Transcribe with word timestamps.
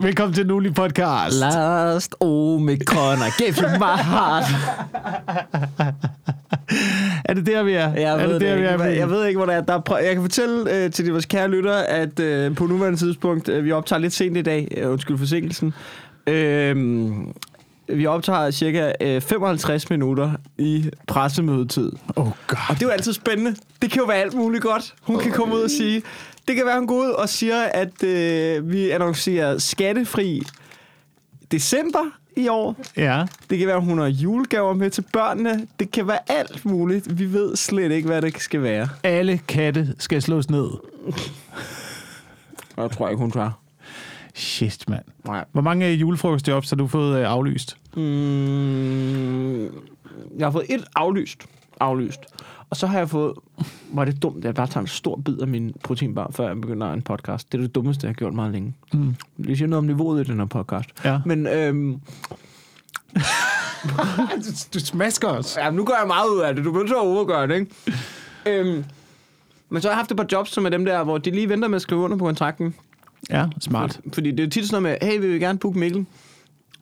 Velkommen 0.00 0.34
til 0.34 0.46
Nuli 0.46 0.70
Podcast. 0.70 1.36
Last 1.40 2.14
Omicron, 2.20 3.18
I 3.18 3.30
give 3.42 3.54
you 3.62 3.68
my 3.78 3.96
heart. 4.02 4.44
Er 7.24 7.34
det 7.34 7.46
der, 7.46 7.62
vi 7.62 7.72
er? 7.72 7.92
Jeg 7.94 8.02
er 8.02 8.26
ved, 8.26 8.34
det 8.34 8.40
det 8.40 8.48
der, 8.48 8.54
vi 8.54 8.60
ikke. 8.60 8.68
er? 8.68 8.76
Hvad- 8.76 8.92
jeg 8.92 9.10
ved 9.10 9.26
ikke, 9.26 9.38
hvor 9.38 9.46
det 9.46 9.54
er. 9.54 9.60
Der 9.60 9.74
er 9.74 9.80
prø- 9.90 10.04
jeg 10.04 10.12
kan 10.14 10.22
fortælle 10.22 10.84
øh, 10.84 10.90
til 10.90 11.06
de 11.06 11.10
vores 11.10 11.26
kære 11.26 11.48
lyttere, 11.48 11.86
at 11.86 12.20
øh, 12.20 12.54
på 12.56 12.66
nuværende 12.66 12.98
tidspunkt, 12.98 13.48
øh, 13.48 13.64
vi 13.64 13.72
optager 13.72 14.00
lidt 14.00 14.12
sent 14.12 14.36
i 14.36 14.42
dag, 14.42 14.68
øh, 14.76 14.90
undskyld 14.90 15.18
forsinkelsen, 15.18 15.74
øh, 16.26 16.76
vi 17.88 18.06
optager 18.06 18.50
cirka 18.50 18.92
øh, 19.00 19.20
55 19.20 19.90
minutter 19.90 20.30
i 20.58 20.90
pressemødetid. 21.06 21.92
Oh 22.16 22.24
god. 22.46 22.58
Og 22.68 22.74
det 22.74 22.82
er 22.82 22.86
jo 22.86 22.90
altid 22.92 23.12
spændende. 23.12 23.54
Det 23.82 23.90
kan 23.90 24.00
jo 24.00 24.06
være 24.06 24.18
alt 24.18 24.34
muligt 24.34 24.62
godt. 24.62 24.94
Hun 25.02 25.18
kan 25.18 25.32
komme 25.32 25.54
ud 25.54 25.60
og 25.60 25.70
sige... 25.70 26.02
Det 26.50 26.56
kan 26.56 26.66
være, 26.66 26.78
hun 26.78 26.86
går 26.86 26.94
ud 26.94 27.10
og 27.10 27.28
siger, 27.28 27.62
at 27.62 28.02
øh, 28.02 28.72
vi 28.72 28.90
annoncerer 28.90 29.58
skattefri 29.58 30.42
december 31.52 32.18
i 32.36 32.48
år. 32.48 32.76
Ja. 32.96 33.26
Det 33.50 33.58
kan 33.58 33.66
være, 33.68 33.80
hun 33.80 33.98
har 33.98 34.06
julegaver 34.06 34.74
med 34.74 34.90
til 34.90 35.04
børnene. 35.12 35.66
Det 35.80 35.90
kan 35.90 36.06
være 36.06 36.18
alt 36.28 36.64
muligt. 36.64 37.18
Vi 37.18 37.32
ved 37.32 37.56
slet 37.56 37.92
ikke, 37.92 38.08
hvad 38.08 38.22
det 38.22 38.40
skal 38.40 38.62
være. 38.62 38.88
Alle 39.02 39.40
katte 39.48 39.94
skal 39.98 40.22
slås 40.22 40.50
ned. 40.50 40.70
Jeg 42.76 42.90
tror 42.90 43.08
ikke, 43.08 43.20
hun 43.20 43.30
tager. 43.30 43.50
Shit, 44.34 44.88
mand. 44.88 45.04
Nej. 45.24 45.44
Hvor 45.52 45.62
mange 45.62 45.88
øh, 45.88 46.00
julefrokostjobs 46.00 46.70
har 46.70 46.76
du 46.76 46.86
fået 46.86 47.18
øh, 47.18 47.30
aflyst? 47.30 47.76
Mm, 47.96 49.62
jeg 50.38 50.46
har 50.46 50.50
fået 50.50 50.66
et 50.68 50.84
aflyst. 50.94 51.46
Aflyst. 51.80 52.20
Og 52.70 52.76
så 52.76 52.86
har 52.86 52.98
jeg 52.98 53.10
fået... 53.10 53.34
Var 53.92 54.04
det 54.04 54.22
dumt, 54.22 54.36
at 54.38 54.44
jeg 54.44 54.54
bare 54.54 54.66
tager 54.66 54.80
en 54.80 54.86
stor 54.86 55.16
bid 55.16 55.38
af 55.38 55.48
min 55.48 55.74
proteinbar, 55.84 56.30
før 56.30 56.46
jeg 56.46 56.60
begynder 56.60 56.92
en 56.92 57.02
podcast. 57.02 57.52
Det 57.52 57.58
er 57.58 57.62
det 57.62 57.74
dummeste, 57.74 58.04
jeg 58.04 58.08
har 58.08 58.14
gjort 58.14 58.34
meget 58.34 58.52
længe. 58.52 58.74
Mm. 58.92 59.14
Det 59.36 59.58
siger 59.58 59.68
noget 59.68 59.78
om 59.78 59.84
niveauet 59.84 60.28
i 60.28 60.30
den 60.30 60.38
her 60.38 60.46
podcast. 60.46 60.88
Ja. 61.04 61.20
Men 61.26 61.46
øhm, 61.46 61.92
du, 64.44 64.50
du 64.74 64.80
smasker 64.80 65.28
os. 65.28 65.56
ja, 65.56 65.70
nu 65.70 65.84
gør 65.84 65.94
jeg 65.98 66.06
meget 66.06 66.28
ud 66.28 66.40
af 66.40 66.54
det. 66.54 66.64
Du 66.64 66.72
begynder 66.72 66.94
at 66.94 67.06
overgøre 67.06 67.48
det, 67.48 67.54
ikke? 67.54 67.70
øhm, 68.46 68.84
men 69.68 69.82
så 69.82 69.88
har 69.88 69.92
jeg 69.92 69.98
haft 69.98 70.10
et 70.10 70.16
par 70.16 70.26
jobs, 70.32 70.50
som 70.50 70.66
er 70.66 70.70
dem 70.70 70.84
der, 70.84 71.04
hvor 71.04 71.18
de 71.18 71.30
lige 71.30 71.48
venter 71.48 71.68
med 71.68 71.76
at 71.76 71.82
skrive 71.82 72.00
under 72.00 72.16
på 72.16 72.24
kontrakten. 72.24 72.74
Ja, 73.30 73.46
smart. 73.60 74.00
Fordi 74.12 74.30
det 74.30 74.44
er 74.44 74.50
tit 74.50 74.66
sådan 74.68 74.82
noget 74.82 74.98
med, 75.02 75.08
hey, 75.10 75.20
vi 75.20 75.26
vil 75.28 75.40
gerne 75.40 75.58
booke 75.58 75.78
Mikkel. 75.78 76.06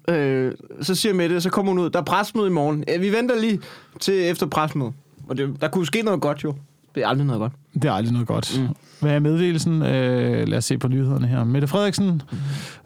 Øh, 0.08 0.52
så 0.80 0.94
siger 0.94 1.14
Mette, 1.14 1.40
så 1.40 1.50
kommer 1.50 1.72
hun 1.72 1.78
ud, 1.78 1.90
der 1.90 1.98
er 1.98 2.04
presmøde 2.04 2.46
i 2.46 2.50
morgen. 2.50 2.84
Ja, 2.88 2.96
vi 2.98 3.12
venter 3.12 3.40
lige 3.40 3.60
til 4.00 4.30
efter 4.30 4.46
presmøde. 4.46 4.92
Og 5.28 5.36
det, 5.36 5.60
der 5.60 5.68
kunne 5.68 5.86
ske 5.86 6.02
noget 6.02 6.20
godt 6.20 6.44
jo. 6.44 6.54
Det 6.94 7.02
er 7.02 7.08
aldrig 7.08 7.26
noget 7.26 7.40
godt. 7.40 7.52
Det 7.74 7.84
er 7.84 7.92
aldrig 7.92 8.12
noget 8.12 8.28
godt. 8.28 8.60
Mm. 8.60 8.68
Hvad 9.00 9.12
er 9.12 9.18
meddelelsen? 9.18 9.82
Øh, 9.82 10.48
lad 10.48 10.58
os 10.58 10.64
se 10.64 10.78
på 10.78 10.88
nyhederne 10.88 11.26
her. 11.26 11.44
Mette 11.44 11.68
Frederiksen 11.68 12.22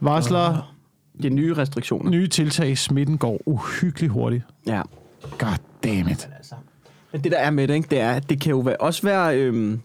varsler 0.01 0.75
er 1.25 1.31
nye 1.31 1.55
restriktioner. 1.55 2.11
nye 2.11 2.27
tiltag. 2.29 2.79
Smitten 2.79 3.19
går 3.19 3.41
uhyggeligt 3.47 4.13
hurtigt. 4.13 4.43
Ja. 4.67 4.83
God 5.39 5.57
damn 5.85 6.09
it. 6.09 6.29
Men 7.13 7.25
det 7.25 7.33
der 7.33 7.39
er 7.39 7.51
med 7.51 7.69
det, 7.69 7.75
ikke, 7.75 7.89
det 7.91 8.01
er, 8.01 8.13
at 8.13 8.31
det 8.31 8.41
kan 8.41 8.51
jo 8.51 8.59
være, 8.59 8.77
også 8.77 9.03
være... 9.03 9.39
Øhm, 9.39 9.81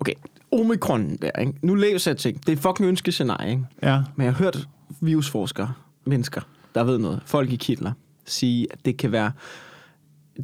okay, 0.00 0.12
omikron 0.52 1.16
der, 1.16 1.30
ikke? 1.40 1.52
Nu 1.62 1.74
læser 1.74 2.10
jeg 2.10 2.18
ting. 2.18 2.46
Det 2.46 2.52
er 2.52 2.56
fucking 2.56 2.88
ønskescenarie, 2.88 3.50
ikke? 3.50 3.62
Ja. 3.82 4.02
Men 4.16 4.24
jeg 4.24 4.34
har 4.34 4.38
hørt 4.38 4.68
virusforskere, 5.00 5.72
mennesker, 6.04 6.40
der 6.74 6.84
ved 6.84 6.98
noget, 6.98 7.20
folk 7.26 7.52
i 7.52 7.56
kitler, 7.56 7.92
sige, 8.24 8.66
at 8.70 8.78
det 8.84 8.96
kan 8.96 9.12
være... 9.12 9.32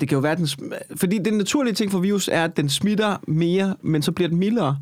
Det 0.00 0.08
kan 0.08 0.16
jo 0.16 0.20
være, 0.20 0.36
den, 0.36 0.48
fordi 0.96 1.18
den 1.18 1.34
naturlige 1.34 1.74
ting 1.74 1.92
for 1.92 1.98
virus 1.98 2.28
er, 2.32 2.44
at 2.44 2.56
den 2.56 2.68
smitter 2.68 3.16
mere, 3.28 3.76
men 3.82 4.02
så 4.02 4.12
bliver 4.12 4.28
den 4.28 4.38
mildere, 4.38 4.78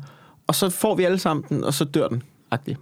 og 0.47 0.55
så 0.55 0.69
får 0.69 0.95
vi 0.95 1.03
alle 1.03 1.17
sammen 1.17 1.45
den, 1.49 1.63
og 1.63 1.73
så 1.73 1.85
dør 1.85 2.07
den. 2.07 2.23
Agtigt. 2.51 2.77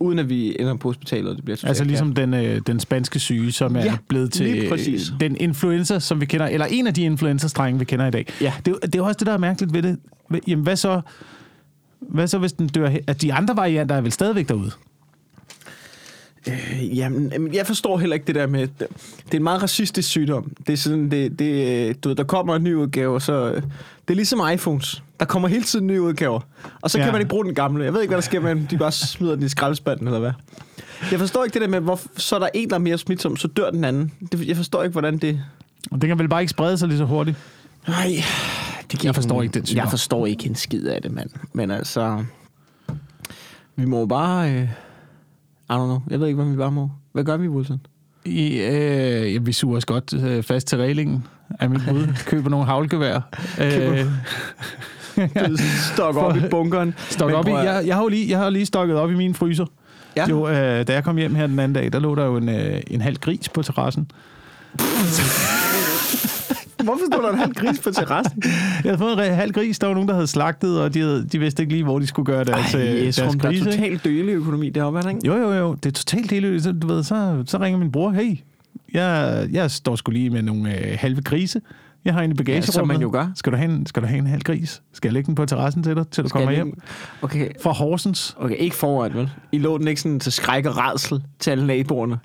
Uden 0.00 0.18
at 0.18 0.28
vi 0.28 0.56
ender 0.60 0.76
på 0.76 0.88
hospitalet, 0.88 1.30
og 1.30 1.36
det 1.36 1.44
bliver 1.44 1.56
totalt 1.56 1.68
Altså 1.68 1.84
ligesom 1.84 2.14
den, 2.14 2.34
øh, 2.34 2.60
den 2.66 2.80
spanske 2.80 3.18
syge, 3.18 3.52
som 3.52 3.76
er 3.76 3.84
Ja, 3.84 3.96
blevet 4.08 4.32
til 4.32 4.70
øh, 4.72 5.20
den 5.20 5.36
influenza, 5.40 5.98
som 5.98 6.20
vi 6.20 6.26
kender, 6.26 6.46
eller 6.46 6.66
en 6.66 6.86
af 6.86 6.94
de 6.94 7.02
influenza-strenge, 7.02 7.78
vi 7.78 7.84
kender 7.84 8.06
i 8.06 8.10
dag. 8.10 8.26
Ja. 8.40 8.52
Det, 8.64 8.78
er 8.82 8.86
det 8.86 8.94
er 8.94 8.98
jo 8.98 9.04
også 9.04 9.18
det, 9.18 9.26
der 9.26 9.32
er 9.32 9.38
mærkeligt 9.38 9.72
ved 9.72 9.82
det. 9.82 9.98
Jamen, 10.46 10.62
hvad 10.62 10.76
så, 10.76 11.00
hvad 12.00 12.26
så 12.26 12.38
hvis 12.38 12.52
den 12.52 12.68
dør? 12.68 12.90
At 13.06 13.22
de 13.22 13.32
andre 13.34 13.56
varianter 13.56 13.94
er 13.96 14.00
vel 14.00 14.12
stadigvæk 14.12 14.48
derude? 14.48 14.70
Øh, 16.48 16.98
Jamen, 16.98 17.54
jeg 17.54 17.66
forstår 17.66 17.98
heller 17.98 18.14
ikke 18.14 18.26
det 18.26 18.34
der 18.34 18.46
med... 18.46 18.60
Det 18.78 18.86
er 19.32 19.36
en 19.36 19.42
meget 19.42 19.62
racistisk 19.62 20.08
sygdom. 20.08 20.52
Det 20.66 20.72
er 20.72 20.76
sådan, 20.76 21.10
det, 21.10 21.38
det, 21.38 22.04
du 22.04 22.08
ved, 22.08 22.16
der 22.16 22.24
kommer 22.24 22.56
en 22.56 22.62
ny 22.64 22.74
udgave, 22.74 23.14
og 23.14 23.22
så... 23.22 23.52
Det 23.54 24.10
er 24.10 24.14
ligesom 24.14 24.40
iPhones. 24.54 25.02
Der 25.20 25.26
kommer 25.26 25.48
hele 25.48 25.62
tiden 25.62 25.86
nye 25.86 26.02
udgaver. 26.02 26.40
Og 26.82 26.90
så 26.90 26.98
Ja. 26.98 27.04
kan 27.04 27.12
man 27.12 27.20
ikke 27.20 27.28
bruge 27.28 27.44
den 27.44 27.54
gamle. 27.54 27.84
Jeg 27.84 27.92
ved 27.92 28.00
ikke, 28.00 28.10
hvad 28.10 28.16
der 28.18 28.22
sker 28.22 28.40
med 28.40 28.50
dem. 28.50 28.66
De 28.66 28.78
bare 28.78 28.92
smider 28.92 29.34
den 29.34 29.44
i 29.44 29.48
skraldespanden, 29.48 30.06
eller 30.06 30.20
hvad? 30.20 30.32
Jeg 31.10 31.18
forstår 31.18 31.44
ikke 31.44 31.54
det 31.54 31.62
der 31.62 31.68
med, 31.68 31.80
hvor 31.80 32.00
så 32.16 32.34
er 32.34 32.38
der 32.40 32.48
en, 32.54 32.68
der 32.70 32.74
er 32.74 32.78
mere 32.80 32.98
smitsom, 32.98 33.36
så 33.36 33.48
dør 33.48 33.70
den 33.70 33.84
anden. 33.84 34.12
Det, 34.32 34.48
jeg 34.48 34.56
forstår 34.56 34.82
ikke, 34.82 34.92
hvordan 34.92 35.18
det... 35.18 35.40
Og 35.90 36.00
det 36.00 36.08
kan 36.08 36.18
vel 36.18 36.28
bare 36.28 36.40
ikke 36.40 36.50
sprede 36.50 36.78
sig 36.78 36.88
lige 36.88 36.98
så 36.98 37.04
hurtigt? 37.04 37.36
Nej, 37.88 38.06
det 38.92 39.00
giver 39.00 39.08
Jeg 39.08 39.14
forstår 39.14 39.42
ikke 39.42 39.54
den 39.54 39.66
sygdom. 39.66 39.82
Jeg 39.84 39.90
forstår 39.90 40.26
ikke 40.26 40.46
en 40.46 40.54
skid 40.54 40.86
af 40.86 41.02
det, 41.02 41.12
mand. 41.12 41.30
Men 41.52 41.70
altså... 41.70 42.24
Vi 43.76 43.84
må 43.84 44.06
bare... 44.06 44.52
Øh, 44.52 44.68
I 45.70 45.72
don't 45.72 45.84
know. 45.84 46.00
Jeg 46.10 46.20
ved 46.20 46.26
ikke, 46.26 46.42
hvad 46.42 46.50
vi 46.52 46.56
bare 46.56 46.72
må. 46.72 46.90
Hvad 47.12 47.24
gør 47.24 47.36
vi, 47.36 47.48
Wilson? 47.48 47.80
I, 48.24 48.52
øh, 48.60 49.34
ja, 49.34 49.38
vi 49.38 49.52
suger 49.52 49.76
os 49.76 49.84
godt 49.84 50.14
øh, 50.14 50.42
fast 50.42 50.66
til 50.66 50.78
reglingen 50.78 51.24
af 51.60 51.70
mit 51.70 51.80
bud. 51.88 52.06
Køber 52.26 52.50
nogle 52.50 52.66
havlgevær. 52.66 53.20
Køber- 53.58 54.04
Øh, 55.18 55.58
Stok 55.94 56.16
op 56.16 56.32
For- 56.36 56.46
i 56.46 56.48
bunkeren. 56.50 56.94
stok 57.10 57.32
op 57.32 57.48
i, 57.48 57.50
jeg, 57.68 57.82
jeg, 57.86 57.94
har 57.96 58.02
jo 58.02 58.08
lige, 58.08 58.30
jeg 58.30 58.38
har 58.38 58.50
lige 58.50 58.66
stokket 58.66 58.96
op 58.96 59.10
i 59.10 59.14
min 59.14 59.34
fryser. 59.34 59.66
Ja. 60.16 60.26
Jo, 60.28 60.48
øh, 60.48 60.86
da 60.86 60.92
jeg 60.92 61.04
kom 61.04 61.16
hjem 61.16 61.34
her 61.34 61.46
den 61.46 61.58
anden 61.58 61.72
dag, 61.82 61.92
der 61.92 61.98
lå 61.98 62.14
der 62.14 62.24
jo 62.24 62.36
en, 62.36 62.48
øh, 62.48 62.80
en 62.86 63.00
halv 63.00 63.16
gris 63.16 63.48
på 63.48 63.62
terrassen. 63.62 64.10
Hvorfor 66.88 67.04
stod 67.12 67.22
der 67.22 67.32
en 67.32 67.38
halv 67.38 67.54
gris 67.54 67.78
på 67.80 67.90
terrassen? 67.90 68.42
Jeg 68.44 68.52
havde 68.84 68.98
fået 68.98 69.26
en 69.28 69.34
halv 69.34 69.52
gris, 69.52 69.78
der 69.78 69.86
var 69.86 69.94
nogen, 69.94 70.08
der 70.08 70.14
havde 70.14 70.26
slagtet, 70.26 70.80
og 70.80 70.94
de, 70.94 71.00
havde, 71.00 71.28
de 71.32 71.38
vidste 71.38 71.62
ikke 71.62 71.72
lige, 71.72 71.84
hvor 71.84 71.98
de 71.98 72.06
skulle 72.06 72.26
gøre 72.26 72.44
deres, 72.44 72.74
Ej, 72.74 72.80
øh, 72.80 72.86
jeg 72.86 72.96
deres 72.96 73.16
tror, 73.16 73.30
der 73.30 73.48
er 73.48 73.64
totalt 73.64 74.04
dølig 74.04 74.32
økonomi 74.32 74.70
deroppe, 74.70 74.98
er 74.98 75.02
der 75.02 75.10
ikke? 75.10 75.26
Jo, 75.26 75.36
jo, 75.36 75.52
jo. 75.52 75.74
Det 75.74 75.86
er 75.86 75.92
totalt 75.92 76.62
så, 76.62 76.72
du 76.72 76.86
ved, 76.86 77.02
så, 77.02 77.44
så 77.46 77.58
ringer 77.58 77.78
min 77.78 77.92
bror, 77.92 78.10
hey, 78.10 78.38
jeg, 78.94 79.46
jeg 79.52 79.70
står 79.70 79.96
sgu 79.96 80.10
lige 80.10 80.30
med 80.30 80.42
nogle 80.42 80.78
øh, 80.78 80.96
halve 80.98 81.22
grise. 81.22 81.60
Jeg 82.04 82.14
har 82.14 82.22
en 82.22 82.30
i 82.30 82.34
bagagerummet. 82.34 82.74
som 82.74 82.88
man 82.88 83.00
jo 83.00 83.10
gør. 83.12 83.32
Skal 83.34 83.52
du, 83.52 83.56
have 83.56 83.70
en, 83.70 83.86
skal 83.86 84.02
du 84.02 84.06
have 84.06 84.18
en 84.18 84.26
halv 84.26 84.42
gris? 84.42 84.82
Skal 84.92 85.08
jeg 85.08 85.12
lægge 85.12 85.26
den 85.26 85.34
på 85.34 85.46
terrassen 85.46 85.82
til 85.82 85.96
dig, 85.96 86.08
til 86.08 86.24
du 86.24 86.28
Skal 86.28 86.40
kommer 86.40 86.54
hjem? 86.54 86.80
Okay, 87.22 87.48
Fra 87.62 87.72
Horsens. 87.72 88.36
okay, 88.38 88.56
ikke 88.56 88.76
foran, 88.76 89.14
vel? 89.14 89.30
I 89.52 89.58
lå 89.58 89.78
den 89.78 89.88
ikke 89.88 90.00
sådan 90.00 90.20
til 90.20 90.32
skræk 90.32 90.66
og 90.66 90.78
rædsel 90.78 91.22
til 91.38 91.50
alle 91.50 91.66
naboerne. 91.66 92.18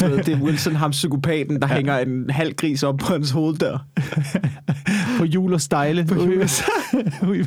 Du 0.00 0.06
ved, 0.06 0.18
det 0.18 0.28
er 0.28 0.40
Wilson, 0.42 0.74
ham 0.74 0.90
psykopaten, 0.90 1.62
der 1.62 1.68
ja. 1.68 1.74
hænger 1.74 1.98
en 1.98 2.30
halv 2.30 2.54
gris 2.54 2.82
op 2.82 2.96
på 2.96 3.12
hans 3.12 3.30
hoved 3.30 3.56
der. 3.56 3.78
På 5.18 5.24
jul 5.24 5.54
og 5.54 5.60
stejle. 5.60 6.06
På 6.06 6.14
jul 6.14 6.42
og. 6.42 6.48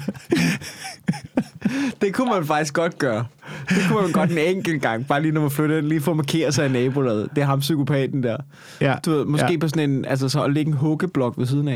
Det 2.02 2.14
kunne 2.14 2.30
man 2.30 2.46
faktisk 2.46 2.74
godt 2.74 2.98
gøre. 2.98 3.26
Det 3.70 3.78
kunne 3.88 4.02
man 4.02 4.12
godt 4.12 4.32
en 4.32 4.38
enkelt 4.38 4.82
gang, 4.82 5.08
bare 5.08 5.22
lige 5.22 5.32
når 5.32 5.42
man 5.42 5.52
flytter 5.52 5.82
lige 5.82 6.02
for 6.02 6.12
at 6.12 6.18
markere 6.18 6.52
sig 6.52 6.66
i 6.66 6.70
nabolaget. 6.70 7.30
Det 7.36 7.42
er 7.42 7.46
ham 7.46 7.60
psykopaten 7.60 8.24
der. 8.24 8.38
ja. 8.82 8.96
Du 9.06 9.12
ved, 9.12 9.26
måske 9.26 9.46
ja. 9.46 9.52
ja. 9.52 9.58
på 9.60 9.68
sådan 9.68 9.90
en, 9.90 10.06
altså 10.06 10.30
så 10.30 10.44
at 10.44 10.54
lægge 10.54 10.72
en 10.72 10.78
huggeblok 10.78 11.38
ved 11.38 11.46
siden 11.46 11.68
af. 11.68 11.73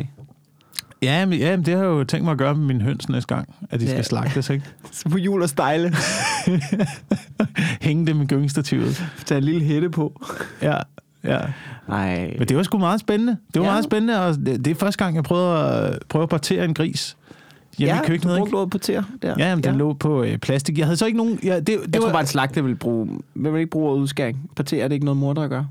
Ja, 1.02 1.26
men, 1.26 1.40
ja, 1.40 1.56
men 1.58 1.66
det 1.66 1.74
har 1.76 1.82
jeg 1.84 1.90
jo 1.90 2.04
tænkt 2.04 2.24
mig 2.24 2.32
at 2.32 2.38
gøre 2.38 2.56
med 2.56 2.66
mine 2.66 2.82
høns 2.84 3.10
næste 3.10 3.36
gang, 3.36 3.56
at 3.70 3.80
de 3.80 3.86
Ja. 3.86 3.92
skal 3.92 4.04
slagtes, 4.06 4.50
ikke? 4.50 4.66
Så 4.92 5.10
på 5.10 5.18
jul 5.18 5.42
og 5.42 5.50
stejle. 5.50 5.94
Hænge 7.82 8.08
dem 8.08 8.22
i 8.22 8.26
gyngestativet. 8.26 9.04
Tage 9.26 9.38
en 9.38 9.44
lille 9.44 9.62
hætte 9.64 9.90
på. 9.90 10.22
Ja, 10.62 10.78
ja. 11.24 11.40
Nej. 11.88 12.36
Men 12.40 12.48
det 12.48 12.58
var 12.58 12.64
sgu 12.64 12.78
meget 12.78 13.00
spændende. 13.00 13.38
Det 13.54 13.60
var 13.60 13.62
ja. 13.62 13.66
Ja. 13.70 13.72
meget 13.74 13.84
spændende, 13.84 14.26
og 14.26 14.36
det, 14.36 14.66
det 14.66 14.72
er 14.72 14.76
første 14.76 15.04
gang, 15.04 15.16
jeg 15.16 15.24
prøvede 15.24 15.60
at, 15.60 16.00
prøve 16.10 16.24
at 16.24 16.30
partere 16.30 16.66
en 16.66 16.74
gris 16.74 17.18
hjemme 17.78 18.02
i 18.04 18.08
køkkenet, 18.08 18.38
du 18.38 18.46
brugte 18.46 18.70
på 18.70 18.78
ter 18.78 19.04
der. 19.22 19.36
Ja, 19.38 19.56
men 19.56 19.64
den 19.64 19.76
lå 19.76 19.94
på 19.94 20.24
øh, 20.24 20.38
plastik. 20.38 20.78
Jeg 20.78 20.86
havde 20.86 20.98
så 20.98 21.06
ikke 21.06 21.18
nogen... 21.18 21.40
Ja, 21.44 21.56
det, 21.56 21.68
det 21.68 21.76
Jeg 21.76 22.02
tror 22.02 22.06
var, 22.08 22.12
bare, 22.14 22.22
en 22.22 22.28
slagter 22.28 22.62
vil 22.62 22.76
bruge... 22.76 23.10
Vil 23.36 23.52
man 23.52 23.60
ikke 23.60 23.70
bruge 23.70 23.96
udskæring? 23.96 24.50
Parter 24.56 24.84
er 24.84 24.88
det 24.88 24.94
ikke 24.96 25.06
noget 25.06 25.18
mor, 25.18 25.34
der 25.34 25.48
gør? 25.48 25.64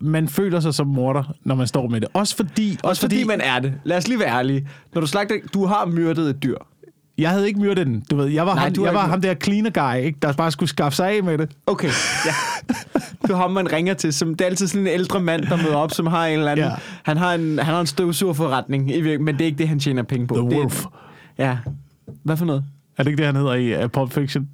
Man 0.00 0.28
føler 0.28 0.60
sig 0.60 0.74
som 0.74 0.86
morder, 0.86 1.34
når 1.44 1.54
man 1.54 1.66
står 1.66 1.88
med 1.88 2.00
det. 2.00 2.08
Også 2.14 2.36
fordi... 2.36 2.70
Også, 2.72 2.88
Også 2.88 3.00
fordi, 3.02 3.24
man 3.24 3.40
er 3.40 3.58
det. 3.58 3.74
Lad 3.84 3.96
os 3.96 4.08
lige 4.08 4.18
være 4.18 4.38
ærlige. 4.38 4.68
Når 4.94 5.00
du 5.00 5.06
slagter... 5.06 5.36
Du 5.54 5.64
har 5.66 5.86
myrdet 5.86 6.30
et 6.30 6.42
dyr. 6.42 6.56
Jeg 7.18 7.30
havde 7.30 7.46
ikke 7.46 7.60
myrdet 7.60 7.86
den. 7.86 8.04
Du 8.10 8.16
ved, 8.16 8.26
jeg 8.26 8.46
var, 8.46 8.54
Nej, 8.54 8.64
ham, 8.64 8.84
jeg 8.84 8.94
var 8.94 9.06
ham 9.06 9.20
der 9.20 9.34
cleaner 9.34 9.70
guy, 9.70 10.04
ikke, 10.04 10.18
der 10.22 10.32
bare 10.32 10.50
skulle 10.50 10.68
skaffe 10.68 10.96
sig 10.96 11.10
af 11.10 11.22
med 11.22 11.38
det. 11.38 11.50
Okay, 11.66 11.90
ja. 12.26 12.32
Du 13.28 13.34
har 13.34 13.42
ham, 13.42 13.50
man 13.50 13.72
ringer 13.72 13.94
til. 13.94 14.12
Som, 14.12 14.34
det 14.34 14.40
er 14.40 14.46
altid 14.46 14.66
sådan 14.66 14.80
en 14.80 14.86
ældre 14.86 15.20
mand, 15.20 15.42
der 15.42 15.56
møder 15.56 15.76
op, 15.76 15.92
som 15.92 16.06
har 16.06 16.26
en 16.26 16.38
eller 16.38 16.52
anden... 16.52 16.66
Ja. 16.66 16.72
Han, 17.02 17.16
har 17.16 17.34
en, 17.34 17.58
han 17.58 17.74
har 17.74 17.80
en 17.80 17.86
støvsugerforretning, 17.86 18.86
men 19.20 19.34
det 19.34 19.40
er 19.40 19.46
ikke 19.46 19.58
det, 19.58 19.68
han 19.68 19.78
tjener 19.78 20.02
penge 20.02 20.26
på. 20.26 20.34
The 20.34 20.50
det, 20.50 20.58
Wolf. 20.58 20.84
Ja. 21.38 21.58
Hvad 22.22 22.36
for 22.36 22.44
noget? 22.44 22.64
Er 22.96 23.02
det 23.02 23.10
ikke 23.10 23.18
det, 23.18 23.26
han 23.26 23.36
hedder 23.36 23.54
i 23.54 23.84
uh, 23.84 23.90
Pulp 23.90 24.12
Fiction? 24.12 24.48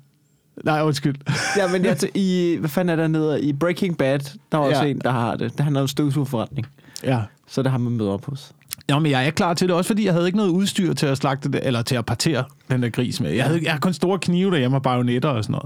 Nej, 0.64 0.82
undskyld. 0.82 1.14
Ja, 1.58 1.68
men 1.72 1.84
jeg, 1.84 1.96
i... 2.16 2.56
Hvad 2.60 2.68
fanden 2.70 2.98
er 2.98 3.02
der 3.02 3.08
nede? 3.08 3.42
I 3.42 3.52
Breaking 3.52 3.98
Bad, 3.98 4.18
der 4.52 4.58
er 4.58 4.62
også 4.62 4.82
Ja. 4.82 4.90
en, 4.90 4.98
der 5.04 5.10
har 5.10 5.36
det. 5.36 5.52
Han 5.60 5.74
har 5.74 5.82
en 5.82 5.88
støvsugerforretning. 5.88 6.66
ja. 7.04 7.20
Så 7.48 7.62
det 7.62 7.70
ham, 7.70 7.80
man 7.80 7.92
møder 7.92 8.10
op 8.10 8.24
hos. 8.26 8.52
Jo, 8.90 8.98
men 8.98 9.10
jeg 9.12 9.26
er 9.26 9.30
klar 9.30 9.54
til 9.54 9.68
det, 9.68 9.76
også 9.76 9.88
fordi 9.88 10.04
jeg 10.04 10.12
havde 10.12 10.26
ikke 10.26 10.36
noget 10.38 10.50
udstyr 10.50 10.92
til 10.94 11.06
at 11.06 11.16
slagte 11.18 11.48
det, 11.52 11.60
eller 11.62 11.82
til 11.82 11.94
at 11.96 12.06
partere 12.06 12.44
den 12.70 12.82
der 12.82 12.88
gris 12.88 13.20
med. 13.20 13.30
Jeg 13.30 13.44
havde, 13.44 13.60
jeg 13.62 13.72
havde 13.72 13.80
kun 13.80 13.92
store 13.92 14.18
knive 14.18 14.50
derhjemme 14.50 14.76
og 14.76 14.82
bajonetter 14.82 15.28
og 15.28 15.44
sådan 15.44 15.58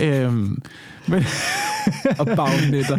noget. 0.00 0.24
øhm, 0.24 0.62
men, 1.08 1.24
Og 2.18 2.26
bagnetter. 2.26 2.96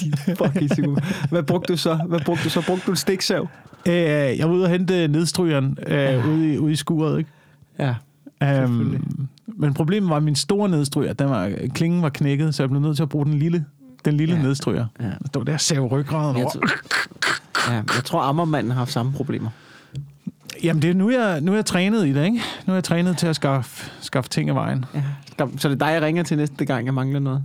De 0.00 0.36
fucking 0.36 0.70
psyko. 0.70 0.96
Hvad 1.30 1.42
brugte 1.42 1.72
du 1.72 1.78
så? 1.78 1.94
Hvad 1.94 2.20
brugte 2.20 2.44
du 2.44 2.50
så? 2.50 2.62
Brugte 2.66 2.82
du 2.86 2.90
en 2.90 2.96
stiksav? 2.96 3.48
øh, 3.88 3.94
jeg 4.38 4.48
var 4.48 4.54
ude 4.54 4.64
og 4.64 4.70
hente 4.70 5.08
nedstrygeren 5.08 5.78
øh, 5.86 6.28
ude, 6.28 6.54
i, 6.54 6.58
ude 6.58 6.72
i 6.72 6.76
skuret, 6.76 7.18
ikke? 7.18 7.30
Ja. 7.78 7.94
Øhm, 8.42 9.28
men 9.56 9.74
problemet 9.74 10.10
var, 10.10 10.16
at 10.16 10.22
min 10.22 10.34
store 10.34 10.68
nedstryger, 10.68 11.12
den 11.12 11.30
var, 11.30 11.52
klingen 11.74 12.02
var 12.02 12.08
knækket, 12.08 12.54
så 12.54 12.62
jeg 12.62 12.70
blev 12.70 12.82
nødt 12.82 12.96
til 12.96 13.02
at 13.02 13.08
bruge 13.08 13.26
den 13.26 13.34
lille, 13.34 13.64
den 14.04 14.14
lille 14.14 14.34
Ja. 14.36 14.42
nedstryger. 14.42 14.86
Ja. 15.00 15.04
Det 15.06 15.34
var 15.34 15.42
der 15.44 15.56
save 15.56 15.86
ryggraden 15.86 16.36
Jeg, 16.36 16.44
over. 16.44 16.52
tror, 16.52 17.72
ja, 17.72 17.76
jeg 17.76 18.04
tror, 18.04 18.20
Ammermanden 18.20 18.70
har 18.72 18.78
haft 18.78 18.92
samme 18.92 19.12
problemer. 19.12 19.50
Jamen, 20.64 20.82
det 20.82 20.90
er, 20.90 20.94
nu, 20.94 21.10
jeg, 21.10 21.40
nu 21.40 21.52
er 21.52 21.56
jeg 21.56 21.64
trænet 21.66 22.06
i 22.06 22.12
det, 22.12 22.24
ikke? 22.24 22.40
Nu 22.66 22.72
er 22.72 22.76
jeg 22.76 22.84
trænet 22.84 23.18
til 23.18 23.26
at 23.26 23.36
skaffe, 23.36 23.90
skaffe 24.00 24.30
ting 24.30 24.48
af 24.48 24.54
vejen. 24.54 24.84
Ja. 24.94 25.02
Så 25.58 25.68
det 25.68 25.74
er 25.82 25.86
dig, 25.86 25.92
jeg 25.92 26.02
ringer 26.02 26.22
til 26.22 26.36
næste 26.36 26.64
gang, 26.64 26.86
jeg 26.86 26.94
mangler 26.94 27.20
noget? 27.20 27.44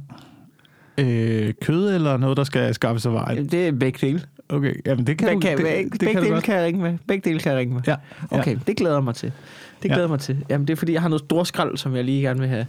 Øh, 0.97 1.53
kød 1.61 1.95
eller 1.95 2.17
noget, 2.17 2.37
der 2.37 2.43
skal 2.43 2.73
skaffes 2.73 3.05
af 3.05 3.13
vejen? 3.13 3.45
Det 3.49 3.67
er 3.67 3.71
begge 3.71 4.07
dele. 4.07 4.21
Okay, 4.51 4.73
jamen 4.85 5.07
det 5.07 5.17
kan 5.17 5.27
Begge, 5.27 5.51
du, 5.51 5.57
det, 5.57 5.65
begge, 5.65 5.89
det, 5.89 5.99
begge 5.99 6.13
kan 6.13 6.15
du 6.21 6.23
dele 6.23 6.33
godt. 6.35 6.43
kan 6.43 6.55
jeg 6.55 6.63
ringe 6.65 6.81
med. 6.81 6.97
Begge 7.07 7.29
dele 7.29 7.39
kan 7.39 7.51
jeg 7.51 7.59
ringe 7.59 7.73
med. 7.73 7.81
Ja, 7.87 7.95
Okay, 8.31 8.53
ja. 8.53 8.59
det 8.67 8.77
glæder 8.77 8.95
jeg 8.95 9.03
mig 9.03 9.15
til. 9.15 9.31
Det 9.83 9.89
Ja. 9.89 9.93
glæder 9.93 10.01
jeg 10.01 10.09
mig 10.09 10.19
til. 10.19 10.45
Jamen, 10.49 10.67
det 10.67 10.73
er 10.73 10.77
fordi, 10.77 10.93
jeg 10.93 11.01
har 11.01 11.09
noget 11.09 11.23
storskrald, 11.25 11.77
som 11.77 11.95
jeg 11.95 12.03
lige 12.03 12.21
gerne 12.21 12.39
vil 12.39 12.49
have, 12.49 12.65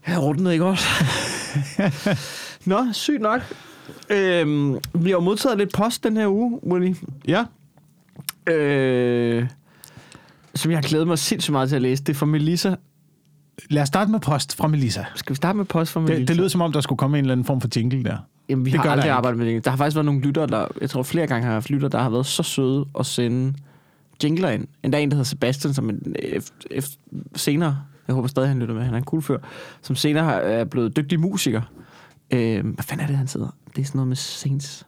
have 0.00 0.20
rundet, 0.22 0.52
ikke 0.52 0.64
også? 0.64 0.86
Nå, 2.70 2.86
sygt 2.92 3.20
nok. 3.20 3.40
Øhm, 4.10 4.72
vi 4.74 5.04
har 5.04 5.10
jo 5.10 5.20
modtaget 5.20 5.58
lidt 5.58 5.72
post 5.72 6.04
den 6.04 6.16
her 6.16 6.28
uge, 6.28 6.60
Willy. 6.72 6.94
Ja, 7.28 7.44
Øh, 8.46 9.46
som 10.54 10.70
jeg 10.70 10.78
har 10.78 10.82
glædet 10.88 11.06
mig 11.06 11.18
sindssygt 11.18 11.52
meget 11.52 11.68
til 11.68 11.76
at 11.76 11.82
læse. 11.82 12.02
Det 12.04 12.12
er 12.12 12.18
fra 12.18 12.26
Melissa. 12.26 12.74
Lad 13.70 13.82
os 13.82 13.88
starte 13.88 14.10
med 14.10 14.20
post 14.20 14.56
fra 14.56 14.68
Melissa. 14.68 15.04
Skal 15.14 15.30
vi 15.30 15.36
starte 15.36 15.56
med 15.56 15.64
post 15.64 15.92
fra 15.92 16.00
Melissa? 16.00 16.20
Det, 16.20 16.28
det 16.28 16.36
lyder 16.36 16.48
som 16.48 16.60
om, 16.60 16.72
der 16.72 16.80
skulle 16.80 16.96
komme 16.96 17.18
en 17.18 17.24
eller 17.24 17.32
anden 17.32 17.44
form 17.44 17.60
for 17.60 17.68
jingle 17.76 18.04
der. 18.04 18.16
Jamen, 18.48 18.64
vi 18.64 18.70
det 18.70 18.80
har 18.80 18.90
aldrig 18.90 19.10
arbejdet 19.10 19.38
med 19.38 19.46
det. 19.46 19.64
Der 19.64 19.70
har 19.70 19.76
faktisk 19.78 19.94
været 19.96 20.04
nogle 20.04 20.20
lyttere, 20.20 20.46
der... 20.46 20.66
Jeg 20.80 20.90
tror 20.90 21.02
flere 21.02 21.26
gange 21.26 21.46
har 21.46 21.52
haft 21.52 21.70
lyttere, 21.70 21.90
der 21.90 21.98
har 22.02 22.10
været 22.10 22.26
så 22.26 22.42
søde 22.42 22.84
at 22.98 23.06
sende 23.06 23.54
jingler 24.24 24.50
ind. 24.50 24.66
Endda 24.82 25.00
en, 25.02 25.10
der 25.10 25.14
hedder 25.14 25.24
Sebastian, 25.24 25.74
som 25.74 25.90
en, 25.90 26.14
efter, 26.18 26.52
efter, 26.70 26.96
senere... 27.36 27.78
Jeg 28.08 28.14
håber 28.14 28.28
stadig, 28.28 28.48
han 28.48 28.58
lytter 28.58 28.74
med. 28.74 28.84
Han 28.84 28.94
er 28.94 28.98
en 28.98 29.04
cool 29.04 29.22
fyr. 29.22 29.38
Som 29.82 29.96
senere 29.96 30.24
har- 30.24 30.32
er 30.34 30.64
blevet 30.64 30.96
dygtig 30.96 31.20
musiker. 31.20 31.62
Øh, 32.30 32.66
hvad 32.66 32.84
fanden 32.84 33.02
er 33.04 33.06
det, 33.08 33.16
han 33.16 33.26
sidder? 33.28 33.48
Det 33.76 33.82
er 33.82 33.86
sådan 33.86 33.98
noget 33.98 34.08
med 34.08 34.16
Saints. 34.16 34.86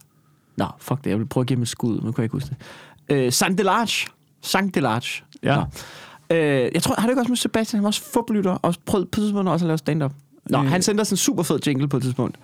Nå, 0.56 0.66
fuck 0.78 1.04
det. 1.04 1.10
Jeg 1.10 1.18
vil 1.18 1.26
prøve 1.26 1.42
at 1.42 1.46
give 1.48 1.56
ham 1.56 1.62
et 1.62 1.68
skud, 1.68 1.94
men 1.96 2.04
nu 2.04 2.12
kan 2.12 2.22
jeg 2.22 2.24
ikke 2.24 2.32
huske 2.32 2.56
det. 3.08 3.16
Øh, 3.16 3.32
Sang 3.32 3.58
Delarge. 3.58 4.08
Sang 4.40 4.74
Delarge. 4.74 5.24
Ja. 5.42 5.56
Nå. 5.56 5.64
Øh, 6.32 6.70
jeg 6.74 6.82
tror, 6.82 6.94
har 6.98 7.02
det 7.02 7.08
ikke 7.10 7.20
også 7.20 7.30
med 7.30 7.36
Sebastian? 7.36 7.78
Han 7.78 7.82
var 7.82 7.88
også 7.88 8.02
fublytter 8.12 8.50
og 8.52 8.74
prøvede 8.86 9.06
på 9.06 9.20
et 9.20 9.22
tidspunkt 9.24 9.48
også 9.50 9.64
at 9.64 9.68
lave 9.68 9.78
stand-up. 9.78 10.12
Nå, 10.50 10.58
Øh. 10.58 10.64
han 10.64 10.82
sendte 10.82 11.00
os 11.02 11.10
en 11.10 11.16
super 11.16 11.42
fed 11.42 11.58
jingle 11.66 11.88
på 11.88 11.96
et 11.96 12.02
tidspunkt. 12.02 12.36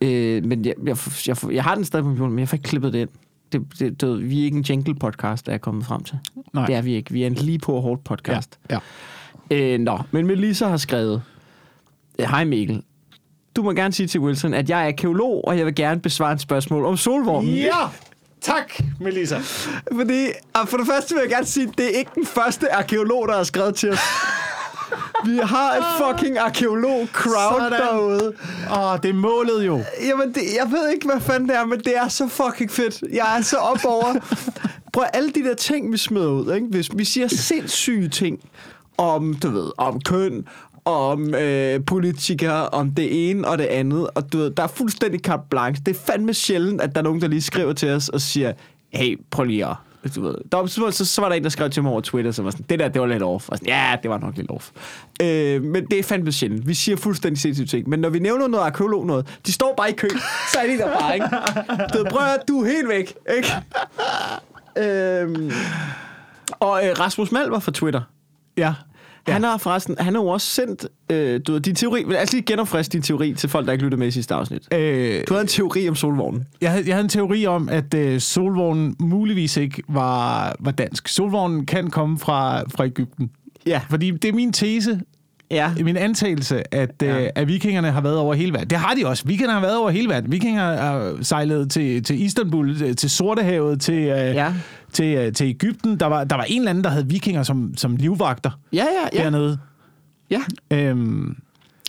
Øh, 0.00 0.44
men 0.44 0.64
jeg, 0.64 0.74
jeg, 0.86 0.96
jeg, 1.26 1.36
jeg, 1.52 1.64
har 1.64 1.74
den 1.74 1.84
stadig 1.84 2.04
på 2.04 2.10
min 2.10 2.30
men 2.30 2.38
jeg 2.38 2.48
får 2.48 2.54
ikke 2.54 2.68
klippet 2.68 2.92
det 2.92 2.98
ind. 3.00 3.08
Det, 3.52 3.62
det, 3.78 4.00
det, 4.00 4.30
vi 4.30 4.40
er 4.40 4.44
ikke 4.44 4.56
en 4.56 4.64
jingle-podcast, 4.70 5.42
der 5.46 5.52
er 5.52 5.58
kommet 5.58 5.86
frem 5.86 6.04
til. 6.04 6.18
Nej. 6.54 6.66
Det 6.66 6.74
er 6.74 6.82
vi 6.82 6.94
ikke. 6.94 7.12
Vi 7.12 7.22
er 7.22 7.26
en 7.26 7.34
lige 7.34 7.58
på 7.58 7.72
og 7.72 7.82
hårdt 7.82 8.04
podcast. 8.04 8.58
Ja. 8.70 8.78
Øh, 9.50 9.78
nå, 9.80 9.98
men 10.10 10.26
Melissa 10.26 10.68
har 10.68 10.76
skrevet, 10.76 11.22
"Øh, 12.18 12.26
Hej 12.28 12.44
Mikkel, 12.44 12.82
du 13.56 13.62
må 13.62 13.72
gerne 13.72 13.92
sige 13.92 14.06
til 14.06 14.20
Wilson, 14.20 14.54
at 14.54 14.70
jeg 14.70 14.82
er 14.82 14.86
arkeolog, 14.86 15.44
og 15.48 15.58
jeg 15.58 15.66
vil 15.66 15.74
gerne 15.74 16.00
besvare 16.00 16.32
et 16.32 16.40
spørgsmål 16.40 16.84
om 16.84 16.96
solvormen. 16.96 17.50
Ja! 17.54 17.68
Tak, 18.42 18.80
Melissa. 19.00 19.38
Fordi, 19.92 20.26
og 20.54 20.68
for 20.68 20.76
det 20.76 20.86
første 20.86 21.14
vil 21.14 21.20
jeg 21.20 21.30
gerne 21.30 21.46
sige, 21.46 21.68
at 21.68 21.78
det 21.78 21.86
er 21.86 21.98
ikke 21.98 22.10
den 22.14 22.26
første 22.26 22.72
arkeolog, 22.72 23.28
der 23.28 23.36
har 23.36 23.44
skrevet 23.44 23.74
til 23.74 23.90
os. 23.90 23.98
Vi 25.24 25.38
har 25.42 25.72
et 25.72 25.84
fucking 25.98 26.38
arkeolog-crowd 26.38 27.70
derude. 27.70 28.34
Åh, 28.70 28.98
det 29.02 29.10
er 29.10 29.14
målet 29.14 29.66
jo. 29.66 29.82
Jamen, 30.06 30.34
det, 30.34 30.42
jeg 30.56 30.70
ved 30.70 30.90
ikke, 30.94 31.06
hvad 31.06 31.20
fanden 31.20 31.48
det 31.48 31.56
er, 31.56 31.64
men 31.64 31.78
det 31.78 31.96
er 31.96 32.08
så 32.08 32.28
fucking 32.28 32.70
fedt. 32.70 33.02
Jeg 33.12 33.38
er 33.38 33.42
så 33.42 33.56
op 33.56 33.84
over. 33.84 34.14
Prøv 34.92 35.04
alle 35.12 35.30
de 35.30 35.44
der 35.44 35.54
ting, 35.54 35.92
vi 35.92 35.96
smider 35.96 36.30
ud. 36.30 36.54
Ikke? 36.54 36.66
Hvis 36.66 36.88
vi 36.94 37.04
siger 37.04 37.28
sindssyge 37.28 38.08
ting 38.08 38.38
om, 38.98 39.34
du 39.34 39.50
ved, 39.50 39.70
om 39.78 40.00
køn, 40.00 40.46
om 40.84 41.34
øh, 41.34 41.84
politikere, 41.84 42.68
om 42.68 42.90
det 42.90 43.30
ene 43.30 43.48
og 43.48 43.58
det 43.58 43.64
andet, 43.64 44.10
og 44.14 44.32
du 44.32 44.38
ved, 44.38 44.50
der 44.50 44.62
er 44.62 44.66
fuldstændig 44.66 45.20
carte 45.20 45.42
blanche. 45.50 45.82
Det 45.86 45.96
er 45.96 46.00
fandme 46.00 46.34
sjældent, 46.34 46.80
at 46.80 46.94
der 46.94 47.00
er 47.00 47.04
nogen, 47.04 47.20
der 47.20 47.28
lige 47.28 47.42
skriver 47.42 47.72
til 47.72 47.90
os 47.90 48.08
og 48.08 48.20
siger, 48.20 48.52
hey, 48.92 49.20
prøv 49.30 49.44
lige 49.44 49.66
at 49.66 49.76
du 50.14 50.22
ved. 50.22 50.34
Der 50.52 50.58
var, 50.58 50.66
så, 50.66 50.90
så, 50.90 51.04
så 51.04 51.20
var 51.20 51.28
der 51.28 51.36
en, 51.36 51.42
der 51.44 51.48
skrev 51.48 51.70
til 51.70 51.82
mig 51.82 51.92
over 51.92 52.00
Twitter, 52.00 52.30
som 52.30 52.44
var 52.44 52.50
sådan, 52.50 52.66
det 52.68 52.78
der, 52.78 52.88
det 52.88 53.00
var 53.00 53.06
lidt 53.06 53.22
off. 53.22 53.48
Og 53.48 53.58
sådan, 53.58 53.68
ja, 53.68 53.96
det 54.02 54.10
var 54.10 54.18
nok 54.18 54.36
lidt 54.36 54.50
off. 54.50 54.70
Øh, 55.22 55.62
men 55.62 55.86
det 55.86 55.98
er 55.98 56.02
fandme 56.02 56.32
sjældent. 56.32 56.68
Vi 56.68 56.74
siger 56.74 56.96
fuldstændig 56.96 57.40
sindssygt 57.40 57.70
ting. 57.70 57.88
Men 57.88 58.00
når 58.00 58.08
vi 58.08 58.18
nævner 58.18 58.48
noget 58.48 58.64
arkeolog 58.64 59.06
noget, 59.06 59.38
de 59.46 59.52
står 59.52 59.74
bare 59.76 59.90
i 59.90 59.92
kø. 59.92 60.08
Så 60.52 60.58
er 60.58 60.66
de 60.66 60.78
der 60.78 60.98
bare, 61.00 61.14
ikke? 61.14 61.26
Du 61.92 61.98
ved, 61.98 62.04
prøv 62.10 62.26
at 62.26 62.48
du 62.48 62.60
er 62.62 62.66
helt 62.66 62.88
væk, 62.88 63.14
ikke? 63.36 63.52
øhm, 64.88 65.52
og 66.50 66.86
øh, 66.86 66.98
Rasmus 67.00 67.32
Malver 67.32 67.58
fra 67.58 67.72
Twitter, 67.72 68.00
Ja. 68.56 68.74
Ja. 69.28 69.32
Han 69.32 69.42
har 69.44 69.56
forresten, 69.56 69.94
han 69.98 70.14
har 70.14 70.22
jo 70.22 70.28
også 70.28 70.46
sendt, 70.46 70.86
øh, 71.10 71.40
du 71.46 71.52
ved, 71.52 71.60
din 71.60 71.74
teori, 71.74 72.04
lad 72.08 72.22
os 72.22 72.32
lige 72.32 72.42
genopfriske 72.42 72.92
din 72.92 73.02
teori 73.02 73.34
til 73.34 73.48
folk, 73.48 73.66
der 73.66 73.72
ikke 73.72 73.84
lytter 73.84 73.98
med 73.98 74.06
i 74.06 74.10
sidste 74.10 74.34
afsnit. 74.34 74.74
Øh, 74.74 75.22
Du 75.28 75.34
havde 75.34 75.42
en 75.42 75.48
teori 75.48 75.88
om 75.88 75.94
solvognen. 75.94 76.46
jeg, 76.60 76.70
havde, 76.70 76.84
jeg 76.86 76.94
havde 76.94 77.04
en 77.04 77.08
teori 77.08 77.46
om, 77.46 77.68
at 77.68 77.94
øh, 77.94 78.20
solvognen 78.20 78.96
muligvis 79.00 79.56
ikke 79.56 79.82
var, 79.88 80.54
var 80.60 80.70
dansk. 80.70 81.08
Solvognen 81.08 81.66
kan 81.66 81.90
komme 81.90 82.18
fra, 82.18 82.60
fra 82.62 82.84
Ægypten. 82.86 83.30
Ja. 83.66 83.80
Fordi 83.90 84.10
det 84.10 84.24
er 84.24 84.32
min 84.32 84.52
tese, 84.52 85.00
Ja. 85.52 85.74
min 85.84 85.96
antagelse, 85.96 86.74
at, 86.74 86.90
Ja. 87.02 87.06
ja. 87.06 87.22
øh, 87.24 87.30
at 87.34 87.48
vikingerne 87.48 87.90
har 87.90 88.00
været 88.00 88.16
over 88.16 88.34
hele 88.34 88.52
verden. 88.52 88.70
Det 88.70 88.78
har 88.78 88.94
de 88.94 89.06
også. 89.06 89.24
Vikingerne 89.26 89.52
har 89.52 89.60
været 89.60 89.78
over 89.78 89.90
hele 89.90 90.08
verden. 90.08 90.32
Vikinger 90.32 90.76
har 90.76 91.16
sejlet 91.22 91.70
til, 91.70 92.02
til 92.02 92.22
Istanbul, 92.22 92.78
til- 92.78 92.96
til 92.96 93.10
Sortehavet, 93.10 93.80
til, 93.80 93.94
øh, 93.94 94.08
Ja. 94.10 94.54
til, 94.92 95.16
øh, 95.16 95.32
til 95.32 95.46
Ægypten. 95.46 96.00
Der 96.00 96.06
var, 96.06 96.24
der 96.24 96.36
var 96.36 96.44
en 96.44 96.58
eller 96.60 96.70
anden, 96.70 96.84
der 96.84 96.90
havde 96.90 97.08
vikinger 97.08 97.42
som, 97.42 97.72
som 97.76 97.96
livvagter 97.96 98.50
Ja, 98.72 98.84
ja, 98.84 99.18
ja. 99.18 99.24
dernede. 99.24 99.58
ja. 100.30 100.40
Øhm, 100.70 101.36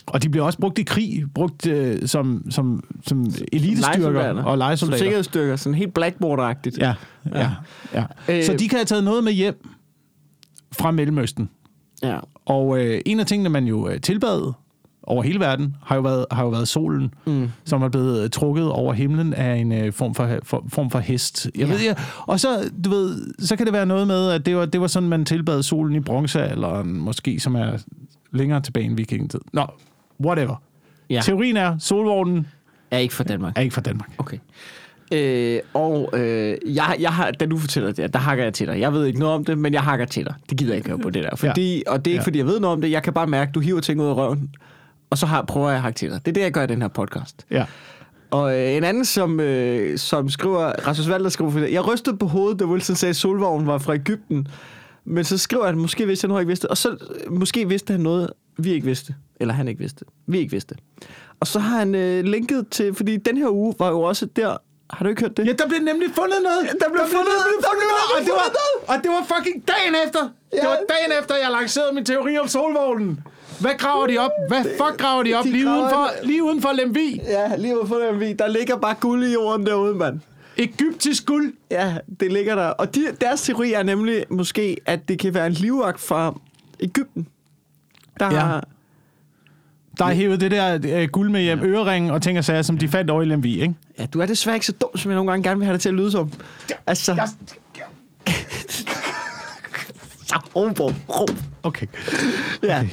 og 0.06 0.22
de 0.22 0.28
blev 0.28 0.44
også 0.44 0.58
brugt 0.58 0.78
i 0.78 0.82
krig, 0.82 1.24
brugt 1.34 1.66
øh, 1.66 2.08
som, 2.08 2.46
som, 2.50 2.84
som 3.06 3.26
elitestyrker 3.52 4.32
og 4.42 4.44
Som 4.52 4.58
lejesoldater. 4.58 4.98
sikkerhedsstyrker, 4.98 5.56
sådan 5.56 5.74
helt 5.74 5.98
blackboard-agtigt. 5.98 6.78
Ja, 6.78 6.94
ja, 7.34 7.50
ja. 7.94 8.04
Øh. 8.28 8.44
Så 8.44 8.52
de 8.58 8.68
kan 8.68 8.78
have 8.78 8.84
taget 8.84 9.04
noget 9.04 9.24
med 9.24 9.32
hjem 9.32 9.68
fra 10.72 10.90
Mellemøsten. 10.90 11.48
Ja. 12.08 12.18
Og 12.46 12.78
øh, 12.80 13.00
en 13.06 13.20
af 13.20 13.26
tingene, 13.26 13.48
man 13.48 13.64
jo 13.66 13.88
øh, 13.88 14.00
tilbad 14.00 14.52
over 15.02 15.22
hele 15.22 15.40
verden, 15.40 15.76
har 15.82 15.96
jo 15.96 16.02
været, 16.02 16.26
har 16.30 16.42
jo 16.42 16.48
været 16.48 16.68
solen, 16.68 17.14
Mm. 17.26 17.48
som 17.64 17.82
er 17.82 17.88
blevet 17.88 18.24
øh, 18.24 18.30
trukket 18.30 18.70
over 18.70 18.92
himlen 18.92 19.34
af 19.34 19.54
en 19.56 19.72
øh, 19.72 19.92
form, 19.92 20.14
for, 20.14 20.38
for, 20.42 20.64
form 20.68 20.90
for 20.90 20.98
hest. 20.98 21.50
Jeg 21.58 21.66
Ja. 21.66 21.72
ved, 21.72 21.80
ja. 21.82 21.94
Og 22.18 22.40
så, 22.40 22.48
du 22.84 22.90
ved, 22.90 23.34
så 23.38 23.56
kan 23.56 23.66
det 23.66 23.72
være 23.72 23.86
noget 23.86 24.06
med, 24.06 24.30
at 24.30 24.46
det 24.46 24.56
var, 24.56 24.66
det 24.66 24.80
var 24.80 24.86
sådan, 24.86 25.08
man 25.08 25.24
tilbad 25.24 25.62
solen 25.62 25.96
i 25.96 26.00
bronzealderen, 26.00 27.00
måske, 27.00 27.40
som 27.40 27.54
er 27.54 27.76
længere 28.32 28.60
tilbage 28.60 28.86
end 28.86 28.96
vikingetid. 28.96 29.40
Nå, 29.52 29.66
whatever. 30.24 30.62
Ja. 31.10 31.20
Teorien 31.24 31.56
er, 31.56 31.78
solvognen 31.78 32.46
Er 32.90 32.98
ikke 32.98 33.14
fra 33.14 33.24
Danmark. 33.24 33.52
er 33.56 33.60
ikke 33.60 33.74
fra 33.74 33.80
Danmark. 33.80 34.10
Okay. 34.18 34.38
Øh, 35.12 35.60
og 35.74 36.10
øh, 36.18 36.56
jeg, 36.66 36.96
jeg 37.00 37.12
har, 37.12 37.30
da 37.30 37.46
du 37.46 37.58
fortæller 37.58 37.92
det, 37.92 38.12
der 38.12 38.18
hakker 38.18 38.44
jeg 38.44 38.54
til 38.54 38.66
dig. 38.66 38.80
Jeg 38.80 38.92
ved 38.92 39.06
ikke 39.06 39.18
noget 39.18 39.34
om 39.34 39.44
det, 39.44 39.58
men 39.58 39.72
jeg 39.72 39.82
hakker 39.82 40.06
til 40.06 40.24
dig. 40.24 40.34
Det 40.50 40.58
gider 40.58 40.70
jeg 40.72 40.76
ikke 40.76 40.88
høre 40.88 40.98
på 40.98 41.10
det 41.10 41.24
der. 41.24 41.36
Fordi, 41.36 41.76
ja. 41.86 41.92
Og 41.92 42.04
det 42.04 42.10
er 42.10 42.12
ikke, 42.14 42.20
Ja. 42.22 42.26
fordi 42.26 42.38
jeg 42.38 42.46
ved 42.46 42.60
noget 42.60 42.72
om 42.76 42.80
det. 42.80 42.90
Jeg 42.90 43.02
kan 43.02 43.12
bare 43.12 43.26
mærke, 43.26 43.48
at 43.48 43.54
du 43.54 43.60
hiver 43.60 43.80
ting 43.80 44.00
ud 44.00 44.06
af 44.06 44.14
røven. 44.16 44.50
Og 45.10 45.18
så 45.18 45.26
har, 45.26 45.42
prøver 45.42 45.68
jeg 45.68 45.76
at 45.76 45.82
hakke 45.82 45.96
til 45.96 46.10
dig. 46.10 46.20
Det 46.24 46.30
er 46.30 46.32
det, 46.34 46.40
jeg 46.40 46.52
gør 46.52 46.62
i 46.62 46.66
den 46.66 46.82
her 46.82 46.88
podcast. 46.88 47.46
Ja. 47.50 47.64
Og 48.30 48.58
øh, 48.60 48.70
en 48.76 48.84
anden, 48.84 49.04
som, 49.04 49.40
øh, 49.40 49.98
som 49.98 50.28
skriver, 50.28 50.72
Rasmus 50.86 51.08
Valder 51.08 51.28
skriver, 51.28 51.66
jeg 51.66 51.86
rystede 51.88 52.16
på 52.16 52.26
hovedet, 52.26 52.60
da 52.60 52.64
Wilson 52.64 52.96
sagde, 52.96 53.10
at 53.10 53.16
solvognen 53.16 53.66
var 53.66 53.78
fra 53.78 53.94
Ægypten. 53.94 54.48
Men 55.04 55.24
så 55.24 55.38
skriver 55.38 55.66
han, 55.66 55.78
måske 55.78 56.06
vidste 56.06 56.24
han 56.24 56.28
noget, 56.28 56.42
ikke 56.42 56.48
vidste. 56.48 56.70
Og 56.70 56.76
så 56.76 56.90
øh, 56.90 57.32
måske 57.32 57.68
vidste 57.68 57.92
han 57.92 58.00
noget, 58.00 58.30
vi 58.58 58.72
ikke 58.72 58.86
vidste. 58.86 59.14
Eller 59.40 59.54
han 59.54 59.68
ikke 59.68 59.80
vidste. 59.80 60.04
Vi 60.26 60.38
ikke 60.38 60.50
vidste. 60.50 60.74
Og 61.40 61.46
så 61.46 61.58
har 61.58 61.78
han 61.78 61.94
øh, 61.94 62.24
linket 62.24 62.64
til, 62.70 62.94
fordi 62.94 63.16
den 63.16 63.36
her 63.36 63.48
uge 63.48 63.74
var 63.78 63.88
jo 63.88 64.00
også 64.00 64.26
der, 64.36 64.56
har 64.96 65.02
du 65.04 65.08
ikke 65.10 65.22
hørt 65.22 65.36
det? 65.36 65.46
Ja, 65.46 65.52
der 65.52 65.66
blev 65.68 65.80
nemlig 65.80 66.08
fundet 66.20 66.38
noget. 66.48 66.62
Der 66.82 66.88
blev 66.94 67.04
fundet 67.16 67.32
noget, 67.40 67.54
der 67.66 67.72
blev 67.78 67.90
og, 68.16 68.20
det 68.26 68.32
var, 68.40 68.48
fundet 68.48 68.88
og 68.90 68.96
det 69.02 69.10
var 69.16 69.22
fucking 69.36 69.56
dagen 69.68 69.94
efter. 70.06 70.20
Det 70.20 70.30
Ja. 70.62 70.66
var 70.68 70.78
dagen 70.94 71.10
efter, 71.20 71.34
jeg 71.44 71.50
lancerede 71.58 71.92
min 71.94 72.04
teori 72.04 72.38
om 72.38 72.48
solvognen. 72.48 73.20
Hvad 73.60 73.70
graver 73.78 74.06
de 74.06 74.18
op? 74.18 74.30
Hvad 74.48 74.62
fuck 74.64 74.96
graver 74.98 75.22
de 75.22 75.34
op? 75.34 75.44
De 75.44 75.50
lige, 75.50 75.64
graver 75.64 75.78
uden 75.80 75.90
for, 75.90 76.04
en- 76.22 76.26
lige 76.28 76.42
uden 76.44 76.62
for 76.62 76.72
Lemvi. 76.72 77.20
Ja, 77.26 77.56
lige 77.56 77.80
ude 77.80 77.88
for 77.88 77.94
den 77.96 78.38
Der 78.38 78.46
ligger 78.48 78.76
bare 78.76 78.94
guld 79.00 79.24
i 79.24 79.32
jorden 79.32 79.66
derude, 79.66 79.94
mand. 79.94 80.20
Egyptisk 80.56 81.26
guld. 81.26 81.52
Ja, 81.70 81.94
det 82.20 82.32
ligger 82.32 82.54
der. 82.54 82.66
Og 82.68 82.94
de, 82.94 83.06
deres 83.20 83.42
teori 83.42 83.72
er 83.72 83.82
nemlig 83.82 84.24
måske, 84.30 84.76
at 84.86 85.08
det 85.08 85.18
kan 85.18 85.34
være 85.34 85.46
en 85.46 85.52
livvagt 85.52 86.00
fra 86.00 86.34
Ægypten. 86.80 87.28
Der 88.20 88.26
Ja. 88.26 88.38
har... 88.38 88.64
Der 89.98 90.04
er 90.04 90.14
hævet 90.14 90.40
det 90.40 90.50
der 90.50 90.78
øh, 91.02 91.08
guld 91.08 91.30
med 91.30 91.42
hjem, 91.42 91.60
øreringen 91.62 92.10
og 92.10 92.22
ting 92.22 92.38
og 92.38 92.44
sager, 92.44 92.62
som 92.62 92.78
de 92.78 92.88
fandt 92.88 93.10
over 93.10 93.22
i 93.22 93.24
Lemvi, 93.24 93.60
ikke? 93.62 93.74
Ja, 93.98 94.06
du 94.06 94.20
er 94.20 94.26
desværre 94.26 94.56
ikke 94.56 94.66
så 94.66 94.72
dum, 94.72 94.88
som 94.96 95.10
jeg 95.10 95.16
nogle 95.16 95.30
gange 95.30 95.42
gerne 95.48 95.58
vil 95.58 95.64
have 95.66 95.72
det 95.72 95.80
til 95.80 95.88
at 95.88 95.94
lyde 95.94 96.10
som. 96.10 96.30
Altså, 96.86 97.12
råb, 100.56 100.80
råb, 100.80 100.92
råb. 101.08 101.30
Okay. 101.62 101.86
Ja. 102.62 102.86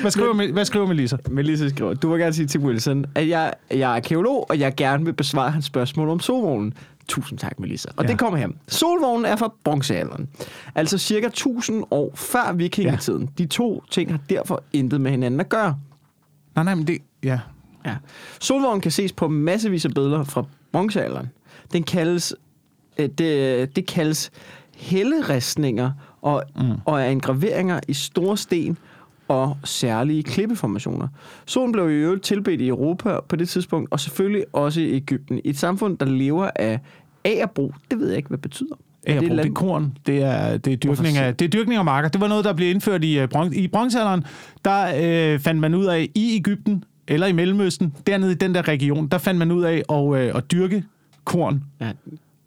Hvad 0.00 0.10
skriver, 0.10 0.52
hvad 0.52 0.64
skriver 0.64 0.86
Melissa? 0.86 1.16
Melissa 1.30 1.68
skriver, 1.68 1.94
du 1.94 2.10
vil 2.10 2.20
gerne 2.20 2.32
sige 2.34 2.46
til 2.46 2.60
Wilson, 2.60 3.04
at 3.14 3.28
jeg, 3.28 3.52
jeg 3.70 3.78
er 3.90 3.94
arkeolog, 3.94 4.50
og 4.50 4.58
jeg 4.58 4.74
gerne 4.76 5.04
vil 5.04 5.12
besvare 5.12 5.50
hans 5.50 5.64
spørgsmål 5.64 6.08
om 6.08 6.20
solvognen. 6.20 6.74
Tusind 7.08 7.38
tak, 7.38 7.60
Melissa. 7.60 7.88
Og 7.88 7.94
Ja. 7.98 8.02
ja. 8.02 8.12
det 8.12 8.18
kommer 8.18 8.38
her. 8.38 8.48
Solvognen 8.68 9.24
er 9.24 9.36
fra 9.36 9.52
bronzealderen. 9.64 10.28
Altså 10.74 10.98
cirka 10.98 11.26
1000 11.26 11.84
år 11.90 12.10
før 12.14 12.52
vikingetiden. 12.52 13.22
Ja. 13.22 13.28
De 13.44 13.46
to 13.48 13.84
ting 13.90 14.10
har 14.10 14.18
derfor 14.30 14.62
intet 14.72 15.00
med 15.00 15.10
hinanden 15.10 15.40
at 15.40 15.48
gøre. 15.48 15.76
Nej, 16.54 16.64
nej, 16.64 16.74
men 16.74 16.86
det... 16.86 16.98
Ja. 17.22 17.40
Ja. 17.86 17.96
Solvognen 18.40 18.80
kan 18.80 18.90
ses 18.90 19.12
på 19.12 19.28
massevis 19.28 19.84
af 19.84 19.94
billeder 19.94 20.24
fra 20.24 20.44
bronzealderen. 20.72 21.28
Den 21.72 21.82
kaldes, 21.82 22.34
øh, 22.98 23.08
det, 23.08 23.76
det 23.76 23.86
kaldes 23.86 24.30
helleristninger 24.76 25.90
og, 26.22 26.42
mm. 26.56 26.72
og 26.84 27.02
er 27.02 27.06
engraveringer 27.06 27.80
i 27.88 27.92
store 27.92 28.36
sten 28.36 28.78
og 29.28 29.56
særlige 29.64 30.22
klippeformationer. 30.22 31.08
Solen 31.46 31.72
blev 31.72 31.90
i 31.90 31.94
øvrigt 31.94 32.22
tilbedt 32.22 32.60
i 32.60 32.68
Europa 32.68 33.20
på 33.28 33.36
det 33.36 33.48
tidspunkt, 33.48 33.92
og 33.92 34.00
selvfølgelig 34.00 34.44
også 34.52 34.80
i 34.80 34.92
Ægypten. 34.92 35.40
I 35.44 35.48
et 35.48 35.58
samfund, 35.58 35.98
der 35.98 36.06
lever 36.06 36.50
af 36.54 36.80
agerbrug, 37.24 37.74
det 37.90 37.98
ved 37.98 38.08
jeg 38.08 38.16
ikke, 38.16 38.28
hvad 38.28 38.38
det 38.38 38.42
betyder. 38.42 38.74
Ja, 39.08 39.14
det, 39.20 39.22
land- 39.28 39.38
det 39.38 39.46
er 39.48 39.52
korn, 39.54 39.96
det 40.06 40.22
er, 40.22 40.56
det 40.56 40.72
er, 40.72 40.76
dyrkning 40.76 41.16
af, 41.16 41.34
det 41.36 41.44
er 41.44 41.48
dyrkning 41.48 41.78
af 41.78 41.84
marker. 41.84 42.08
Det 42.08 42.20
var 42.20 42.28
noget, 42.28 42.44
der 42.44 42.52
blev 42.52 42.70
indført 42.70 43.04
i, 43.04 43.24
bron- 43.24 43.52
i 43.54 43.68
bronzealderen. 43.68 44.24
Der 44.64 44.86
øh, 45.34 45.38
fandt 45.40 45.60
man 45.60 45.74
ud 45.74 45.84
af, 45.86 46.08
i 46.14 46.36
Ægypten, 46.36 46.84
eller 47.08 47.26
i 47.26 47.32
Mellemøsten, 47.32 47.92
dernede 48.06 48.32
i 48.32 48.34
den 48.34 48.54
der 48.54 48.68
region, 48.68 49.06
der 49.08 49.18
fandt 49.18 49.38
man 49.38 49.52
ud 49.52 49.62
af 49.64 49.82
at, 49.92 50.14
øh, 50.28 50.36
at 50.36 50.50
dyrke 50.52 50.84
korn. 51.24 51.64
Ja, 51.80 51.90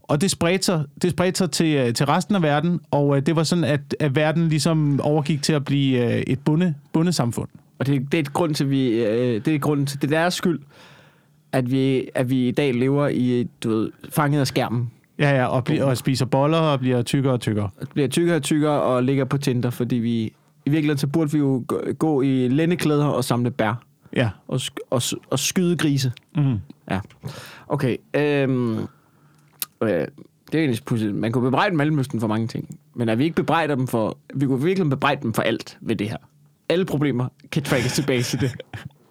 Og 0.04 0.22
det 0.22 0.32
spredte 0.32 0.66
sig, 0.66 0.84
det 1.02 1.12
spredte 1.12 1.38
sig 1.38 1.52
til, 1.52 1.76
øh, 1.76 1.94
til 1.94 2.06
resten 2.06 2.36
af 2.36 2.42
verden, 2.42 2.80
og 2.92 3.18
øh, 3.18 3.26
det 3.26 3.36
var 3.36 3.44
sådan, 3.44 3.64
at, 3.64 3.96
at 4.00 4.16
verden 4.16 4.50
ligesom 4.50 5.00
overgik 5.04 5.42
til 5.44 5.54
at 5.54 5.66
blive 5.66 6.14
øh, 6.16 6.22
et 6.28 6.40
bunde, 6.40 6.74
bundesamfund. 6.94 7.50
Og 7.80 7.88
det, 7.88 8.12
det 8.12 8.18
er 8.18 8.22
et 8.22 8.34
grund 8.34 8.56
til, 8.56 8.70
vi, 8.70 8.88
øh, 8.90 9.46
det 9.46 9.56
er 9.56 9.60
grund 9.60 9.88
til, 9.88 10.02
det 10.02 10.08
er 10.14 10.20
deres 10.20 10.34
skyld, 10.34 10.60
at 11.52 11.72
vi, 11.72 12.08
at 12.16 12.30
vi 12.30 12.48
i 12.48 12.52
dag 12.52 12.74
lever 12.74 13.08
i, 13.08 13.48
du 13.64 13.70
ved, 13.70 13.92
fanget 14.10 14.40
af 14.40 14.48
skærmen. 14.48 14.92
Ja, 15.20 15.32
ja, 15.36 15.46
og, 15.46 15.64
bli, 15.64 15.78
og 15.78 15.98
spiser 15.98 16.26
boller 16.26 16.58
og 16.58 16.80
bliver 16.80 17.02
tykkere 17.02 17.34
og 17.34 17.40
tykkere. 17.42 17.70
bliver 17.94 18.08
tykkere 18.08 18.36
og 18.36 18.44
tykkere 18.44 18.82
og 18.82 19.04
ligger 19.04 19.26
på 19.26 19.38
Tinder, 19.38 19.70
fordi 19.70 19.96
vi 19.96 20.34
i 20.66 20.70
virkeligheden 20.70 20.98
så 20.98 21.08
burde 21.08 21.32
vi 21.32 21.38
jo 21.38 21.64
gå, 21.68 21.82
gå 22.00 22.22
i 22.22 22.48
lændeklæder 22.48 23.06
og 23.06 23.24
samle 23.24 23.52
bær 23.52 23.84
Ja. 24.16 24.30
og, 24.48 24.62
og, 24.90 25.02
og 25.30 25.40
skyde 25.40 25.78
grise. 25.78 26.12
Mm. 26.36 26.56
Ja. 26.92 27.00
Okay. 27.68 27.98
Øhm, 28.14 28.78
øh, 28.80 28.88
det 29.82 30.08
er 30.54 30.60
egentlig 30.60 30.80
pudsigt. 30.86 31.16
Man 31.16 31.32
kunne 31.32 31.44
bebrejde 31.44 31.76
Mellemøsten 31.76 32.20
for 32.20 32.28
mange 32.28 32.48
ting, 32.48 32.80
men 32.96 33.10
at 33.10 33.20
vi 33.20 33.24
ikke 33.24 33.36
bebrejder 33.36 33.76
dem 33.76 33.88
for... 33.88 34.18
Vi 34.34 34.46
kunne 34.46 34.64
virkelig 34.64 34.90
bebrejde 34.90 35.22
dem 35.22 35.34
for 35.34 35.42
alt 35.42 35.78
ved 35.82 35.96
det 35.96 36.10
her. 36.10 36.18
Alle 36.70 36.86
problemer 36.86 37.28
kan 37.52 37.64
trackes 37.64 37.94
tilbage 37.94 38.24
til 38.24 38.40
det. 38.42 38.52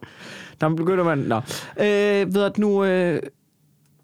Der 0.61 0.69
begynder 0.69 1.05
man... 1.05 1.19
Nå. 1.19 1.37
Øh, 1.81 2.35
ved 2.35 2.43
at 2.43 2.59
nu... 2.59 2.85
Øh, 2.85 3.21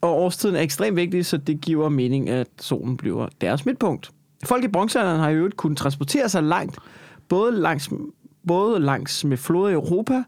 og 0.02 0.18
årstiden 0.23 0.56
er 0.56 0.61
ekstremt 0.61 0.97
vigtig, 0.97 1.26
så 1.26 1.37
det 1.37 1.61
giver 1.61 1.88
mening, 1.88 2.30
at 2.30 2.49
solen 2.61 2.97
bliver 2.97 3.28
deres 3.40 3.66
midtpunkt. 3.66 4.11
Folk 4.44 4.64
i 4.64 4.68
bronzealderen 4.68 5.21
har 5.21 5.28
jo 5.30 5.37
øvrigt 5.37 5.56
kunnet 5.56 5.78
transportere 5.78 6.28
sig 6.28 6.42
langt, 6.42 6.76
både 7.28 7.52
langs, 7.61 7.90
både 8.47 8.80
langs 8.80 9.25
med 9.25 9.37
floder 9.37 9.68
i 9.68 9.73
Europa, 9.73 10.23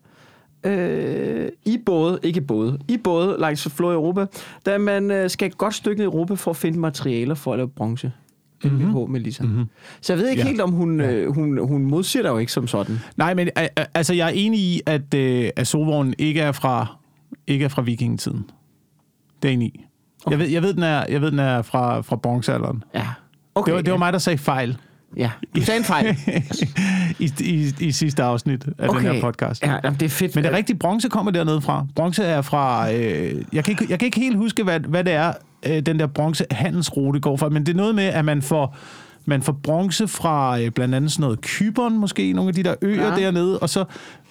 øh, 0.64 1.48
i 1.64 1.78
både, 1.86 2.18
ikke 2.22 2.40
både, 2.40 2.78
i 2.88 2.96
både 2.96 3.36
langs 3.38 3.68
floder 3.70 3.92
i 3.92 3.94
Europa, 3.94 4.26
da 4.66 4.78
man 4.78 5.10
øh, 5.10 5.30
skal 5.30 5.48
et 5.48 5.58
godt 5.58 5.74
stykke 5.74 6.02
i 6.02 6.04
Europa 6.04 6.34
for 6.34 6.50
at 6.50 6.56
finde 6.56 6.78
materialer 6.78 7.34
for 7.34 7.52
at 7.52 7.58
lave 7.58 7.68
bronze. 7.68 8.12
Mm-hmm. 8.64 9.10
Melissa. 9.10 9.42
Mm-hmm. 9.44 9.64
Så 10.00 10.12
jeg 10.12 10.20
ved 10.20 10.28
ikke 10.28 10.40
Ja. 10.40 10.44
ja. 10.46 10.50
helt, 10.50 10.60
om 10.60 10.70
hun, 10.72 11.00
øh, 11.00 11.34
hun, 11.34 11.68
hun 11.68 11.82
modsiger 11.84 12.22
dig 12.22 12.30
jo 12.30 12.38
ikke 12.38 12.52
som 12.52 12.66
sådan. 12.66 12.98
Nej, 13.16 13.34
men 13.34 13.48
a- 13.56 13.68
a- 13.76 13.84
altså, 13.94 14.14
jeg 14.14 14.26
er 14.26 14.32
enig 14.34 14.60
i, 14.60 14.80
at, 14.86 15.14
øh, 15.14 15.50
at 15.56 15.66
solvognen 15.66 16.14
ikke 16.18 16.40
er 16.40 16.52
fra, 16.52 16.96
ikke 17.46 17.64
er 17.64 17.68
fra 17.68 17.82
vikingetiden. 17.82 18.50
Det 19.44 19.48
er 19.48 19.52
jeg 19.52 19.54
enig 19.54 19.68
i. 19.68 19.84
Jeg 20.30 20.38
ved, 20.38 20.48
jeg 20.48 20.62
ved, 20.62 20.74
den 20.74 20.82
er, 20.82 21.04
jeg 21.08 21.20
ved, 21.20 21.30
den 21.30 21.38
er 21.38 21.62
fra, 21.62 22.00
fra 22.00 22.16
bronzealderen. 22.16 22.84
Ja. 22.94 23.00
Okay, 23.00 23.10
Okay, 23.54 23.70
det, 23.70 23.76
var, 23.76 23.82
det 23.82 23.92
var 23.92 23.98
mig, 23.98 24.12
der 24.12 24.18
sagde 24.18 24.38
fejl 24.38 24.78
Ja, 25.16 25.30
du 25.56 25.60
sagde 25.62 25.78
en 25.78 25.84
fejl. 25.84 26.16
i, 27.24 27.32
i, 27.40 27.72
i 27.80 27.92
sidste 27.92 28.22
afsnit 28.22 28.66
af 28.78 28.88
okay. 28.88 28.98
den 28.98 29.14
her 29.14 29.20
podcast. 29.20 29.62
Ja, 29.62 29.76
jamen, 29.84 30.00
det 30.00 30.06
er 30.06 30.10
fedt. 30.10 30.34
Men 30.34 30.44
det 30.44 30.52
er 30.52 30.56
rigtigt, 30.56 30.78
bronze 30.78 31.08
kommer 31.08 31.32
dernede 31.32 31.60
fra. 31.60 31.86
Bronze 31.96 32.24
er 32.24 32.42
fra... 32.42 32.92
Øh, 32.92 33.44
jeg, 33.52 33.64
kan 33.64 33.72
ikke, 33.72 33.86
jeg 33.88 33.98
kan 33.98 34.06
ikke 34.06 34.20
helt 34.20 34.36
huske, 34.36 34.62
hvad, 34.62 34.80
hvad 34.80 35.04
det 35.04 35.12
er, 35.12 35.32
øh, 35.66 35.80
den 35.80 35.98
der 35.98 36.06
bronze 36.06 36.44
handelsrute 36.50 37.20
går 37.20 37.36
fra, 37.36 37.48
men 37.48 37.66
det 37.66 37.72
er 37.72 37.76
noget 37.76 37.94
med, 37.94 38.04
at 38.04 38.24
man 38.24 38.42
får, 38.42 38.76
man 39.24 39.42
får 39.42 39.52
bronze 39.52 40.08
fra 40.08 40.60
øh, 40.60 40.70
blandt 40.70 40.94
andet 40.94 41.12
sådan 41.12 41.22
noget 41.22 41.40
Kyberen, 41.40 41.98
måske, 41.98 42.32
nogle 42.32 42.48
af 42.48 42.54
de 42.54 42.62
der 42.62 42.74
øer. 42.82 43.06
Ja. 43.06 43.16
dernede, 43.16 43.58
og 43.58 43.70
så... 43.70 43.84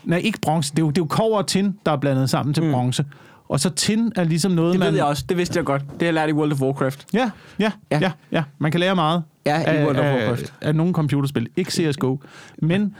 Nej, 0.03 0.19
ikke 0.19 0.39
bronze, 0.41 0.71
det 0.71 0.79
er 0.79 0.83
jo, 0.83 0.89
det 0.89 0.97
er 0.97 1.01
jo 1.01 1.05
kover 1.05 1.37
og 1.37 1.47
tin, 1.47 1.77
der 1.85 1.91
er 1.91 1.97
blandet 1.97 2.29
sammen 2.29 2.53
til 2.53 2.63
mm. 2.63 2.71
bronze. 2.71 3.05
Og 3.49 3.59
så 3.59 3.69
tin 3.69 4.11
er 4.15 4.23
ligesom 4.23 4.51
noget, 4.51 4.71
Det 4.71 4.79
man... 4.79 4.87
ved 4.87 4.95
jeg 4.95 5.05
også. 5.05 5.25
Det 5.29 5.37
vidste 5.37 5.57
jeg 5.57 5.65
godt. 5.65 5.81
Det 5.81 5.91
har 5.99 6.05
jeg 6.05 6.13
lært 6.13 6.29
i 6.29 6.33
World 6.33 6.51
of 6.51 6.61
Warcraft. 6.61 7.05
Ja, 7.13 7.31
ja, 7.59 7.71
ja, 7.91 7.99
Ja. 7.99 8.11
ja. 8.31 8.43
Man 8.57 8.71
kan 8.71 8.79
lære 8.79 8.95
meget 8.95 9.23
Ja, 9.45 9.61
i 9.61 9.63
af, 9.65 9.85
World 9.85 9.97
of 9.97 10.05
af, 10.05 10.15
Warcraft. 10.15 10.53
af 10.61 10.75
nogle 10.75 10.93
computerspil. 10.93 11.47
Ikke 11.55 11.71
CSGO, 11.71 12.17
men... 12.61 12.95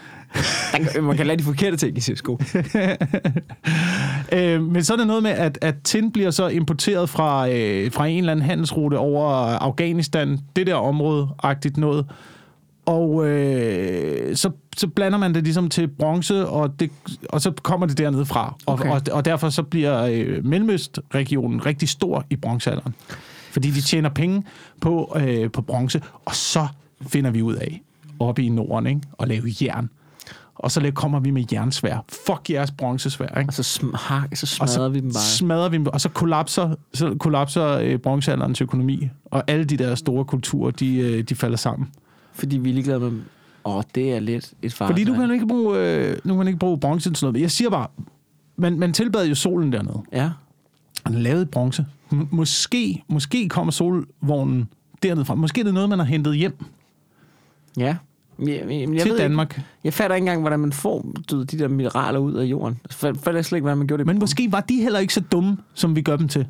Man 1.02 1.18
kan 1.18 1.28
lære 1.28 1.38
de 1.38 1.44
forkerte 1.44 1.78
ting 1.78 1.98
i 1.98 2.02
CSGO. 2.02 2.38
Øh, 4.34 4.64
men 4.64 4.84
så 4.84 4.94
er 4.94 4.98
det 4.98 5.08
noget 5.08 5.24
med, 5.24 5.32
at, 5.32 5.58
at 5.62 5.76
tin 5.84 6.12
bliver 6.12 6.32
så 6.32 6.48
importeret 6.48 7.10
fra, 7.10 7.50
øh, 7.50 7.92
fra 7.92 8.06
en 8.08 8.18
eller 8.18 8.32
anden 8.32 8.46
handelsrute 8.46 8.96
over 8.98 9.26
Afghanistan, 9.46 10.40
det 10.56 10.68
der 10.68 10.76
område-agtigt 10.76 11.78
noget. 11.78 12.06
Og 12.86 13.28
øh, 13.28 14.36
så, 14.36 14.52
så 14.78 14.88
blander 14.88 15.18
man 15.18 15.34
det 15.34 15.44
ligesom 15.44 15.70
til 15.70 15.88
bronze, 15.88 16.48
og, 16.48 16.80
det, 16.80 16.92
og 17.30 17.42
så 17.42 17.52
kommer 17.52 17.88
det 17.88 17.98
dernede 17.98 18.25
fra. 18.25 18.56
Og, 18.66 18.74
Okay. 18.74 18.90
og, 18.92 19.02
og 19.12 19.25
derfor 19.25 19.50
så 19.50 19.63
bliver 19.63 20.04
øh, 20.12 20.46
Mellemøstregionen 20.46 21.66
rigtig 21.66 21.90
stor 21.90 22.25
i 22.30 22.36
bronzealderen. 22.36 22.96
Fordi 23.52 23.70
de 23.72 23.82
tjener 23.82 24.10
penge 24.10 24.44
på, 24.82 25.18
øh, 25.20 25.52
på 25.52 25.62
bronze, 25.62 26.02
og 26.25 26.36
så 26.36 26.68
finder 27.08 27.32
vi 27.32 27.42
ud 27.42 27.56
af, 27.56 27.82
oppe 28.20 28.44
i 28.44 28.50
Norden, 28.50 28.88
ikke? 28.88 29.02
at 29.20 29.28
lave 29.28 29.44
jern. 29.62 29.90
Og 30.56 30.72
så 30.72 30.92
kommer 30.96 31.20
vi 31.20 31.32
med 31.32 31.44
jernsvær. 31.54 32.06
Fuck 32.25 32.50
jeres 32.50 32.72
bronzesvær, 32.72 33.40
ikke? 33.40 33.50
Og 33.50 33.54
så, 33.54 33.80
sm- 33.84 33.98
har, 33.98 34.28
så 34.34 34.58
Og 34.62 34.70
smadrer 34.70 34.90
vi 34.90 35.00
dem 35.00 35.08
bare. 35.13 35.24
smadrer 35.24 35.70
vi 35.70 35.78
dem, 35.78 35.88
og 35.88 36.02
så 36.02 36.10
kollapser, 36.10 36.75
så 36.94 37.16
kollapser 37.20 37.68
øh, 37.68 37.98
bronzealderens 38.00 38.62
økonomi, 38.62 39.10
og 39.25 39.44
alle 39.48 39.66
de 39.66 39.78
der 39.78 39.96
store 39.96 40.25
kulturer, 40.25 40.72
de, 40.72 40.98
øh, 40.98 41.24
de 41.24 41.36
falder 41.36 41.58
sammen. 41.58 41.88
Fordi 42.34 42.58
vi 42.58 42.70
er 42.70 42.74
ligeglade 42.74 43.00
med 43.00 43.08
dem. 43.08 43.24
Åh, 43.66 43.84
det 43.96 44.13
er 44.13 44.20
lidt 44.20 44.54
et 44.62 44.74
far. 44.74 44.88
Fordi 44.88 45.04
du 45.04 45.13
kan 45.13 45.32
ikke 45.32 45.48
bruge, 45.48 45.78
øh, 45.80 46.18
nu 46.24 46.34
kan 46.34 46.38
man 46.38 46.48
ikke 46.48 46.60
bruge 46.60 46.80
bronze 46.80 47.10
til 47.10 47.16
sådan 47.16 47.34
noget. 47.34 47.42
Jeg 47.42 47.52
siger 47.52 47.70
bare, 47.70 47.88
man, 48.56 48.80
man 48.80 48.94
tilbad 48.94 49.28
jo 49.28 49.36
solen 49.36 49.74
dernede, 49.74 50.02
Ja. 50.12 50.32
og 51.06 51.12
den 51.12 51.22
lavede 51.22 51.46
bronze. 51.46 51.86
M- 52.13 52.28
måske, 52.32 53.04
måske 53.08 53.50
kommer 53.50 53.72
solvognen 53.72 54.70
dernede 55.04 55.25
fra. 55.25 55.36
Måske 55.36 55.60
er 55.62 55.66
det 55.66 55.74
noget, 55.74 55.90
man 55.90 56.00
har 56.00 56.06
hentet 56.06 56.36
hjem 56.38 56.63
Ja. 57.78 57.96
Jeg, 58.40 58.48
jeg, 58.70 58.90
jeg 58.94 59.02
til 59.02 59.18
Danmark. 59.18 59.52
Ikke, 59.58 59.68
jeg 59.84 59.94
fatter 59.94 60.16
ikke 60.16 60.24
engang, 60.24 60.42
hvordan 60.42 60.60
man 60.60 60.72
får 60.74 61.06
du, 61.32 61.42
de 61.44 61.60
der 61.60 61.68
mineraler 61.68 62.20
ud 62.20 62.34
af 62.34 62.44
jorden. 62.46 62.80
Jeg 63.02 63.16
fatter 63.16 63.42
slet 63.42 63.58
ikke, 63.58 63.63
hvordan 63.63 63.78
man 63.78 63.88
gjorde 63.88 64.00
det. 64.02 64.08
Men 64.08 64.20
måske 64.20 64.52
var 64.52 64.60
de 64.60 64.75
heller 64.82 65.00
ikke 65.00 65.13
så 65.13 65.20
dumme, 65.32 65.58
som 65.74 65.96
vi 65.96 66.02
gør 66.02 66.16
dem 66.16 66.28
til. 66.28 66.48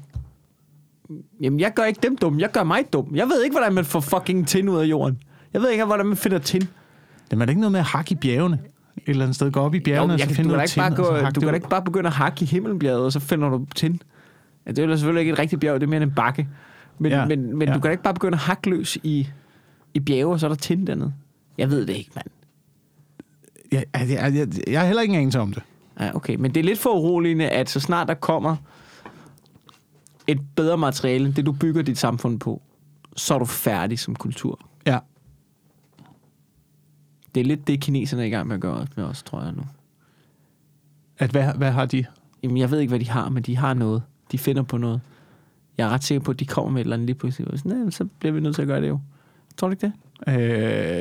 Jamen, 1.41 1.59
jeg 1.59 1.73
gør 1.75 1.83
ikke 1.83 1.99
dem 2.03 2.17
dum. 2.17 2.39
Jeg 2.39 2.51
gør 2.51 2.63
mig 2.63 2.83
dum. 2.93 3.15
Jeg 3.15 3.27
ved 3.27 3.43
ikke, 3.43 3.53
hvordan 3.53 3.73
man 3.73 3.85
får 3.85 3.99
fucking 3.99 4.47
tin 4.47 4.69
ud 4.69 4.77
af 4.77 4.85
jorden. 4.85 5.17
Jeg 5.53 5.61
ved 5.61 5.69
ikke, 5.69 5.85
hvordan 5.85 6.05
man 6.05 6.17
finder 6.17 6.39
tin. 6.39 6.61
Det 7.31 7.41
er 7.41 7.45
ikke 7.45 7.61
noget 7.61 7.71
med 7.71 7.79
at 7.79 7.85
hakke 7.85 8.11
i 8.11 8.15
bjergene. 8.15 8.59
Et 8.97 9.09
eller 9.09 9.23
andet 9.23 9.35
sted. 9.35 9.51
Gå 9.51 9.59
op 9.59 9.73
i 9.73 9.77
Jo, 9.77 9.83
bjergene, 9.85 10.13
og 10.13 10.19
jeg, 10.19 10.23
så 10.23 10.27
kan, 10.27 10.35
finde 10.35 10.49
du 10.49 10.55
noget 10.55 10.69
ikke 10.69 10.79
bare, 10.79 10.89
tin, 10.89 10.95
gå, 10.97 11.03
og 11.03 11.19
så 11.19 11.31
du 11.31 11.39
kan 11.39 11.49
da 11.49 11.55
ikke 11.55 11.69
bare 11.69 11.81
begynde 11.81 12.07
at 12.07 12.13
hakke 12.13 12.43
i 12.43 12.45
himmelbjerget, 12.45 13.05
og 13.05 13.11
så 13.11 13.19
finder 13.19 13.49
du 13.49 13.65
tin. 13.75 14.01
Ja, 14.65 14.71
det 14.71 14.79
er 14.79 14.87
jo 14.87 14.97
selvfølgelig 14.97 15.19
ikke 15.19 15.33
et 15.33 15.39
rigtigt 15.39 15.61
bjerg, 15.61 15.81
det 15.81 15.87
er 15.87 15.89
mere 15.89 16.03
en 16.03 16.11
bakke. 16.11 16.47
Men, 16.99 17.11
Ja, 17.11 17.25
men, 17.25 17.57
men 17.57 17.67
ja. 17.67 17.73
du 17.73 17.79
kan 17.79 17.87
da 17.87 17.91
ikke 17.91 18.03
bare 18.03 18.13
begynde 18.13 18.35
at 18.35 18.41
hakke 18.41 18.69
løs 18.69 18.97
i, 19.03 19.27
i 19.93 19.99
bjerge, 19.99 20.33
og 20.33 20.39
så 20.39 20.45
er 20.45 20.49
der 20.49 20.55
tin 20.55 20.87
dernede. 20.87 21.13
Jeg 21.57 21.69
ved 21.69 21.85
det 21.85 21.93
ikke, 21.93 22.11
mand. 22.15 22.27
Jeg, 23.71 23.85
jeg, 23.93 24.33
jeg, 24.35 24.47
jeg, 24.67 24.79
har 24.79 24.87
heller 24.87 25.01
ikke 25.01 25.13
en 25.13 25.19
anelse 25.19 25.39
om 25.39 25.53
det. 25.53 25.63
Ja, 25.99 26.15
okay. 26.15 26.35
Men 26.35 26.53
det 26.53 26.59
er 26.59 26.63
lidt 26.63 26.79
for 26.79 26.89
uroligende, 26.89 27.49
at 27.49 27.69
så 27.69 27.79
snart 27.79 28.07
der 28.07 28.13
kommer 28.13 28.55
et 30.27 30.39
bedre 30.55 30.77
materiale, 30.77 31.33
det 31.33 31.45
du 31.45 31.51
bygger 31.51 31.81
dit 31.81 31.97
samfund 31.97 32.39
på, 32.39 32.61
så 33.15 33.33
er 33.33 33.39
du 33.39 33.45
færdig 33.45 33.99
som 33.99 34.15
kultur. 34.15 34.59
Det 37.35 37.41
er 37.41 37.45
lidt 37.45 37.67
det, 37.67 37.81
kineserne 37.81 38.21
er 38.23 38.27
i 38.27 38.29
gang 38.29 38.47
med 38.47 38.55
at 38.55 38.61
gøre 38.61 38.87
med 38.95 39.03
os, 39.03 39.23
tror 39.23 39.41
jeg 39.41 39.51
nu. 39.51 39.63
At 41.17 41.31
hvad, 41.31 41.53
hvad 41.55 41.71
har 41.71 41.85
de? 41.85 42.05
Jamen, 42.43 42.57
jeg 42.57 42.71
ved 42.71 42.79
ikke, 42.79 42.91
hvad 42.91 42.99
de 42.99 43.09
har, 43.09 43.29
men 43.29 43.43
de 43.43 43.57
har 43.57 43.73
noget. 43.73 44.01
De 44.31 44.37
finder 44.37 44.63
på 44.63 44.77
noget. 44.77 45.01
Jeg 45.77 45.85
er 45.87 45.89
ret 45.89 46.03
sikker 46.03 46.23
på, 46.23 46.31
at 46.31 46.39
de 46.39 46.45
kommer 46.45 46.71
med 46.71 46.81
et 46.81 46.85
eller 46.85 46.95
andet 46.95 47.05
lige 47.05 47.15
pludselig. 47.15 47.51
Og 47.51 47.57
sådan, 47.57 47.77
"Nej, 47.77 47.89
så 47.91 48.07
bliver 48.19 48.33
vi 48.33 48.39
nødt 48.39 48.55
til 48.55 48.61
at 48.61 48.67
gøre 48.67 48.81
det 48.81 48.87
jo. 48.87 48.99
Tror 49.57 49.67
du 49.67 49.71
ikke 49.71 49.85
det? 49.87 49.93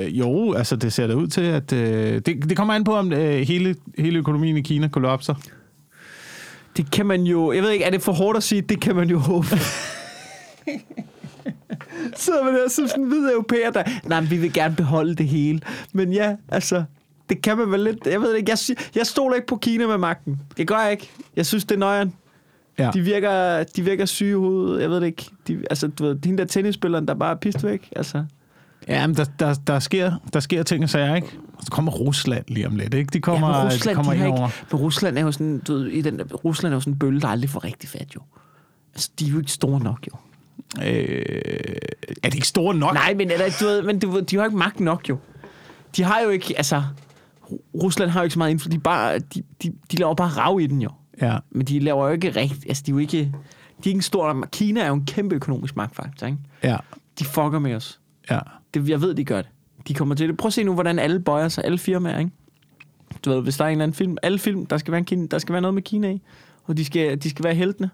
Øh, 0.06 0.18
jo, 0.18 0.52
altså 0.52 0.76
det 0.76 0.92
ser 0.92 1.06
da 1.06 1.14
ud 1.14 1.26
til, 1.26 1.40
at... 1.40 1.72
Øh, 1.72 2.14
det, 2.26 2.26
det 2.26 2.56
kommer 2.56 2.74
an 2.74 2.84
på, 2.84 2.96
om 2.96 3.12
øh, 3.12 3.40
hele, 3.40 3.76
hele 3.98 4.18
økonomien 4.18 4.56
i 4.56 4.60
Kina 4.60 4.88
kollapser. 4.88 5.34
Det 6.76 6.90
kan 6.90 7.06
man 7.06 7.22
jo... 7.22 7.52
Jeg 7.52 7.62
ved 7.62 7.70
ikke, 7.70 7.84
er 7.84 7.90
det 7.90 8.02
for 8.02 8.12
hårdt 8.12 8.36
at 8.36 8.42
sige? 8.42 8.60
Det 8.62 8.80
kan 8.80 8.96
man 8.96 9.10
jo 9.10 9.18
håbe. 9.18 9.46
sidder 12.16 12.44
man 12.44 12.54
der 12.54 12.68
som 12.68 12.88
sådan 12.88 13.04
en 13.04 13.08
hvid 13.08 13.30
europæer, 13.32 13.70
der... 13.70 13.82
Nej, 14.04 14.20
men 14.20 14.30
vi 14.30 14.36
vil 14.36 14.52
gerne 14.52 14.74
beholde 14.76 15.14
det 15.14 15.28
hele. 15.28 15.60
Men 15.92 16.12
ja, 16.12 16.36
altså... 16.48 16.84
Det 17.28 17.42
kan 17.42 17.58
man 17.58 17.70
vel 17.70 17.80
lidt... 17.80 18.06
Jeg 18.06 18.20
ved 18.20 18.34
ikke, 18.34 18.50
jeg, 18.50 18.76
jeg 18.94 19.06
stoler 19.06 19.34
ikke 19.34 19.46
på 19.46 19.56
Kina 19.56 19.86
med 19.86 19.98
magten. 19.98 20.40
Det 20.56 20.68
gør 20.68 20.78
jeg 20.78 20.90
ikke. 20.90 21.10
Jeg 21.36 21.46
synes, 21.46 21.64
det 21.64 21.74
er 21.74 21.78
nøjeren. 21.78 22.12
Ja. 22.78 22.90
De 22.94 23.00
virker, 23.00 23.64
de 23.76 23.82
virker 23.82 24.04
syge 24.04 24.30
i 24.30 24.34
hovedet. 24.34 24.82
Jeg 24.82 24.90
ved 24.90 25.00
det 25.00 25.06
ikke. 25.06 25.30
De, 25.48 25.58
altså, 25.70 25.86
du 25.86 26.04
ved, 26.04 26.18
hende 26.24 26.38
der 26.38 26.44
tennisspilleren, 26.44 27.08
der 27.08 27.14
bare 27.14 27.30
er 27.30 27.36
pist 27.36 27.64
væk. 27.64 27.88
Altså. 27.96 28.24
Ja, 28.88 29.06
men 29.06 29.16
der, 29.16 29.24
der, 29.38 29.54
der, 29.66 29.78
sker, 29.78 30.12
der 30.32 30.40
sker 30.40 30.62
ting 30.62 30.84
og 30.84 30.90
sager, 30.90 31.14
ikke? 31.14 31.38
Så 31.64 31.70
kommer 31.70 31.92
Rusland 31.92 32.44
lige 32.48 32.66
om 32.66 32.76
lidt, 32.76 32.94
ikke? 32.94 33.10
De 33.12 33.20
kommer, 33.20 33.48
ja, 33.48 33.62
men 33.62 33.70
de 33.70 33.74
Rusland, 33.74 33.96
kommer 33.96 34.12
de 34.12 34.18
ind 34.18 34.26
over. 34.26 34.48
ikke, 34.48 34.66
men 34.72 34.80
Rusland 34.80 35.18
er 35.18 35.22
jo 35.22 35.32
sådan, 35.32 35.58
du 35.58 35.74
ved, 35.74 35.86
i 35.86 36.00
den, 36.00 36.22
Rusland 36.22 36.72
er 36.72 36.76
jo 36.76 36.80
sådan 36.80 36.92
en 36.92 36.98
bølle, 36.98 37.20
der 37.20 37.28
aldrig 37.28 37.50
får 37.50 37.64
rigtig 37.64 37.88
fat, 37.88 38.08
jo. 38.14 38.20
Altså, 38.94 39.10
de 39.18 39.26
er 39.26 39.30
jo 39.30 39.38
ikke 39.38 39.52
store 39.52 39.80
nok, 39.80 40.06
jo. 40.06 40.16
Øh, 40.78 41.22
er 42.22 42.30
de 42.30 42.36
ikke 42.36 42.48
store 42.48 42.74
nok? 42.74 42.94
Nej, 42.94 43.14
men, 43.14 43.30
eller, 43.30 43.44
du 43.60 43.64
ved, 43.64 43.82
men 43.82 43.98
du 43.98 44.20
de 44.20 44.36
har 44.36 44.44
ikke 44.44 44.56
magt 44.56 44.80
nok, 44.80 45.08
jo. 45.08 45.18
De 45.96 46.02
har 46.02 46.20
jo 46.20 46.28
ikke, 46.28 46.54
altså... 46.56 46.82
Ru- 47.42 47.70
Rusland 47.82 48.10
har 48.10 48.20
jo 48.20 48.24
ikke 48.24 48.32
så 48.32 48.38
meget 48.38 48.50
indflydelse. 48.50 48.78
De, 48.78 48.82
bare, 48.82 49.18
de, 49.18 49.42
de, 49.62 49.72
de 49.92 49.96
laver 49.96 50.14
bare 50.14 50.28
rav 50.28 50.60
i 50.60 50.66
den, 50.66 50.82
jo. 50.82 50.90
Ja, 51.22 51.38
Men 51.50 51.66
de 51.66 51.78
laver 51.78 52.06
jo 52.06 52.12
ikke 52.12 52.30
rigtigt... 52.30 52.64
Altså, 52.68 52.82
de 52.86 52.90
er 52.90 52.94
jo 52.94 52.98
ikke... 52.98 53.18
De 53.18 53.28
er 53.84 53.86
ikke 53.86 53.96
en 53.98 54.02
stor... 54.02 54.46
Kina 54.52 54.80
er 54.80 54.86
jo 54.88 54.94
en 54.94 55.04
kæmpe 55.06 55.34
økonomisk 55.34 55.76
magtfaktor, 55.76 56.26
ikke? 56.26 56.38
ja, 56.62 56.76
De 57.18 57.24
fucker 57.24 57.58
med 57.58 57.74
os. 57.74 58.00
ja. 58.30 58.38
Det, 58.74 58.88
jeg 58.88 59.00
ved, 59.00 59.14
de 59.14 59.24
gør 59.24 59.36
det. 59.42 59.50
De 59.88 59.94
kommer 59.94 60.14
til 60.14 60.28
det. 60.28 60.36
Prøv 60.36 60.46
at 60.46 60.52
se 60.52 60.64
nu, 60.64 60.74
hvordan 60.74 60.98
alle 60.98 61.20
bøjer 61.20 61.48
sig. 61.48 61.64
Alle 61.64 61.78
firmaer, 61.78 62.18
ikke? 62.18 62.30
Du 63.24 63.30
ved, 63.30 63.42
hvis 63.42 63.56
der 63.56 63.64
er 63.64 63.68
en 63.68 63.72
eller 63.72 63.82
anden 63.82 63.94
film... 63.94 64.16
Alle 64.22 64.38
film, 64.38 64.66
der 64.66 64.78
skal 64.78 64.92
være, 64.92 64.98
en 64.98 65.04
Kina, 65.04 65.26
der 65.30 65.38
skal 65.38 65.52
være 65.52 65.62
noget 65.62 65.74
med 65.74 65.82
Kina 65.82 66.10
i. 66.10 66.22
Og 66.64 66.76
de 66.76 66.84
skal, 66.84 67.18
de 67.22 67.30
skal 67.30 67.44
være 67.44 67.54
heltene. 67.54 67.90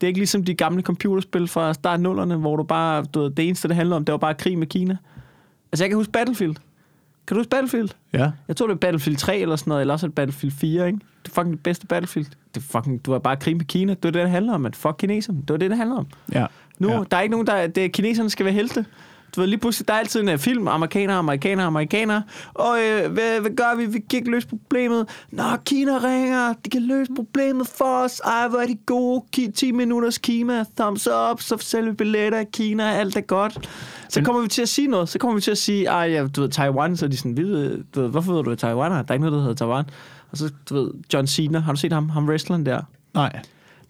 Det 0.00 0.06
er 0.06 0.08
ikke 0.08 0.20
ligesom 0.20 0.44
de 0.44 0.54
gamle 0.54 0.82
computerspil 0.82 1.48
fra 1.48 1.74
start 1.74 2.00
nullerne, 2.00 2.36
hvor 2.36 2.56
du 2.56 2.62
bare... 2.62 3.04
Du 3.04 3.20
ved, 3.20 3.30
det 3.30 3.46
eneste, 3.46 3.68
det 3.68 3.76
handler 3.76 3.96
om, 3.96 4.04
det 4.04 4.12
var 4.12 4.18
bare 4.18 4.34
krig 4.34 4.58
med 4.58 4.66
Kina. 4.66 4.96
Altså, 5.72 5.84
jeg 5.84 5.90
kan 5.90 5.96
huske 5.96 6.12
Battlefield. 6.12 6.54
Kan 7.26 7.34
du 7.34 7.40
huske 7.40 7.50
Battlefield? 7.50 7.88
ja. 8.12 8.30
Jeg 8.48 8.56
tror, 8.56 8.66
det 8.66 8.74
er 8.74 8.78
Battlefield 8.78 9.16
3 9.18 9.38
eller 9.38 9.56
sådan 9.56 9.70
noget, 9.70 9.80
eller 9.80 9.94
også 9.94 10.06
er 10.06 10.08
det 10.08 10.14
Battlefield 10.14 10.54
4, 10.54 10.86
ikke? 10.86 10.98
Det 11.24 11.30
er 11.30 11.34
fucking 11.34 11.52
det 11.52 11.62
bedste 11.62 11.86
Battlefield. 11.86 12.26
Det 12.54 12.60
er 12.60 12.64
fucking, 12.78 13.06
du 13.06 13.12
har 13.12 13.18
bare 13.18 13.36
krig 13.36 13.56
med 13.56 13.64
Kina. 13.64 13.94
Det 13.94 14.04
er 14.04 14.10
det, 14.10 14.22
det 14.22 14.30
handler 14.30 14.54
om, 14.54 14.66
at 14.66 14.76
fuck 14.76 14.94
kineserne. 14.98 15.38
Det 15.40 15.50
var 15.50 15.56
det, 15.56 15.70
det 15.70 15.78
handler 15.78 15.96
om. 15.96 16.06
ja. 16.32 16.46
Nu, 16.78 16.92
ja. 16.92 17.02
der 17.10 17.16
er 17.16 17.20
ikke 17.20 17.30
nogen, 17.30 17.46
der... 17.46 17.66
Det, 17.66 17.92
kineserne 17.92 18.30
skal 18.30 18.44
være 18.46 18.54
helte. 18.54 18.84
Du 19.36 19.40
ved, 19.40 19.48
lige 19.48 19.58
pludselig, 19.60 19.88
der 19.88 19.94
er 19.94 19.98
altid 19.98 20.20
en 20.20 20.28
uh, 20.28 20.38
film, 20.38 20.68
amerikanere, 20.68 21.16
amerikanere, 21.16 21.66
amerikanere. 21.66 22.22
Og 22.54 22.78
øh, 22.80 23.12
hvad, 23.12 23.40
hvad 23.40 23.50
gør 23.50 23.76
vi? 23.76 23.86
Vi 23.86 23.98
kan 24.10 24.18
ikke 24.18 24.30
løse 24.30 24.48
problemet. 24.48 25.08
Nå, 25.32 25.42
Kina 25.66 25.92
ringer. 25.98 26.52
De 26.64 26.70
kan 26.70 26.82
løse 26.82 27.10
problemet 27.16 27.66
for 27.66 28.04
os. 28.04 28.20
Ej, 28.24 28.48
hvor 28.48 28.58
er 28.58 28.66
de 28.66 28.76
gode. 28.86 29.24
Ki- 29.36 29.52
10 29.52 29.72
minutters 29.72 30.18
Kina. 30.18 30.64
Thumbs 30.78 31.08
up. 31.30 31.40
Så 31.40 31.56
sælger 31.60 31.90
vi 31.90 31.96
billetter 31.96 32.40
i 32.40 32.44
Kina. 32.52 32.90
Alt 32.92 33.16
er 33.16 33.20
godt. 33.20 33.70
Så 34.08 34.22
kommer 34.22 34.42
vi 34.42 34.48
til 34.48 34.62
at 34.62 34.68
sige 34.68 34.88
noget. 34.88 35.08
Så 35.08 35.18
kommer 35.18 35.34
vi 35.34 35.40
til 35.40 35.50
at 35.50 35.58
sige, 35.58 35.86
ej, 35.86 36.10
ja, 36.10 36.26
du 36.26 36.40
ved, 36.40 36.48
Taiwan. 36.48 36.96
Så 36.96 37.04
er 37.04 37.08
de 37.10 37.16
sådan, 37.16 37.36
vi 37.36 37.42
ved, 37.42 37.84
du 37.94 38.00
ved, 38.00 38.08
hvorfor 38.08 38.32
ved 38.32 38.42
du, 38.42 38.50
at 38.50 38.58
Taiwan 38.58 38.92
er? 38.92 38.96
Der 39.02 39.04
er 39.08 39.14
ikke 39.14 39.24
noget, 39.26 39.32
der 39.32 39.40
hedder 39.40 39.54
Taiwan. 39.54 39.84
Og 40.30 40.38
så, 40.38 40.52
du 40.68 40.74
ved, 40.74 40.90
John 41.14 41.26
Cena. 41.26 41.58
Har 41.58 41.72
du 41.72 41.78
set 41.78 41.92
ham? 41.92 42.08
Ham 42.08 42.28
wrestleren 42.28 42.66
der? 42.66 42.80
Nej. 43.14 43.40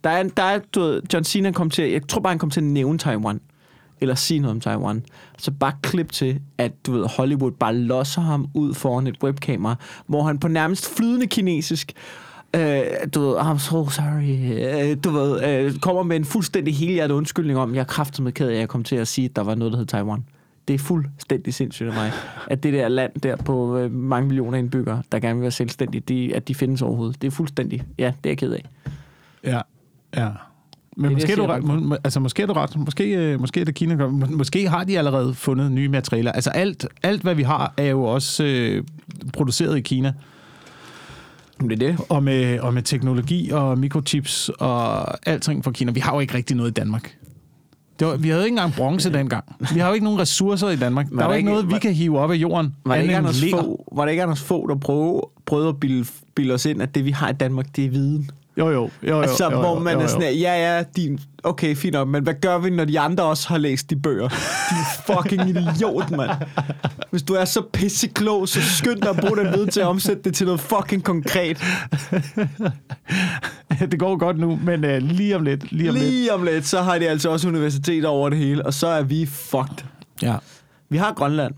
Der 0.04 0.10
er, 0.10 0.22
der 0.22 0.42
er 0.42 0.58
du 0.74 0.80
ved, 0.80 1.02
John 1.14 1.24
Cena 1.24 1.52
kom 1.52 1.70
til, 1.70 1.90
jeg 1.90 2.08
tror 2.08 2.20
bare, 2.20 2.30
han 2.30 2.38
kom 2.38 2.50
til 2.50 2.60
at 2.60 2.64
nævne 2.64 2.98
Taiwan. 2.98 3.40
Eller 4.00 4.14
sige 4.14 4.40
noget 4.40 4.54
om 4.54 4.60
Taiwan. 4.60 5.04
Så 5.38 5.50
bare 5.50 5.72
klip 5.82 6.12
til, 6.12 6.40
at 6.58 6.86
du 6.86 6.92
ved, 6.92 7.06
Hollywood 7.16 7.52
bare 7.52 7.74
losser 7.74 8.20
ham 8.20 8.48
ud 8.54 8.74
foran 8.74 9.06
et 9.06 9.16
webkamera, 9.22 9.76
hvor 10.06 10.22
han 10.22 10.38
på 10.38 10.48
nærmest 10.48 10.96
flydende 10.96 11.26
kinesisk, 11.26 11.92
øh, 12.56 12.80
du 13.14 13.20
ved, 13.20 13.36
I'm 13.36 13.58
so 13.58 13.88
sorry, 13.88 14.90
øh, 14.90 14.96
du 15.04 15.10
ved, 15.10 15.44
øh, 15.44 15.78
kommer 15.78 16.02
med 16.02 16.16
en 16.16 16.24
fuldstændig 16.24 16.76
helhjertet 16.76 17.14
undskyldning 17.14 17.58
om, 17.58 17.74
jeg 17.74 17.80
er 17.80 17.84
kraftigt 17.84 18.24
med 18.24 18.32
ked 18.32 18.48
af, 18.48 18.52
at 18.52 18.58
jeg 18.58 18.68
kom 18.68 18.84
til 18.84 18.96
at 18.96 19.08
sige, 19.08 19.24
at 19.24 19.36
der 19.36 19.42
var 19.42 19.54
noget, 19.54 19.72
der 19.72 19.78
hed 19.78 19.86
Taiwan. 19.86 20.24
Det 20.68 20.74
er 20.74 20.78
fuldstændig 20.78 21.54
sindssygt 21.54 21.88
af 21.88 21.94
mig, 21.94 22.12
at 22.46 22.62
det 22.62 22.72
der 22.72 22.88
land 22.88 23.12
der 23.22 23.36
på 23.36 23.78
øh, 23.78 23.92
mange 23.92 24.26
millioner 24.26 24.58
indbyggere, 24.58 25.02
der 25.12 25.18
gerne 25.18 25.34
vil 25.34 25.42
være 25.42 25.50
selvstændige, 25.50 26.00
de, 26.00 26.36
at 26.36 26.48
de 26.48 26.54
findes 26.54 26.82
overhovedet. 26.82 27.22
Det 27.22 27.26
er 27.26 27.30
fuldstændig, 27.30 27.82
ja, 27.98 28.12
det 28.24 28.28
er 28.28 28.30
jeg 28.30 28.38
ked 28.38 28.52
af. 28.52 28.68
Ja, 29.44 29.60
ja. 30.16 30.28
Men 31.00 31.10
det, 31.10 31.12
måske, 31.16 31.36
du 31.36 31.46
ret, 31.46 31.64
må, 31.64 31.96
altså, 32.04 32.20
måske 32.20 32.42
er 32.42 32.46
du 32.46 32.52
ret. 32.52 32.76
Måske, 32.76 33.04
øh, 33.16 33.40
måske 33.40 33.60
er 33.60 33.64
det 33.64 33.74
Kina. 33.74 34.06
må- 34.06 34.26
Måske 34.30 34.68
har 34.68 34.84
de 34.84 34.98
allerede 34.98 35.34
fundet 35.34 35.72
nye 35.72 35.88
materialer. 35.88 36.32
Altså 36.32 36.50
alt, 36.50 36.86
alt 37.02 37.22
hvad 37.22 37.34
vi 37.34 37.42
har, 37.42 37.74
er 37.76 37.84
jo 37.86 38.02
også 38.02 38.44
øh, 38.44 38.84
produceret 39.32 39.76
i 39.78 39.80
Kina. 39.80 40.12
Det 41.60 41.72
er 41.72 41.76
det. 41.76 41.96
Og 42.08 42.22
med, 42.22 42.60
og 42.60 42.74
med 42.74 42.82
teknologi 42.82 43.50
og 43.50 43.78
mikrochips 43.78 44.50
og 44.58 45.28
alting 45.28 45.64
fra 45.64 45.70
Kina. 45.70 45.92
Vi 45.92 46.00
har 46.00 46.14
jo 46.14 46.20
ikke 46.20 46.34
rigtig 46.34 46.56
noget 46.56 46.70
i 46.70 46.74
Danmark. 46.74 47.14
Det 47.98 48.06
var, 48.06 48.16
vi 48.16 48.28
havde 48.28 48.44
ikke 48.44 48.52
engang 48.54 48.72
bronze 48.74 49.12
dengang. 49.18 49.44
Vi 49.74 49.80
har 49.80 49.88
jo 49.88 49.94
ikke 49.94 50.04
nogen 50.04 50.20
ressourcer 50.20 50.68
i 50.68 50.76
Danmark. 50.76 51.06
Var 51.10 51.16
der 51.16 51.22
er 51.22 51.26
jo 51.26 51.30
der 51.30 51.36
ikke 51.36 51.50
noget, 51.50 51.66
vi 51.66 51.72
var- 51.72 51.78
kan 51.78 51.92
hive 51.94 52.18
op 52.18 52.30
af 52.30 52.34
jorden. 52.34 52.74
Var 52.84 52.94
det, 52.94 52.98
andet 53.00 53.04
ikke 53.08 53.16
Anders 53.16 53.44
få, 53.50 53.84
var 53.92 54.04
det 54.04 54.12
ikke 54.12 54.22
Anders 54.22 54.42
få, 54.42 54.66
der 54.68 54.74
prøvede, 54.74 55.22
prøvede 55.46 55.68
at 55.68 55.80
bilde, 55.80 56.04
bilde 56.34 56.54
os 56.54 56.66
ind, 56.66 56.82
at 56.82 56.94
det, 56.94 57.04
vi 57.04 57.10
har 57.10 57.28
i 57.30 57.32
Danmark, 57.32 57.76
det 57.76 57.84
er 57.84 57.90
viden? 57.90 58.30
Jo, 58.58 58.70
jo. 58.70 58.72
jo, 58.72 58.90
jo 59.08 59.20
altså, 59.20 59.44
jo, 59.44 59.50
jo, 59.50 59.60
hvor 59.60 59.78
man 59.78 59.92
jo, 59.92 59.98
er 59.98 60.02
jo. 60.02 60.08
sådan, 60.08 60.22
her, 60.22 60.30
ja, 60.30 60.76
ja, 60.76 60.82
din, 60.96 61.20
okay, 61.44 61.76
fint 61.76 61.92
nok, 61.92 62.08
men 62.08 62.22
hvad 62.22 62.34
gør 62.40 62.58
vi, 62.58 62.70
når 62.70 62.84
de 62.84 63.00
andre 63.00 63.24
også 63.24 63.48
har 63.48 63.58
læst 63.58 63.90
de 63.90 63.96
bøger? 63.96 64.28
Din 64.70 65.14
fucking 65.14 65.48
idiot, 65.48 66.10
mand. 66.10 66.30
Hvis 67.10 67.22
du 67.22 67.34
er 67.34 67.44
så 67.44 67.62
pisseklog, 67.72 68.48
så 68.48 68.62
skynd 68.62 69.00
dig 69.02 69.10
at 69.10 69.16
bruge 69.16 69.36
den 69.36 69.52
viden 69.52 69.70
til 69.70 69.80
at 69.80 69.86
omsætte 69.86 70.22
det 70.22 70.34
til 70.34 70.46
noget 70.46 70.60
fucking 70.60 71.04
konkret. 71.04 71.64
det 73.90 73.98
går 73.98 74.16
godt 74.16 74.38
nu, 74.38 74.58
men 74.64 74.84
øh, 74.84 75.02
lige 75.02 75.36
om 75.36 75.42
lidt. 75.42 75.72
Lige 75.72 75.90
om 75.90 75.94
lidt. 75.94 76.06
Lige 76.06 76.34
om 76.34 76.42
lidt, 76.42 76.66
så 76.66 76.82
har 76.82 76.98
de 76.98 77.08
altså 77.08 77.30
også 77.30 77.48
universiteter 77.48 78.08
over 78.08 78.28
det 78.28 78.38
hele, 78.38 78.66
og 78.66 78.74
så 78.74 78.86
er 78.86 79.02
vi 79.02 79.26
fucked. 79.26 79.84
Ja. 80.22 80.36
Vi 80.90 80.96
har 80.96 81.12
Grønland. 81.12 81.54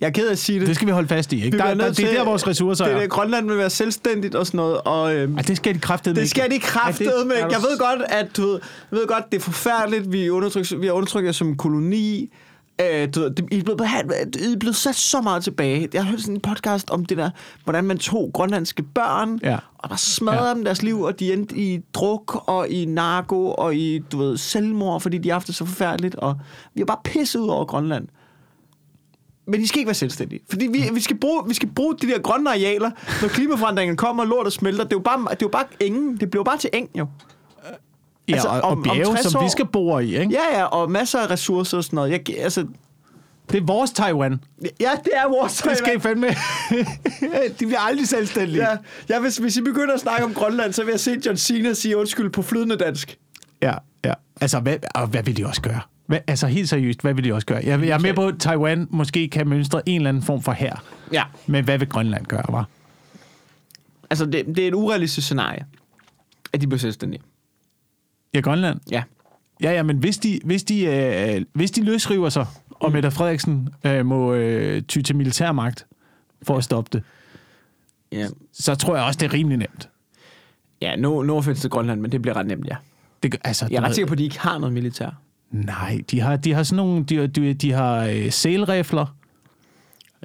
Jeg 0.00 0.06
er 0.06 0.10
ked 0.10 0.26
af 0.28 0.32
at 0.32 0.38
sige 0.38 0.60
det. 0.60 0.68
Det 0.68 0.76
skal 0.76 0.86
vi 0.86 0.92
holde 0.92 1.08
fast 1.08 1.32
i. 1.32 1.44
Ikke? 1.44 1.58
Der, 1.58 1.74
der, 1.74 1.92
det 1.92 2.12
er 2.12 2.12
der, 2.18 2.24
vores 2.24 2.46
ressourcer 2.46 2.84
det 2.84 2.94
er. 2.94 3.00
det, 3.00 3.10
Grønland 3.10 3.48
vil 3.48 3.58
være 3.58 3.70
selvstændigt 3.70 4.34
og 4.34 4.46
sådan 4.46 4.58
noget, 4.58 4.80
og... 4.84 5.14
Øhm, 5.14 5.36
Ej, 5.36 5.42
det 5.42 5.56
skal 5.56 5.74
de 5.74 5.78
kraftedeme 5.78 6.20
Det 6.20 6.30
skal 6.30 6.50
de 6.50 6.54
ikke. 6.54 6.66
er 6.66 7.48
Jeg 7.50 7.58
ved 7.70 7.78
godt, 7.78 8.02
at 8.08 8.36
du 8.36 8.42
ved, 8.42 8.60
jeg 8.90 8.98
ved 8.98 9.06
godt, 9.06 9.32
det 9.32 9.38
er 9.38 9.42
forfærdeligt. 9.42 10.12
Vi, 10.12 10.26
er 10.26 10.30
undertrykt, 10.30 10.80
vi 10.80 10.86
har 10.86 10.92
undertrykt 10.92 11.26
jer 11.26 11.32
som 11.32 11.56
koloni. 11.56 12.30
Øh, 12.80 13.08
du 13.14 13.20
ved, 13.20 13.30
I 13.50 13.58
er, 13.58 13.62
blevet 13.62 13.78
behandlet, 13.78 14.36
I 14.36 14.52
er 14.52 14.58
blevet 14.58 14.76
sat 14.76 14.94
så 14.94 15.20
meget 15.20 15.44
tilbage. 15.44 15.88
Jeg 15.94 16.04
har 16.04 16.10
hørt 16.10 16.20
sådan 16.20 16.34
en 16.34 16.40
podcast 16.40 16.90
om 16.90 17.04
det 17.04 17.16
der, 17.16 17.30
hvordan 17.64 17.84
man 17.84 17.98
tog 17.98 18.30
grønlandske 18.34 18.82
børn, 18.82 19.40
Ja. 19.42 19.56
og 19.78 19.88
bare 19.88 19.98
smadrede 19.98 20.48
ja. 20.48 20.54
dem 20.54 20.64
deres 20.64 20.82
liv, 20.82 21.00
og 21.00 21.20
de 21.20 21.32
endte 21.32 21.56
i 21.56 21.80
druk, 21.94 22.42
og 22.48 22.68
i 22.68 22.84
narko, 22.84 23.50
og 23.50 23.76
i, 23.76 23.98
du 24.12 24.18
ved, 24.18 24.36
selvmord, 24.36 25.00
fordi 25.00 25.18
de 25.18 25.28
har 25.28 25.34
haft 25.34 25.46
det 25.46 25.54
så 25.54 25.64
forfærdeligt, 25.64 26.14
og 26.14 26.34
vi 26.74 26.80
har 26.80 26.86
bare 26.86 27.00
pisset 27.04 27.40
ud 27.40 27.48
over 27.48 27.64
Grønland. 27.64 28.08
Men 29.46 29.60
de 29.60 29.68
skal 29.68 29.78
ikke 29.78 29.86
være 29.86 29.94
selvstændige. 29.94 30.40
Fordi 30.50 30.66
vi, 30.66 30.84
vi, 30.92 31.00
skal 31.00 31.16
bruge, 31.18 31.48
vi 31.48 31.54
skal 31.54 31.68
bruge 31.68 31.94
de 32.02 32.06
der 32.06 32.18
grønne 32.18 32.50
arealer, 32.50 32.90
når 33.22 33.28
klimaforandringen 33.28 33.96
kommer, 33.96 34.22
og 34.22 34.28
lortet 34.28 34.52
smelter. 34.52 34.84
Det 34.84 34.92
er 34.92 34.96
jo 34.96 35.00
bare, 35.00 35.18
det 35.20 35.30
er 35.30 35.36
jo 35.42 35.48
bare 35.48 35.64
engen. 35.80 36.16
Det 36.16 36.30
bliver 36.30 36.44
bare 36.44 36.58
til 36.58 36.70
eng, 36.72 36.88
jo. 36.98 37.06
Ja, 38.28 38.32
altså, 38.34 38.48
og, 38.48 38.54
om- 38.54 38.62
og 38.62 38.70
om 38.70 38.82
bjerge, 38.82 39.04
60 39.04 39.32
som 39.32 39.40
vi 39.40 39.44
år- 39.44 39.48
skal 39.48 39.66
bore 39.66 40.04
i. 40.04 40.16
Ikke? 40.18 40.32
Ja, 40.52 40.58
ja, 40.58 40.64
og 40.64 40.90
masser 40.90 41.18
af 41.18 41.30
ressourcer 41.30 41.76
og 41.76 41.84
sådan 41.84 41.96
noget. 41.96 42.10
Jeg, 42.10 42.38
altså, 42.38 42.66
Det 43.52 43.58
er 43.62 43.64
vores 43.66 43.90
Taiwan. 43.90 44.40
ja, 44.80 44.90
det 45.04 45.12
er 45.14 45.28
vores 45.28 45.56
Det 45.62 45.76
skal 45.78 45.96
I 45.96 46.00
fandme. 46.00 46.26
de 47.60 47.66
bliver 47.66 47.80
aldrig 47.80 48.08
selvstændige. 48.08 48.68
Ja, 48.70 48.76
ja 49.08 49.20
hvis, 49.20 49.36
hvis 49.36 49.56
I 49.56 49.60
begynder 49.62 49.94
at 49.94 50.00
snakke 50.00 50.24
om 50.24 50.34
Grønland, 50.34 50.72
så 50.72 50.84
vil 50.84 50.90
jeg 50.90 51.00
se 51.00 51.16
John 51.26 51.36
Cena 51.36 51.72
sige 51.74 51.96
undskyld 51.96 52.30
på 52.30 52.42
flydende 52.42 52.76
dansk. 52.76 53.18
ja. 53.62 53.74
ja. 54.04 54.12
Altså, 54.40 54.60
hvad, 54.60 54.76
og 54.94 55.06
hvad 55.06 55.22
vil 55.22 55.36
de 55.36 55.46
også 55.46 55.62
gøre? 55.62 55.80
Hvad, 56.06 56.18
altså, 56.26 56.46
helt 56.46 56.68
seriøst, 56.68 57.00
hvad 57.02 57.14
vil 57.14 57.24
de 57.24 57.32
også 57.34 57.46
gøre? 57.46 57.60
Jeg, 57.64 57.80
jeg 57.80 57.88
er 57.94 57.98
med 57.98 58.14
på, 58.14 58.26
at 58.26 58.34
Taiwan 58.38 58.88
måske 58.90 59.28
kan 59.28 59.48
mønstre 59.48 59.88
en 59.88 59.96
eller 60.00 60.08
anden 60.08 60.22
form 60.22 60.42
for 60.42 60.52
her. 60.52 60.84
Ja. 61.12 61.22
Men 61.46 61.64
hvad 61.64 61.78
vil 61.78 61.88
Grønland 61.88 62.26
gøre, 62.26 62.44
var? 62.48 62.68
Altså, 64.10 64.26
det, 64.26 64.46
det 64.46 64.58
er 64.58 64.68
et 64.68 64.74
urealistisk 64.74 65.26
scenarie, 65.26 65.66
at 66.52 66.60
de 66.60 66.66
bliver 66.66 66.78
selvstændige. 66.78 67.22
Ja, 68.34 68.40
Grønland. 68.40 68.80
Ja. 68.90 69.02
Ja, 69.62 69.72
ja, 69.72 69.82
men 69.82 69.98
hvis 69.98 70.18
de, 70.18 70.40
hvis 70.44 70.64
de, 70.64 70.84
øh, 70.84 71.44
hvis 71.52 71.70
de 71.70 71.82
løsriver 71.84 72.28
sig, 72.28 72.46
og 72.70 72.92
Mette 72.92 73.10
Frederiksen 73.10 73.68
øh, 73.84 74.06
må 74.06 74.34
øh, 74.34 74.82
ty 74.82 75.00
til 75.00 75.16
militærmagt 75.16 75.86
for 76.42 76.56
at 76.56 76.64
stoppe 76.64 76.90
det, 76.92 77.02
Ja, 78.12 78.26
så 78.52 78.74
tror 78.74 78.96
jeg 78.96 79.04
også, 79.04 79.18
det 79.18 79.26
er 79.26 79.32
rimelig 79.32 79.58
nemt. 79.58 79.88
ja 80.80 80.96
no, 80.96 81.22
no 81.22 81.36
offense 81.36 81.60
til 81.62 81.70
Grønland, 81.70 82.00
men 82.00 82.12
det 82.12 82.22
bliver 82.22 82.36
ret 82.36 82.46
nemt, 82.46 82.66
ja. 82.66 82.76
Det, 83.22 83.36
altså, 83.44 83.68
Jeg 83.70 83.76
er 83.76 83.82
ret 83.82 83.94
sikker 83.94 84.06
på, 84.06 84.12
at 84.12 84.18
de 84.18 84.24
ikke 84.24 84.38
har 84.40 84.58
noget 84.58 84.72
militær. 84.72 85.10
Nej, 85.50 86.00
de 86.10 86.20
har, 86.20 86.36
de 86.36 86.52
har 86.52 86.62
sådan 86.62 86.76
nogle, 86.76 87.04
de, 87.04 87.26
de, 87.26 87.54
de 87.54 87.72
har 87.72 88.04
øh, 88.04 88.30
sælrifler, 88.32 89.16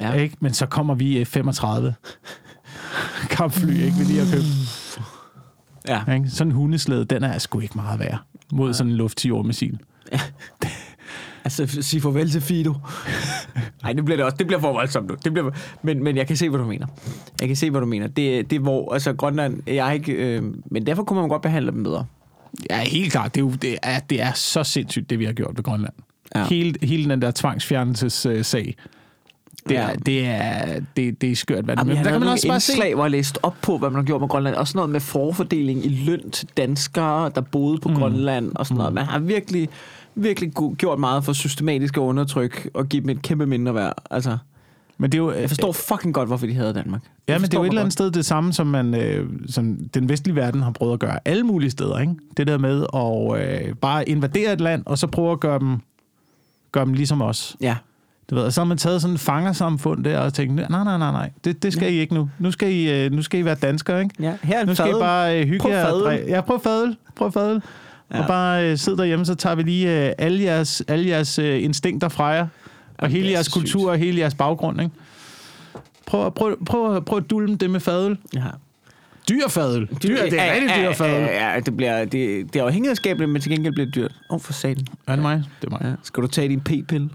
ja. 0.01 0.13
ikke? 0.13 0.35
men 0.39 0.53
så 0.53 0.65
kommer 0.65 0.95
vi 0.95 1.21
F-35 1.23 1.91
kampfly, 3.29 3.71
ikke? 3.73 3.97
Vi 3.97 4.03
lige 4.03 4.25
har 4.25 4.31
købt. 4.35 4.45
ja. 5.87 6.13
Ikke? 6.13 6.29
Sådan 6.29 6.51
en 6.51 6.55
hundeslæde, 6.55 7.05
den 7.05 7.23
er 7.23 7.37
sgu 7.37 7.59
ikke 7.59 7.75
meget 7.75 7.99
værd 7.99 8.19
mod 8.53 8.73
sådan 8.73 8.91
en 8.91 8.97
luftjordmissil. 8.97 9.79
Altså, 11.43 11.63
f- 11.63 11.81
sige 11.81 12.01
farvel 12.01 12.29
til 12.31 12.41
Fido. 12.41 12.73
Nej, 13.83 13.93
det 13.93 14.05
bliver 14.05 14.17
det 14.17 14.25
også. 14.25 14.37
Det 14.37 14.47
bliver 14.47 14.59
for 14.59 14.73
voldsomt 14.73 15.09
nu. 15.09 15.15
Det 15.23 15.33
bliver, 15.33 15.51
men, 15.83 16.03
men 16.03 16.17
jeg 16.17 16.27
kan 16.27 16.37
se, 16.37 16.49
hvad 16.49 16.59
du 16.59 16.65
mener. 16.65 16.87
Jeg 17.41 17.47
kan 17.47 17.57
se, 17.57 17.71
hvad 17.71 17.81
du 17.81 17.87
mener. 17.87 18.07
Det, 18.07 18.49
det 18.49 18.55
er 18.55 18.59
hvor, 18.59 18.93
altså 18.93 19.13
Grønland, 19.13 19.61
jeg 19.67 19.87
er 19.87 19.91
ikke, 19.91 20.11
øh, 20.13 20.43
men 20.71 20.85
derfor 20.85 21.03
kunne 21.03 21.19
man 21.19 21.29
godt 21.29 21.41
behandle 21.41 21.71
dem 21.71 21.83
bedre. 21.83 22.05
Ja, 22.69 22.79
helt 22.83 23.11
klart. 23.11 23.35
Det 23.35 23.41
er, 23.41 23.45
jo, 23.45 23.51
det 23.51 23.77
er, 23.83 23.99
det 23.99 24.21
er 24.21 24.31
så 24.33 24.63
sindssygt, 24.63 25.09
det 25.09 25.19
vi 25.19 25.25
har 25.25 25.33
gjort 25.33 25.57
ved 25.57 25.63
Grønland. 25.63 25.93
Ja. 26.35 26.45
Hele, 26.45 26.73
hele 26.83 27.09
den 27.09 27.21
der 27.21 27.31
tvangsfjernelsessag. 27.31 28.75
Det 29.69 29.77
er, 29.77 29.81
Ja. 29.89 29.93
det 30.05 30.25
er, 30.25 30.79
det, 30.97 31.21
det 31.21 31.31
er 31.31 31.35
skørt, 31.35 31.65
hvad 31.65 31.75
det 31.75 31.81
Jamen, 31.81 31.97
er. 31.97 32.03
der 32.03 32.11
kan 32.11 32.19
man 32.19 32.29
også 32.29 32.47
bare 32.47 32.59
se... 32.59 32.73
jeg 32.97 33.11
læste 33.11 33.45
op 33.45 33.55
på, 33.61 33.77
hvad 33.77 33.89
man 33.89 33.95
har 33.95 34.03
gjort 34.03 34.21
med 34.21 34.29
Grønland. 34.29 34.55
Også 34.55 34.77
noget 34.77 34.89
med 34.89 34.99
forfordeling 34.99 35.85
i 35.85 35.89
løn 35.89 36.31
til 36.31 36.47
danskere, 36.57 37.31
der 37.35 37.41
boede 37.41 37.77
på 37.77 37.89
mm. 37.89 37.95
Grønland 37.95 38.51
og 38.55 38.65
sådan 38.65 38.77
noget. 38.77 38.93
Man 38.93 39.05
har 39.05 39.19
virkelig, 39.19 39.69
virkelig 40.15 40.51
gjort 40.77 40.99
meget 40.99 41.23
for 41.25 41.33
systematisk 41.33 41.97
at 41.97 42.01
undertrykke 42.01 42.69
og 42.73 42.89
give 42.89 43.01
dem 43.01 43.09
et 43.09 43.21
kæmpe 43.21 43.45
mindre 43.45 43.75
værd. 43.75 43.93
Altså, 44.11 44.37
Men 45.01 45.11
det 45.11 45.17
er 45.17 45.21
jo, 45.21 45.31
jeg 45.31 45.49
forstår 45.49 45.71
fucking 45.71 46.13
godt, 46.13 46.29
hvorfor 46.29 46.45
de 46.45 46.53
havde 46.53 46.73
Danmark. 46.73 47.01
Ja, 47.27 47.37
men 47.39 47.43
det 47.43 47.53
er 47.53 47.57
jo 47.57 47.63
et 47.63 47.67
eller 47.67 47.81
andet 47.81 47.93
sted 47.93 48.11
det 48.11 48.25
samme, 48.25 48.53
som, 48.53 48.67
man, 48.67 48.95
øh, 48.95 49.29
som 49.49 49.77
den 49.93 50.09
vestlige 50.09 50.35
verden 50.35 50.61
har 50.61 50.71
prøvet 50.71 50.93
at 50.93 50.99
gøre 50.99 51.19
alle 51.25 51.43
mulige 51.43 51.71
steder. 51.71 51.99
Ikke? 51.99 52.13
Det 52.37 52.47
der 52.47 52.57
med 52.57 52.85
at 52.95 53.67
øh, 53.67 53.75
bare 53.75 54.09
invadere 54.09 54.53
et 54.53 54.61
land, 54.61 54.83
og 54.85 54.97
så 54.97 55.07
prøve 55.07 55.31
at 55.31 55.39
gøre 55.39 55.59
dem, 55.59 55.77
gøre 56.71 56.85
dem 56.85 56.93
ligesom 56.93 57.21
os. 57.21 57.55
Ja. 57.61 57.75
Du 58.29 58.35
ved, 58.35 58.43
og 58.43 58.53
så 58.53 58.61
har 58.61 58.65
man 58.65 58.77
taget 58.77 59.01
sådan 59.01 59.13
en 59.13 59.17
fangersamfund 59.17 60.03
der 60.03 60.19
og 60.19 60.33
tænkt, 60.33 60.55
nej, 60.55 60.67
nej, 60.69 60.83
nej, 60.83 60.97
nej, 61.11 61.29
det, 61.43 61.63
det 61.63 61.73
skal 61.73 61.85
Ja. 61.85 61.91
I 61.91 61.99
ikke 61.99 62.13
nu. 62.13 62.29
Nu 62.39 62.51
skal 62.51 62.71
I, 62.71 62.91
øh, 63.05 63.11
nu 63.11 63.21
skal 63.21 63.39
I 63.39 63.45
være 63.45 63.55
danskere, 63.55 64.01
ikke? 64.01 64.15
ja. 64.19 64.33
Her 64.43 64.59
er 64.59 64.65
Nu 64.65 64.75
skal 64.75 64.87
I 64.87 64.91
fadøl. 64.91 65.01
bare 65.01 65.39
øh, 65.39 65.47
hygge 65.47 65.59
Prøv 65.59 65.71
jer. 65.71 66.11
Ja, 66.27 66.41
prøv 66.41 66.59
fadøl. 66.63 66.95
Prøv 67.15 67.31
fadøl. 67.31 67.61
Ja. 68.11 68.17
Ja. 68.17 68.21
Og 68.21 68.27
bare 68.27 68.71
øh, 68.71 68.77
sidde 68.77 68.97
derhjemme, 68.97 69.25
så 69.25 69.35
tager 69.35 69.55
vi 69.55 69.63
lige 69.63 70.05
øh, 70.07 70.13
alle 70.17 70.43
jeres, 70.43 70.83
alle 70.87 71.09
jeres 71.09 71.39
øh, 71.39 71.63
instinkter 71.63 72.09
fra 72.09 72.25
jer. 72.27 72.47
Og 73.01 73.09
hele 73.09 73.27
er 73.27 73.31
jeres 73.31 73.45
så 73.45 73.51
kultur 73.51 73.79
sygt. 73.79 73.89
og 73.89 73.97
hele 73.97 74.19
jeres 74.19 74.35
baggrund, 74.35 74.81
ikke? 74.81 74.95
Prøv, 76.05 76.31
prøv, 76.31 76.65
prøv, 76.65 77.05
prøv 77.05 77.17
at 77.17 77.29
dulme 77.29 77.55
det 77.55 77.69
med 77.69 77.79
fadøl. 77.79 78.17
Ja. 78.33 78.45
Dyr 79.29 79.47
fadøl. 79.49 79.89
Dyr, 80.03 80.17
det 80.23 80.41
er 80.41 80.53
rigtig 80.53 80.69
dyr 80.77 80.93
fadøl. 80.93 81.21
Ja, 81.21 81.53
ja, 81.53 81.59
det, 81.59 81.77
bliver, 81.77 82.05
det, 82.05 82.53
det 82.53 82.59
er 82.59 82.65
afhængighedsskabeligt, 82.65 83.31
men 83.31 83.41
til 83.41 83.51
gengæld 83.51 83.73
bliver 83.73 83.85
det 83.85 83.95
dyrt. 83.95 84.11
Åh, 84.29 84.35
oh, 84.35 84.41
for 84.41 84.53
satan. 84.53 84.85
Er 85.07 85.15
det 85.15 85.21
mig? 85.21 85.43
Det 85.61 85.67
er 85.67 85.71
mig. 85.71 85.79
Ja. 85.83 85.93
Skal 86.03 86.23
du 86.23 86.27
tage 86.27 86.49
din 86.49 86.61
p-pille? 86.61 87.09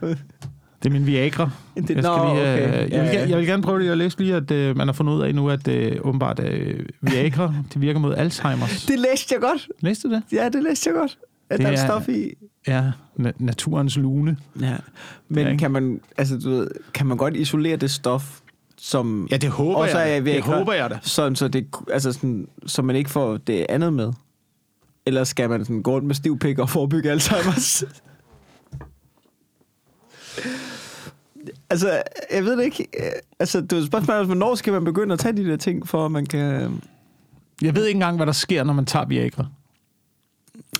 Det 0.84 0.90
er 0.90 0.92
min 0.94 1.06
Viagra. 1.06 1.50
Det- 1.76 1.90
Jeg, 1.90 2.04
skal 2.04 2.36
lige, 2.36 2.52
øh, 2.52 2.84
okay. 2.84 2.90
jeg, 2.90 3.02
vil, 3.02 3.10
Ja, 3.12 3.28
jeg 3.28 3.38
vil 3.38 3.46
gerne 3.46 3.62
prøve 3.62 3.80
det. 3.80 3.86
Jeg 3.86 3.96
læste 3.96 4.22
lige, 4.22 4.34
at 4.36 4.50
øh, 4.50 4.76
man 4.76 4.88
har 4.88 4.92
fundet 4.92 5.12
ud 5.12 5.22
af 5.22 5.34
nu, 5.34 5.50
at 5.50 5.68
øh, 5.68 5.96
åbenbart 6.00 6.40
øh, 6.44 6.80
Viagra 7.00 7.54
det 7.72 7.80
virker 7.80 8.00
mod 8.00 8.14
Alzheimer's. 8.14 8.86
Det 8.88 8.98
læste 8.98 9.32
jeg 9.34 9.40
godt. 9.40 9.68
Læste 9.80 10.08
du 10.08 10.14
det? 10.14 10.22
Ja, 10.32 10.48
det 10.48 10.62
læste 10.62 10.90
jeg 10.90 10.94
godt. 10.94 11.18
At 11.50 11.58
Det 11.58 11.66
der 11.66 11.72
er 11.72 11.86
stof 11.86 12.08
i. 12.08 12.30
Ja, 12.68 12.90
na- 13.20 13.32
naturens 13.38 13.96
lune. 13.96 14.36
Ja. 14.60 14.76
Men 15.28 15.46
Ja, 15.46 15.56
kan 15.56 15.70
man, 15.70 16.00
altså, 16.16 16.38
du 16.38 16.50
ved, 16.50 16.68
kan 16.94 17.06
man 17.06 17.16
godt 17.16 17.36
isolere 17.36 17.76
det 17.76 17.90
stof, 17.90 18.38
som 18.78 19.28
Ja, 19.30 19.36
det 19.36 19.50
håber 19.50 19.74
også 19.76 19.98
jeg. 19.98 20.16
er 20.16 20.20
ved 20.20 20.32
Det 20.34 20.42
håber 20.42 20.72
jeg 20.72 20.90
da. 20.90 20.98
Sådan, 21.02 21.36
så, 21.36 21.48
det, 21.48 21.66
altså 21.92 22.12
sådan, 22.12 22.48
så 22.66 22.82
man 22.82 22.96
ikke 22.96 23.10
får 23.10 23.36
det 23.36 23.66
andet 23.68 23.92
med? 23.92 24.12
Eller 25.06 25.24
skal 25.24 25.50
man 25.50 25.64
sådan 25.64 25.82
gå 25.82 25.90
rundt 25.90 26.06
med 26.06 26.14
stiv 26.14 26.38
pik 26.38 26.58
og 26.58 26.70
forebygge 26.70 27.12
Alzheimer's? 27.12 27.84
altså, 31.74 32.02
jeg 32.32 32.44
ved 32.44 32.56
det 32.56 32.64
ikke. 32.64 32.88
Altså, 33.38 33.60
det 33.60 33.72
er 33.72 33.76
et 33.76 33.86
spørgsmål, 33.86 34.24
hvornår 34.24 34.54
skal 34.54 34.72
man 34.72 34.84
begynde 34.84 35.12
at 35.12 35.18
tage 35.18 35.36
de 35.36 35.44
der 35.44 35.56
ting, 35.56 35.88
for 35.88 36.06
at 36.06 36.12
man 36.12 36.26
kan... 36.26 36.80
Jeg 37.62 37.74
ved 37.74 37.86
ikke 37.86 37.96
engang, 37.96 38.16
hvad 38.16 38.26
der 38.26 38.32
sker, 38.32 38.64
når 38.64 38.72
man 38.72 38.86
tager 38.86 39.06
Viagra. 39.06 39.46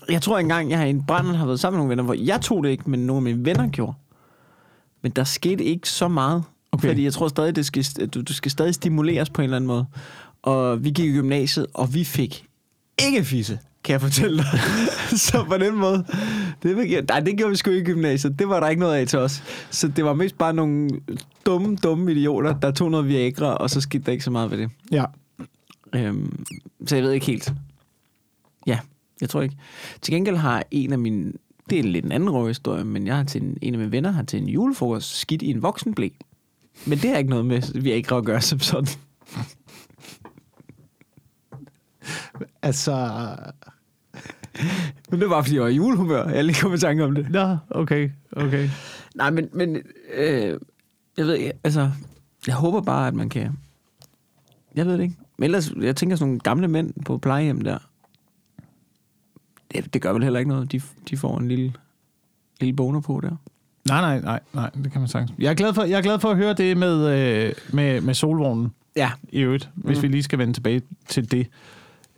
Jeg 0.08 0.22
tror 0.22 0.38
engang, 0.38 0.70
jeg 0.70 0.78
har 0.78 0.86
i 0.86 0.90
en 0.90 1.06
brand 1.06 1.26
har 1.26 1.46
været 1.46 1.60
sammen 1.60 1.76
med 1.76 1.80
nogle 1.80 1.90
venner, 1.90 2.04
hvor 2.04 2.14
jeg 2.14 2.40
tog 2.40 2.64
det 2.64 2.70
ikke, 2.70 2.90
men 2.90 3.06
nogle 3.06 3.18
af 3.18 3.22
mine 3.22 3.44
venner 3.44 3.68
gjorde. 3.68 3.94
Men 5.02 5.12
der 5.12 5.24
skete 5.24 5.64
ikke 5.64 5.88
så 5.88 6.08
meget. 6.08 6.44
Okay. 6.72 6.88
Fordi 6.88 7.04
jeg 7.04 7.12
tror 7.12 7.28
stadig, 7.28 7.56
det 7.56 7.66
skal, 7.66 7.84
du, 8.06 8.22
du 8.22 8.32
skal 8.34 8.50
stadig 8.50 8.74
stimuleres 8.74 9.30
på 9.30 9.42
en 9.42 9.44
eller 9.44 9.56
anden 9.56 9.68
måde. 9.68 9.86
Og 10.42 10.84
vi 10.84 10.90
gik 10.90 11.06
i 11.06 11.12
gymnasiet, 11.12 11.66
og 11.74 11.94
vi 11.94 12.04
fik 12.04 12.46
ikke 12.98 13.24
fisse, 13.24 13.58
kan 13.84 13.92
jeg 13.92 14.00
fortælle 14.00 14.36
dig. 14.38 14.60
så 15.26 15.44
på 15.48 15.58
den 15.58 15.74
måde, 15.74 16.06
det, 16.62 17.08
nej, 17.08 17.20
det 17.20 17.36
gjorde 17.36 17.50
vi 17.50 17.56
sgu 17.56 17.70
ikke 17.70 17.90
i 17.90 17.94
gymnasiet. 17.94 18.38
Det 18.38 18.48
var 18.48 18.60
der 18.60 18.68
ikke 18.68 18.80
noget 18.80 18.94
af 18.94 19.06
til 19.06 19.18
os. 19.18 19.42
Så 19.70 19.88
det 19.88 20.04
var 20.04 20.14
mest 20.14 20.38
bare 20.38 20.52
nogle 20.52 20.90
dumme, 21.46 21.76
dumme 21.76 22.12
idioter, 22.12 22.58
der 22.58 22.70
tog 22.70 22.90
noget 22.90 23.08
Viagra, 23.08 23.54
og 23.54 23.70
så 23.70 23.80
skete 23.80 24.04
der 24.04 24.12
ikke 24.12 24.24
så 24.24 24.30
meget 24.30 24.50
ved 24.50 24.58
det. 24.58 24.70
Ja. 24.92 25.04
Øhm, 25.94 26.44
så 26.86 26.96
jeg 26.96 27.04
ved 27.04 27.12
ikke 27.12 27.26
helt. 27.26 27.52
Ja, 28.66 28.78
jeg 29.20 29.28
tror 29.28 29.42
ikke. 29.42 29.56
Til 30.02 30.14
gengæld 30.14 30.36
har 30.36 30.64
en 30.70 30.92
af 30.92 30.98
mine... 30.98 31.32
Det 31.70 31.78
er 31.78 31.82
lidt 31.82 32.04
en 32.04 32.12
anden 32.12 32.30
røverhistorie, 32.30 32.84
men 32.84 33.06
jeg 33.06 33.16
har 33.16 33.24
til 33.24 33.42
en, 33.42 33.58
en 33.62 33.74
af 33.74 33.78
mine 33.78 33.92
venner 33.92 34.10
har 34.10 34.22
til 34.22 34.42
en 34.42 34.48
julefrokost 34.48 35.18
skidt 35.18 35.42
i 35.42 35.50
en 35.50 35.62
voksenblæ. 35.62 36.08
Men 36.86 36.98
det 36.98 37.10
har 37.10 37.16
ikke 37.16 37.30
noget 37.30 37.46
med, 37.46 37.80
vi 37.80 37.88
har 37.88 37.96
ikke 37.96 38.14
at 38.14 38.24
gøre 38.24 38.40
som 38.40 38.60
sådan. 38.60 38.88
Altså... 42.62 43.36
Men 45.10 45.20
det 45.20 45.30
var, 45.30 45.42
fordi 45.42 45.54
jeg 45.54 45.62
var 45.62 45.68
i 45.68 45.74
julehumør. 45.74 46.28
Jeg 46.28 46.44
lige 46.44 46.60
kommet 46.60 46.78
i 46.78 46.80
tanke 46.80 47.04
om 47.04 47.14
det. 47.14 47.30
Nå, 47.30 47.56
okay, 47.70 48.10
okay. 48.32 48.68
Nej, 49.14 49.30
men, 49.30 49.48
men 49.52 49.76
øh, 50.14 50.58
jeg 51.16 51.26
ved 51.26 51.34
ikke, 51.34 51.52
altså, 51.64 51.90
jeg 52.46 52.54
håber 52.54 52.80
bare, 52.80 53.08
at 53.08 53.14
man 53.14 53.28
kan... 53.28 53.58
Jeg 54.74 54.86
ved 54.86 54.92
det 54.92 55.02
ikke. 55.02 55.16
Men 55.38 55.44
ellers, 55.44 55.72
jeg 55.80 55.96
tænker 55.96 56.16
sådan 56.16 56.28
nogle 56.28 56.40
gamle 56.40 56.68
mænd 56.68 56.92
på 57.04 57.18
plejehjem 57.18 57.60
der. 57.60 57.78
Det, 59.72 59.94
det 59.94 60.02
gør 60.02 60.12
vel 60.12 60.22
heller 60.22 60.38
ikke 60.38 60.48
noget. 60.48 60.72
De, 60.72 60.80
de 61.10 61.16
får 61.16 61.38
en 61.38 61.48
lille, 61.48 61.72
lille 62.60 62.76
boner 62.76 63.00
på 63.00 63.20
der. 63.22 63.36
Nej, 63.88 64.00
nej, 64.00 64.20
nej, 64.20 64.40
nej, 64.52 64.70
det 64.84 64.92
kan 64.92 65.00
man 65.00 65.08
sagtens. 65.08 65.32
Jeg 65.38 65.50
er 65.50 65.54
glad 65.54 65.74
for, 65.74 65.82
jeg 65.82 65.98
er 65.98 66.02
glad 66.02 66.18
for 66.18 66.30
at 66.30 66.36
høre 66.36 66.52
det 66.54 66.76
med, 66.76 67.08
øh, 67.46 67.52
med, 67.72 68.00
med 68.00 68.14
solvognen 68.14 68.72
Ja. 68.96 69.10
i 69.28 69.40
øvrigt, 69.40 69.70
hvis 69.74 69.96
Mm. 69.98 70.02
vi 70.02 70.08
lige 70.08 70.22
skal 70.22 70.38
vende 70.38 70.52
tilbage 70.52 70.82
til 71.08 71.30
det. 71.30 71.46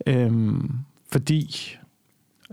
Øhm, 0.07 0.71
fordi 1.11 1.75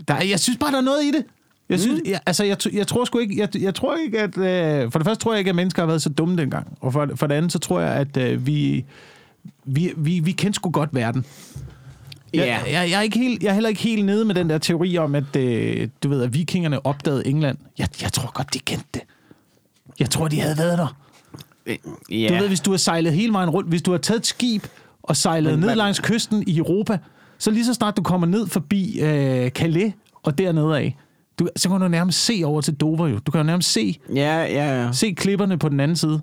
der, 0.07 0.13
er- 0.13 0.23
jeg 0.23 0.39
synes 0.39 0.57
bare, 0.59 0.71
der 0.71 0.77
er 0.77 0.81
noget 0.81 1.03
i 1.03 1.11
det. 1.11 1.23
Jeg, 1.69 1.79
synes, 1.79 2.01
Mm. 2.05 2.09
jeg, 2.11 2.19
altså, 2.25 2.43
jeg, 2.43 2.57
jeg 2.73 2.87
tror 2.87 3.05
sgu 3.05 3.19
ikke, 3.19 3.37
jeg, 3.39 3.61
jeg 3.61 3.75
tror 3.75 3.95
ikke, 3.95 4.19
at... 4.19 4.37
Øh, 4.37 4.91
for 4.91 4.99
det 4.99 5.05
første 5.07 5.23
tror 5.23 5.33
jeg 5.33 5.39
ikke, 5.39 5.49
at 5.49 5.55
mennesker 5.55 5.81
har 5.81 5.87
været 5.87 6.01
så 6.01 6.09
dumme 6.09 6.37
dengang. 6.37 6.77
Og 6.81 6.93
for, 6.93 7.09
for 7.15 7.27
det 7.27 7.35
andet, 7.35 7.51
så 7.51 7.59
tror 7.59 7.79
jeg, 7.79 7.91
at 7.93 8.17
øh, 8.17 8.45
vi, 8.47 8.85
vi, 9.65 9.93
vi, 9.97 10.19
vi 10.19 10.31
kendte 10.31 10.55
sgu 10.55 10.69
godt 10.71 10.89
verden. 10.93 11.25
Jeg, 12.33 12.45
Ja. 12.45 12.57
jeg, 12.79 12.89
jeg, 12.91 12.97
er 12.97 13.01
ikke 13.01 13.19
helt, 13.19 13.43
jeg 13.43 13.49
er 13.49 13.53
heller 13.53 13.69
ikke 13.69 13.81
helt 13.81 14.05
nede 14.05 14.25
med 14.25 14.35
den 14.35 14.49
der 14.49 14.57
teori 14.57 14.97
om, 14.97 15.15
at, 15.15 15.35
øh, 15.37 15.87
du 16.03 16.09
ved, 16.09 16.23
at 16.23 16.33
vikingerne 16.33 16.85
opdagede 16.85 17.27
England. 17.27 17.57
Jeg, 17.77 17.87
jeg 18.01 18.13
tror 18.13 18.31
godt, 18.33 18.53
de 18.53 18.59
kendte 18.59 18.87
det. 18.93 19.01
Jeg 19.99 20.09
tror, 20.09 20.27
de 20.27 20.39
havde 20.39 20.57
været 20.57 20.77
der. 20.77 20.95
Ja. 22.11 22.27
Du 22.29 22.33
ved, 22.33 22.47
hvis 22.47 22.59
du 22.59 22.71
har 22.71 22.77
sejlet 22.77 23.13
hele 23.13 23.33
vejen 23.33 23.49
rundt, 23.49 23.69
hvis 23.69 23.81
du 23.81 23.91
har 23.91 23.97
taget 23.97 24.19
et 24.19 24.25
skib 24.25 24.63
og 25.03 25.17
sejlet 25.17 25.51
Men 25.59 25.67
ned 25.67 25.75
langs 25.75 25.99
kysten 25.99 26.43
i 26.47 26.57
Europa, 26.57 26.97
så 27.45 27.51
lige 27.51 27.65
så 27.65 27.73
snart 27.73 27.97
du 27.97 28.03
kommer 28.03 28.27
ned 28.27 28.47
forbi 28.47 28.99
øh, 29.01 29.49
Calais 29.49 29.93
og 30.23 30.37
dernede 30.37 30.77
af, 30.77 30.97
du, 31.39 31.47
så 31.55 31.69
kan 31.69 31.81
du 31.81 31.87
nærmest 31.87 32.25
se 32.25 32.41
over 32.45 32.61
til 32.61 32.73
Dover 32.75 33.07
jo. 33.07 33.17
Du 33.19 33.31
kan 33.31 33.39
jo 33.39 33.43
nærmest 33.45 33.71
se, 33.71 33.97
Ja, 34.15 34.43
ja, 34.43 34.83
ja. 34.83 34.91
se 34.91 35.11
klipperne 35.11 35.57
på 35.57 35.69
den 35.69 35.79
anden 35.79 35.97
side. 35.97 36.21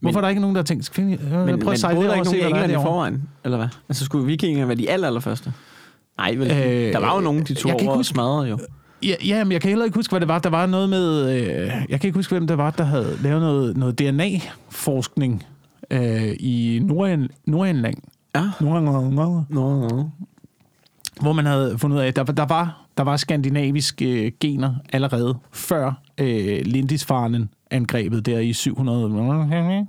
Hvorfor 0.00 0.10
Men- 0.10 0.16
er 0.16 0.20
der 0.20 0.28
ikke 0.28 0.40
nogen, 0.40 0.56
der 0.56 0.62
har 0.62 0.64
tænkt, 0.64 0.84
skal 0.84 1.06
vi, 1.06 1.12
øh, 1.12 1.20
Men, 1.20 1.30
prøv 1.30 1.46
men 1.46 1.68
at 1.68 1.78
sejle 1.78 1.98
lidt 2.00 2.10
der 2.10 2.14
ikke 2.16 2.24
nogen 2.30 2.40
i 2.40 2.48
England 2.48 2.72
i 2.72 2.74
forvejen? 2.74 3.22
Eller 3.44 3.56
hvad? 3.58 3.68
Altså, 3.88 4.04
skulle 4.04 4.26
vikingerne 4.26 4.68
være 4.68 4.76
de 4.76 4.90
aller, 4.90 5.06
allerførste? 5.06 5.52
Nej, 6.18 6.34
vel? 6.34 6.50
Øh, 6.50 6.92
der 6.92 6.98
var 6.98 7.14
jo 7.14 7.20
nogen, 7.20 7.42
de 7.44 7.54
tog 7.54 7.68
jeg 7.68 7.78
kan 7.78 7.84
ikke 7.86 7.94
huske- 7.96 8.10
smadrede 8.12 8.48
jo. 8.48 8.58
Ja, 9.02 9.14
ja, 9.26 9.44
men 9.44 9.52
jeg 9.52 9.60
kan 9.60 9.68
heller 9.68 9.84
ikke 9.84 9.98
huske, 9.98 10.12
hvad 10.12 10.20
det 10.20 10.28
var. 10.28 10.38
Der 10.38 10.50
var 10.50 10.66
noget 10.66 10.88
med... 10.88 11.30
Øh, 11.36 11.66
jeg 11.88 12.00
kan 12.00 12.08
ikke 12.08 12.18
huske, 12.18 12.34
hvem 12.34 12.46
det 12.46 12.58
var, 12.58 12.70
der 12.70 12.84
havde 12.84 13.18
lavet 13.22 13.40
noget, 13.40 13.76
noget 13.76 13.98
DNA-forskning 13.98 15.44
øh, 15.90 16.32
i. 16.40 16.80
Nordjylland. 17.46 17.96
Ja. 18.36 18.44
Nordjylland. 18.60 20.08
Hvor 21.20 21.32
man 21.32 21.46
havde 21.46 21.78
fundet 21.78 21.96
ud 21.96 22.02
af, 22.02 22.06
at 22.06 22.16
der, 22.16 22.24
der, 22.24 22.46
var, 22.46 22.86
der 22.98 23.04
var 23.04 23.16
skandinaviske 23.16 24.26
øh, 24.26 24.32
gener 24.40 24.74
allerede 24.92 25.36
før 25.52 25.92
øh, 26.18 26.60
Lindisfarnen 26.64 27.48
angrebet 27.70 28.26
der 28.26 28.38
i 28.38 28.52
700. 28.52 29.08
Hvor, 29.08 29.86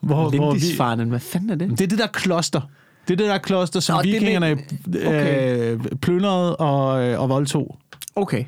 hvor 0.00 0.30
vi, 0.30 0.36
Lindisfarnen, 0.36 1.08
hvad 1.08 1.20
fanden 1.20 1.50
er 1.50 1.54
det? 1.54 1.70
det 1.70 1.80
er 1.80 1.86
det 1.88 1.98
der 1.98 2.06
kloster. 2.06 2.60
Det 3.08 3.12
er 3.14 3.16
det 3.16 3.26
der 3.26 3.38
kloster, 3.38 3.80
som 3.80 3.94
Nå, 3.94 3.98
er 3.98 4.02
vikingerne 4.02 4.58
det- 4.92 5.06
okay. 5.06 5.72
øh, 5.74 5.80
plyndrede 6.00 6.56
og, 6.56 7.04
øh, 7.04 7.20
og 7.20 7.28
voldtog. 7.28 7.78
Okay. 8.16 8.44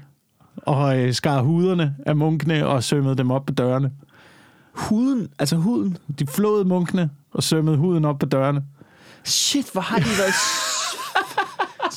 Og 0.56 0.98
øh, 1.00 1.14
skar 1.14 1.42
huderne 1.42 1.94
af 2.06 2.16
munkene 2.16 2.66
og 2.66 2.84
sømmede 2.84 3.16
dem 3.16 3.30
op 3.30 3.46
på 3.46 3.52
dørene. 3.52 3.90
Huden, 4.72 5.28
altså 5.38 5.56
huden. 5.56 5.96
De 6.18 6.26
flåede 6.26 6.64
munkene 6.64 7.10
og 7.32 7.42
sømmede 7.42 7.76
huden 7.76 8.04
op 8.04 8.18
på 8.18 8.26
dørene. 8.26 8.62
Shit, 9.24 9.66
hvor 9.72 9.80
har 9.80 9.96
de 9.98 10.04
været... 10.18 10.34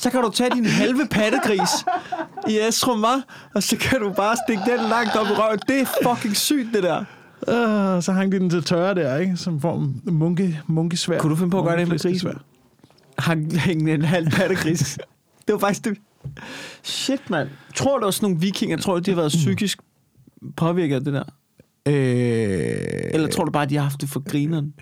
så 0.04 0.10
kan 0.10 0.22
du 0.22 0.30
tage 0.30 0.50
din 0.50 0.64
halve 0.64 1.06
pattegris 1.10 1.70
i 2.48 2.58
Esrum, 2.68 3.04
hva'? 3.04 3.50
Og 3.54 3.62
så 3.62 3.76
kan 3.76 4.00
du 4.00 4.12
bare 4.12 4.36
stikke 4.46 4.62
den 4.66 4.88
langt 4.88 5.16
op 5.16 5.26
i 5.26 5.30
røven. 5.30 5.58
Det 5.68 5.80
er 5.80 5.86
fucking 6.02 6.36
sygt, 6.36 6.68
det 6.74 6.82
der. 6.82 7.04
Uh, 7.48 8.02
så 8.02 8.12
hang 8.12 8.32
de 8.32 8.38
den 8.38 8.50
til 8.50 8.62
tørre 8.62 8.94
der, 8.94 9.16
ikke? 9.16 9.36
Som 9.36 9.60
form 9.60 10.00
munke, 10.04 10.60
munkesvær. 10.66 11.18
Kunne 11.18 11.30
du 11.30 11.36
finde 11.36 11.50
på 11.50 11.58
at 11.58 11.64
gøre 11.64 11.80
det 11.80 11.88
med 11.88 11.98
grisen? 11.98 12.30
Hang 13.18 13.58
hængende 13.58 13.94
en 13.94 14.02
halv 14.02 14.30
pattegris. 14.30 14.98
det 15.46 15.52
var 15.52 15.58
faktisk 15.58 15.84
det. 15.84 15.98
Shit, 16.82 17.30
mand. 17.30 17.48
Tror 17.74 17.98
du 17.98 18.06
også 18.06 18.22
nogle 18.22 18.40
vikinger, 18.40 18.76
tror 18.76 18.94
du, 18.94 18.98
de 18.98 19.10
har 19.10 19.16
været 19.16 19.32
psykisk 19.32 19.78
påvirket 20.56 20.94
af 20.94 21.04
det 21.04 21.12
der? 21.12 21.24
Øh, 21.86 21.94
Eller 23.14 23.28
tror 23.28 23.44
du 23.44 23.50
bare, 23.50 23.66
de 23.66 23.76
har 23.76 23.82
haft 23.82 24.00
det 24.00 24.08
for 24.08 24.20
grineren? 24.30 24.74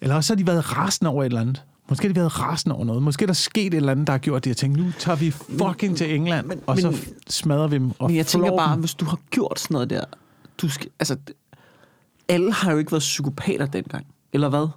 eller 0.00 0.14
også 0.14 0.32
har 0.32 0.36
de 0.36 0.46
været 0.46 0.76
rasende 0.76 1.10
over 1.10 1.22
et 1.22 1.26
eller 1.26 1.40
andet. 1.40 1.62
Måske 1.88 2.06
har 2.06 2.12
de 2.14 2.20
været 2.20 2.40
rasende 2.40 2.76
over 2.76 2.84
noget. 2.84 3.02
Måske 3.02 3.22
er 3.22 3.26
der 3.26 3.32
sket 3.34 3.66
et 3.66 3.74
eller 3.74 3.92
andet, 3.92 4.06
der 4.06 4.12
har 4.12 4.18
gjort 4.18 4.44
det. 4.44 4.50
Jeg 4.50 4.56
tænkte, 4.56 4.82
nu 4.82 4.92
tager 4.98 5.16
vi 5.16 5.30
fucking 5.30 5.96
til 5.96 6.14
England, 6.14 6.46
men- 6.46 6.60
og 6.66 6.78
så 6.78 6.90
men- 6.90 6.98
f- 7.00 7.12
smadrer 7.28 7.66
vi 7.68 7.74
dem 7.74 7.90
og 7.98 8.06
Men 8.10 8.16
jeg 8.16 8.26
tænker 8.26 8.56
bare, 8.56 8.72
dem. 8.72 8.80
hvis 8.80 8.94
du 8.94 9.04
har 9.04 9.18
gjort 9.30 9.60
sådan 9.60 9.74
noget 9.74 9.90
der, 9.90 10.04
du 10.62 10.68
skal, 10.68 10.88
altså, 10.98 11.16
alle 12.28 12.52
har 12.52 12.72
jo 12.72 12.78
ikke 12.78 12.92
været 12.92 13.00
psykopater 13.00 13.66
dengang, 13.66 14.06
eller 14.32 14.48
hvad? 14.48 14.68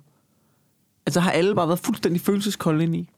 Altså 1.06 1.20
har 1.20 1.32
alle 1.32 1.56
bare 1.56 1.68
været 1.68 1.80
fuldstændig 1.80 2.22
følelseskolde 2.22 2.84
ind 2.84 2.96
i? 2.96 3.10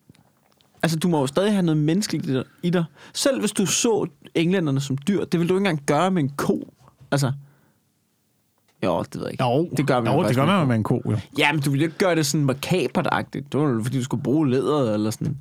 Altså, 0.83 0.99
du 0.99 1.07
må 1.07 1.19
jo 1.19 1.27
stadig 1.27 1.51
have 1.51 1.61
noget 1.63 1.81
menneskeligt 1.81 2.45
i 2.63 2.69
dig-. 2.69 2.85
Selv 3.13 3.39
hvis 3.39 3.51
du 3.51 3.65
så 3.65 4.07
englænderne 4.35 4.81
som 4.81 4.97
dyr, 5.07 5.25
det 5.25 5.39
vil 5.39 5.49
du 5.49 5.53
ikke 5.53 5.57
engang 5.69 5.85
gøre 5.85 6.11
med 6.11 6.23
en 6.23 6.29
ko. 6.29 6.73
Altså, 7.11 7.31
jo, 8.83 8.99
det 9.03 9.15
ved 9.15 9.21
jeg 9.23 9.31
ikke. 9.31 9.43
Jo, 9.43 9.69
det 9.77 9.87
gør 9.87 10.01
man 10.01 10.13
jo, 10.13 10.27
det 10.27 10.35
gør 10.35 10.45
man 10.45 10.67
med 10.67 10.75
en 10.75 10.83
ko, 10.83 11.01
jo. 11.05 11.17
Ja, 11.37 11.51
men 11.51 11.61
du 11.61 11.71
ville 11.71 11.85
ikke 11.85 11.97
gøre 11.97 12.15
det 12.15 12.25
sådan 12.25 12.45
makabert-agtigt. 12.45 13.51
Det 13.51 13.59
var 13.59 13.79
fordi 13.83 13.97
du 13.97 14.03
skulle 14.03 14.23
bruge 14.23 14.49
læderet 14.49 14.93
eller 14.93 15.11
sådan. 15.11 15.37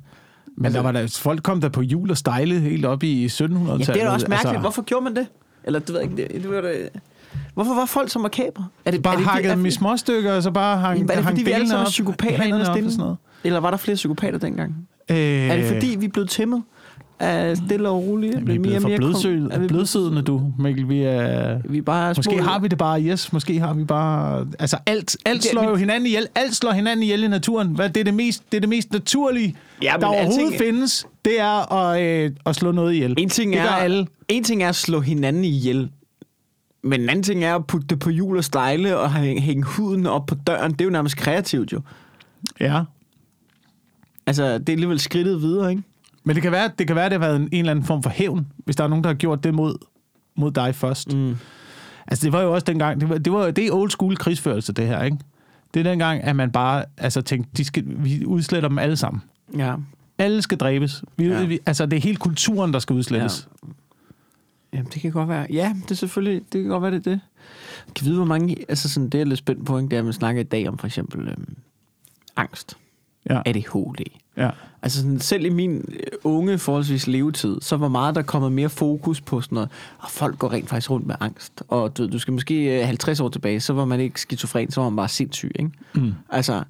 Men 0.57 0.65
Altså- 0.65 0.77
der 0.77 0.83
var 0.83 0.91
der, 0.91 1.19
folk 1.21 1.43
kom 1.43 1.61
der 1.61 1.69
på 1.69 1.81
jul 1.81 2.11
og 2.11 2.17
stejle 2.17 2.59
helt 2.59 2.85
op 2.85 3.03
i 3.03 3.25
1700-tallet. 3.27 3.87
Ja, 3.87 3.93
det 3.93 4.01
er 4.01 4.05
da 4.05 4.11
også 4.11 4.25
mærkeligt. 4.29 4.49
Altså, 4.49 4.59
Hvorfor 4.59 4.81
gjorde 4.81 5.03
man 5.03 5.15
det? 5.15 5.27
Eller 5.63 5.79
det 5.79 5.89
ved 5.89 6.01
jeg 6.01 6.11
ikke. 6.11 6.33
Det, 6.33 6.43
det 6.43 6.51
var 6.51 6.61
det. 6.61 6.89
Hvorfor 7.53 7.75
var 7.75 7.85
folk 7.85 8.09
så 8.09 8.19
makabre? 8.19 8.65
Er 8.85 8.91
det 8.91 9.03
bare 9.03 9.13
er 9.13 9.17
det, 9.17 9.27
hakket 9.27 9.51
dem 9.51 9.65
i 9.65 9.71
små 9.71 9.97
stykker, 9.97 10.33
og 10.33 10.43
så 10.43 10.51
bare 10.51 10.77
hang, 10.77 11.01
er 11.01 11.05
det 11.05 11.15
hang 11.15 11.25
fordi, 11.27 11.43
vi 11.43 11.51
alle 11.51 11.67
sammen 11.67 11.81
er 11.81 11.85
op, 11.85 11.89
psykopater 11.89 12.55
op 12.55 12.59
og 12.61 12.65
sådan 12.75 12.91
noget. 12.97 13.17
Eller 13.43 13.59
var 13.59 13.69
der 13.69 13.77
flere 13.77 13.95
psykopater 13.95 14.37
dengang? 14.37 14.87
Øh, 15.11 15.17
Er 15.17 15.55
det 15.55 15.65
fordi, 15.65 15.95
vi 15.99 16.07
blevet 16.07 16.29
tæmmet? 16.29 16.63
Er 17.19 17.55
stille 17.55 17.89
og 17.89 18.03
roligt? 18.03 18.47
vi 18.47 18.55
er 18.55 18.59
blevet 18.59 18.81
for 18.81 18.89
blødsødende, 18.97 19.49
er 19.55 19.59
vi, 19.59 19.67
blødsødende, 19.67 20.21
du, 20.21 20.53
Mikkel. 20.59 20.89
Vi 20.89 21.01
er... 21.01 21.59
vi 21.69 21.77
er 21.77 21.81
bare 21.81 22.13
Måske 22.17 22.23
små, 22.37 22.43
har 22.43 22.59
vi 22.59 22.67
det 22.67 22.77
bare, 22.77 23.01
yes. 23.01 23.33
Måske 23.33 23.59
har 23.59 23.73
vi 23.73 23.83
bare... 23.83 24.47
Altså, 24.59 24.77
alt, 24.85 25.17
alt 25.25 25.41
Det- 25.43 25.51
slår 25.51 25.61
men- 25.61 25.69
jo 25.69 25.75
hinanden 25.75 26.05
ihjel. 26.07 26.27
Alt 26.35 26.55
slår 26.55 26.71
hinanden 26.71 27.03
ihjel 27.03 27.23
i 27.23 27.27
naturen. 27.27 27.67
Hvad, 27.67 27.89
det, 27.89 27.99
er 27.99 28.03
det, 28.03 28.13
mest, 28.13 28.43
det 28.51 28.57
er 28.57 28.61
det 28.61 28.69
mest 28.69 28.93
naturlige, 28.93 29.55
Ja, 29.81 29.93
der 29.99 30.05
overhovedet 30.07 30.39
alting- 30.51 30.57
findes. 30.59 31.07
Det 31.25 31.39
er 31.39 31.73
at, 31.73 32.01
øh, 32.03 32.31
at 32.45 32.55
slå 32.55 32.71
noget 32.71 32.93
ihjel. 32.93 33.13
En 33.17 33.29
ting, 33.29 33.53
det 33.53 33.61
er, 33.61 33.67
alle. 33.67 34.07
en 34.27 34.43
ting 34.43 34.63
er 34.63 34.69
at 34.69 34.75
slå 34.75 34.99
hinanden 34.99 35.43
ihjel. 35.43 35.89
Men 36.83 37.01
en 37.01 37.09
anden 37.09 37.23
ting 37.23 37.43
er 37.43 37.55
at 37.55 37.65
putte 37.67 37.87
det 37.87 37.99
på 37.99 38.09
hjul 38.09 38.37
og 38.37 38.43
stejle 38.43 38.97
og 38.97 39.13
hænge, 39.13 39.41
hænge 39.41 39.63
huden 39.63 40.05
op 40.05 40.25
på 40.25 40.35
døren. 40.35 40.71
Det 40.71 40.81
er 40.81 40.85
jo 40.85 40.91
nærmest 40.91 41.17
kreativt 41.17 41.73
jo. 41.73 41.81
Ja. 42.59 42.81
Altså, 44.27 44.57
det 44.57 44.69
er 44.69 44.73
alligevel 44.73 44.99
skridtet 44.99 45.41
videre, 45.41 45.69
ikke? 45.71 45.83
Men 46.23 46.35
det 46.35 46.43
kan 46.43 46.51
være, 46.51 46.71
det 46.79 46.87
kan 46.87 46.95
være, 46.95 47.05
det 47.05 47.11
har 47.11 47.19
været 47.27 47.35
en, 47.35 47.41
en 47.41 47.49
eller 47.51 47.71
anden 47.71 47.85
form 47.85 48.03
for 48.03 48.09
hævn, 48.09 48.47
hvis 48.57 48.75
der 48.75 48.83
er 48.83 48.87
nogen, 48.87 49.03
der 49.03 49.09
har 49.09 49.15
gjort 49.15 49.43
det 49.43 49.53
mod, 49.53 49.75
mod 50.35 50.51
dig 50.51 50.75
først. 50.75 51.13
Mm. 51.13 51.35
Altså, 52.07 52.25
det 52.25 52.33
var 52.33 52.41
jo 52.41 52.53
også 52.53 52.65
dengang, 52.65 53.01
det, 53.01 53.09
var, 53.09 53.17
det, 53.17 53.33
var, 53.33 53.51
det 53.51 53.67
er 53.67 53.71
old 53.71 53.89
school 53.89 54.17
krigsførelse, 54.17 54.73
det 54.73 54.87
her, 54.87 55.03
ikke? 55.03 55.17
Det 55.73 55.79
er 55.79 55.83
dengang, 55.83 56.23
at 56.23 56.35
man 56.35 56.51
bare 56.51 56.85
altså, 56.97 57.21
tænkte, 57.21 57.49
de 57.57 57.63
skal, 57.65 57.83
vi 57.87 58.25
udsletter 58.25 58.69
dem 58.69 58.79
alle 58.79 58.97
sammen. 58.97 59.21
Ja. 59.57 59.75
Alle 60.17 60.41
skal 60.41 60.57
dræbes. 60.57 61.03
Vi, 61.17 61.25
Ja. 61.25 61.39
ja. 61.39 61.45
vi, 61.45 61.59
altså, 61.65 61.85
det 61.85 61.97
er 61.97 62.01
hele 62.01 62.17
kulturen, 62.17 62.73
der 62.73 62.79
skal 62.79 62.93
udslettes. 62.95 63.47
Jamen, 64.73 64.87
det 64.93 65.01
kan 65.01 65.11
godt 65.11 65.29
være. 65.29 65.47
Ja, 65.49 65.75
det 65.83 65.91
er 65.91 65.95
selvfølgelig, 65.95 66.41
det 66.53 66.61
kan 66.61 66.69
godt 66.69 66.81
være, 66.83 66.91
det 66.91 66.97
er 67.07 67.11
det. 67.11 67.19
Jeg 67.87 67.93
kan 67.95 68.05
vide, 68.05 68.15
hvor 68.15 68.25
mange, 68.25 68.65
altså 68.69 68.89
sådan, 68.89 69.09
det 69.09 69.21
er 69.21 69.25
lidt 69.25 69.39
spændt 69.39 69.65
på, 69.65 69.77
ikke? 69.77 69.89
det 69.89 69.95
er, 69.95 69.99
at 69.99 70.05
man 70.05 70.13
snakker 70.13 70.41
i 70.41 70.43
dag 70.43 70.67
om 70.67 70.77
for 70.77 70.87
eksempel 70.87 71.27
øhm, 71.27 71.55
angst, 72.35 72.77
Ja. 73.29 73.41
ADHD. 73.45 74.05
Ja. 74.37 74.49
Altså 74.81 75.01
sådan, 75.01 75.19
selv 75.19 75.45
i 75.45 75.49
min 75.49 75.85
øh, 75.89 75.99
unge 76.23 76.57
forholdsvis 76.57 77.07
levetid, 77.07 77.57
så 77.61 77.77
var 77.77 77.87
meget 77.87 78.15
der 78.15 78.21
kommet 78.21 78.51
mere 78.51 78.69
fokus 78.69 79.21
på 79.21 79.41
sådan 79.41 79.55
noget, 79.55 79.69
og 79.99 80.09
folk 80.09 80.39
går 80.39 80.51
rent 80.51 80.69
faktisk 80.69 80.91
rundt 80.91 81.07
med 81.07 81.15
angst. 81.19 81.63
Og 81.67 81.97
du, 81.97 82.07
du 82.07 82.19
skal 82.19 82.33
måske 82.33 82.79
øh, 82.79 82.85
50 82.85 83.19
år 83.19 83.29
tilbage, 83.29 83.59
så 83.59 83.73
var 83.73 83.85
man 83.85 83.99
ikke 83.99 84.21
skizofren, 84.21 84.71
så 84.71 84.81
var 84.81 84.89
man 84.89 84.95
bare 84.95 85.09
sindssyg, 85.09 85.51
ikke? 85.55 85.71
Mm. 85.95 86.13
Altså, 86.29 86.63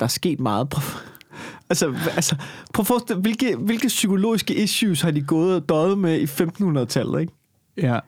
der 0.00 0.04
er 0.04 0.08
sket 0.08 0.40
meget. 0.40 0.68
Prøv, 0.68 0.82
altså, 1.70 1.94
altså, 2.14 2.36
prøv 2.74 2.82
at 2.82 2.86
forestille 2.86 3.22
hvilke, 3.22 3.56
hvilke 3.56 3.88
psykologiske 3.88 4.54
issues 4.54 5.00
har 5.00 5.10
de 5.10 5.22
gået 5.22 5.56
og 5.56 5.68
døjet 5.68 5.98
med 5.98 6.20
i 6.20 6.24
1500-tallet, 6.24 7.20
ikke? 7.20 7.32
ja. 7.76 7.98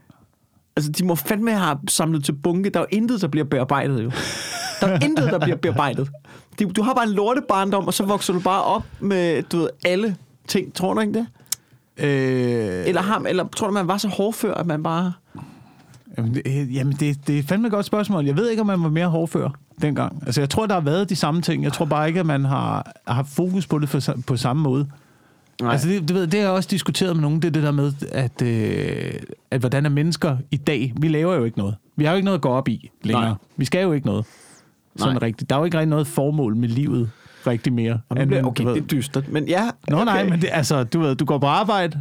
Altså, 0.77 0.93
de 0.93 1.05
må 1.05 1.15
fandme 1.15 1.53
have 1.53 1.79
samlet 1.89 2.25
til 2.25 2.33
bunke. 2.33 2.71
Der 2.71 2.81
er 2.81 2.85
jo 2.93 2.97
intet, 2.97 3.21
der 3.21 3.29
bliver 3.29 3.45
bearbejdet, 3.45 4.05
jo. 4.05 4.11
Der 4.81 4.87
er 4.87 5.05
intet, 5.05 5.31
der 5.31 5.39
bliver 5.39 5.57
bearbejdet. 5.57 6.11
De, 6.59 6.65
du 6.65 6.83
har 6.83 6.95
bare 6.95 7.05
en 7.05 7.13
lortebarndom, 7.13 7.87
og 7.87 7.95
så 7.95 8.05
vokser 8.05 8.33
du 8.33 8.41
bare 8.41 8.63
op 8.63 8.83
med, 9.01 9.43
du 9.43 9.59
ved, 9.59 9.69
alle 9.85 10.17
ting. 10.49 10.75
Tror 10.75 10.95
du 10.95 11.01
ikke 11.01 11.13
det? 11.13 11.27
Øh, 11.97 12.89
Eller, 12.89 13.03
har, 13.03 13.19
eller 13.19 13.49
tror 13.57 13.67
du, 13.67 13.73
man 13.73 13.89
var 13.89 13.97
så 13.99 14.09
hårdfør, 14.09 14.55
at 14.55 14.67
man 14.67 14.83
bare... 14.83 15.13
Jamen, 16.19 16.35
det, 16.35 16.75
jamen 16.75 16.93
det, 17.01 17.27
det 17.27 17.39
er 17.39 17.43
fandme 17.43 17.67
et 17.67 17.73
godt 17.73 17.87
spørgsmål. 17.87 18.25
Jeg 18.25 18.37
ved 18.37 18.51
ikke, 18.51 18.61
om 18.61 18.67
man 18.67 18.83
var 18.83 18.89
mere 18.89 19.07
hårdfør 19.07 19.49
dengang. 19.83 20.23
Altså, 20.27 20.41
jeg 20.41 20.51
tror, 20.51 20.67
der 20.67 20.75
har 20.75 20.81
været 20.81 21.11
de 21.11 21.17
samme 21.17 21.43
ting. 21.43 21.65
Jeg 21.65 21.73
tror 21.73 21.85
bare 21.85 22.09
ikke, 22.09 22.21
at 22.21 22.27
man 22.27 22.45
har, 22.45 22.93
har 23.07 23.15
haft 23.15 23.29
fokus 23.29 23.67
på 23.67 23.79
det 23.79 23.89
for, 23.89 24.01
på 24.27 24.37
samme 24.37 24.63
måde. 24.63 24.87
Nej. 25.63 25.73
Altså, 25.73 25.89
det, 25.89 26.09
det, 26.09 26.15
ved, 26.17 26.27
det 26.27 26.41
har 26.41 26.47
jeg 26.47 26.57
også 26.57 26.69
diskuteret 26.69 27.17
med 27.17 27.23
nogen, 27.23 27.43
det 27.43 27.49
er 27.49 27.53
det 27.53 27.63
der 27.63 27.71
med, 27.71 27.93
at, 28.13 28.43
øh, 28.43 29.13
at 29.51 29.61
hvordan 29.61 29.87
er 29.87 29.91
mennesker 29.91 30.37
i 30.51 30.57
dag, 30.57 30.93
vi 30.97 31.09
laver 31.09 31.35
jo 31.35 31.45
ikke 31.45 31.59
noget. 31.59 31.77
Vi 31.97 32.05
har 32.05 32.13
jo 32.13 32.17
ikke 32.17 32.25
noget 32.25 32.39
at 32.39 32.43
gå 32.43 32.49
op 32.49 32.69
i 32.69 32.91
længere. 33.03 33.25
Nej. 33.25 33.35
Vi 33.57 33.65
skal 33.65 33.83
jo 33.83 33.93
ikke 33.93 34.07
noget. 34.07 34.25
Sådan 34.97 35.15
Nej. 35.15 35.23
rigtigt. 35.23 35.51
Der 35.51 35.57
er 35.57 35.61
jo 35.61 35.65
ikke 35.65 35.79
rigtig 35.79 35.89
noget 35.91 36.07
formål 36.07 36.57
med 36.57 36.69
livet 36.69 37.11
rigtig 37.47 37.73
mere. 37.73 38.01
Og 38.09 38.17
nu 38.17 38.25
bliver, 38.27 38.45
okay, 38.45 38.65
det 38.67 38.77
er 38.77 38.81
dystert, 38.81 39.29
men 39.29 39.49
ja. 39.49 39.71
Nå 39.89 39.97
okay. 39.97 40.05
nej, 40.05 40.25
men 40.29 40.41
det, 40.43 40.49
altså, 40.53 40.85
du, 40.85 41.01
ved, 41.01 41.15
du 41.15 41.25
går 41.25 41.39
på 41.39 41.47
arbejde, 41.47 41.99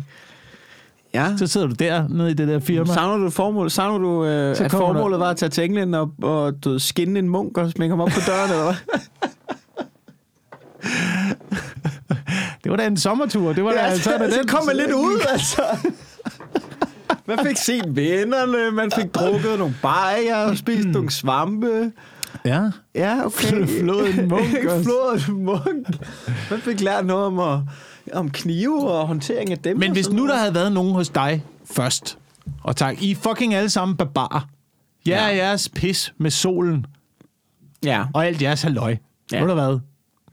Ja. 1.14 1.38
så 1.38 1.48
sidder 1.48 1.68
du 1.68 1.74
der 1.74 2.08
nede 2.08 2.32
i 2.32 2.34
det 2.34 2.48
der 2.48 2.60
firma. 2.60 2.94
Savner 2.94 3.18
du 3.26 3.30
formålet? 3.30 3.72
Savner 3.72 3.98
du, 3.98 4.26
øh, 4.26 4.56
Så 4.56 4.64
at 4.64 4.72
kommer 4.72 4.88
der- 4.88 4.94
formålet 4.94 5.20
var 5.20 5.30
at 5.30 5.38
tage 5.38 5.50
til 5.50 5.64
England 5.64 5.96
og, 5.96 6.12
og 6.22 6.64
du 6.64 6.80
skinne 6.80 7.20
en 7.20 7.30
munk 7.30 7.58
og 7.58 7.72
smække 7.72 7.92
ham 7.92 8.02
op 8.02 8.10
på 8.10 8.20
døren, 8.28 8.52
eller 8.52 8.64
hvad? 8.64 9.00
Det 12.64 12.72
var 12.72 12.76
da 12.78 12.88
en 12.88 12.98
sommertur. 12.98 13.54
Det 13.54 13.64
var 13.64 13.72
da, 13.72 13.78
Ja, 13.86 13.98
så, 13.98 14.12
det 14.20 14.34
så 14.34 14.40
den. 14.40 14.48
kom 14.48 14.66
man 14.66 14.76
lidt 14.76 14.92
ud, 14.92 15.20
altså. 15.30 15.62
Man 17.26 17.40
fik 17.48 17.58
set 17.58 17.96
vennerne, 17.96 18.76
man 18.76 18.92
fik 18.92 19.16
drukket 19.16 19.60
nogle 19.60 19.76
bajer, 19.82 20.56
spist 20.56 20.88
nogle 20.88 21.10
svampe. 21.12 21.92
Ja. 22.46 22.70
Ja, 22.96 23.26
okay. 23.26 23.68
Flået 23.68 24.20
en 24.20 24.28
munk 24.28 24.56
også. 24.70 24.84
Flået 24.84 25.28
en 25.28 25.46
munk. 25.46 25.88
Man 26.52 26.60
fik 26.62 26.82
lært 26.82 27.06
noget 27.06 27.26
om, 27.26 27.40
at, 27.40 27.60
om 28.14 28.30
knive 28.32 28.92
og 28.92 29.08
håndtering 29.08 29.52
af 29.52 29.58
dem. 29.60 29.78
Men 29.80 29.92
hvis 29.92 30.10
nu 30.10 30.18
der 30.18 30.24
noget. 30.28 30.40
havde 30.40 30.54
været 30.56 30.72
nogen 30.72 30.94
hos 30.94 31.10
dig 31.10 31.44
først, 31.66 32.18
og 32.64 32.76
tak, 32.76 33.02
I 33.04 33.16
fucking 33.16 33.54
alle 33.54 33.70
sammen 33.70 33.98
barbarer. 33.98 34.48
Jeg 35.06 35.14
Ja. 35.14 35.24
er 35.24 35.30
jeres 35.46 35.70
pis 35.70 36.14
med 36.18 36.32
solen, 36.32 36.86
Ja, 37.84 38.06
og 38.14 38.26
alt 38.28 38.42
jeres 38.42 38.62
halløj. 38.62 38.90
Ja. 39.32 39.38
Ja. 39.38 39.42
Ved 39.42 39.48
du 39.48 39.54
hvad? 39.54 39.80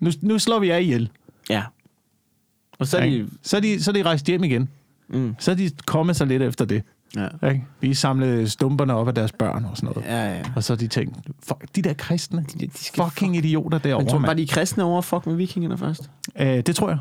Nu, 0.00 0.11
nu 0.22 0.38
slår 0.38 0.59
vi 0.59 0.68
jer 0.68 0.76
ihjel. 0.76 1.11
ja. 1.50 1.62
Og 2.78 2.87
så 2.87 2.98
er 2.98 3.02
ikke? 3.02 3.18
de... 3.24 3.30
Så 3.42 3.56
er 3.56 3.61
de, 3.61 3.82
så 3.82 3.90
er 3.90 3.92
de 3.92 4.02
rejst 4.02 4.26
hjem 4.26 4.44
igen. 4.44 4.68
Mm. 5.09 5.35
Så 5.38 5.50
er 5.50 5.54
de 5.54 5.70
kommet 5.87 6.16
sig 6.16 6.26
lidt 6.26 6.42
efter 6.42 6.64
det. 6.64 6.82
Ja. 7.16 7.49
Ikke? 7.49 7.64
Vi 7.81 7.95
samlede 7.95 8.49
stumperne 8.49 8.95
op 8.95 9.09
af 9.09 9.14
deres 9.14 9.33
børn 9.33 9.64
og 9.64 9.77
sådan 9.77 9.90
noget. 9.95 10.09
Ja, 10.09 10.35
ja. 10.35 10.42
Og 10.57 10.64
så 10.64 10.77
de 10.77 10.87
tænkt, 10.88 11.16
fuck, 11.47 11.64
de 11.77 11.83
der 11.83 11.92
kristne, 11.95 12.45
De, 12.61 12.66
de 12.66 12.71
fucking 12.97 13.37
idioter 13.37 13.79
derovre, 13.79 14.03
Men 14.05 14.11
tror 14.11 14.19
bare, 14.19 14.27
mand. 14.27 14.38
de 14.38 14.47
kristne 14.47 14.85
over 14.85 15.01
fuck 15.03 15.27
med 15.27 15.35
vikingerne 15.35 15.79
først? 15.79 16.11
Øh, 16.40 16.47
det 16.47 16.77
tror 16.77 16.88
jeg. 16.88 16.99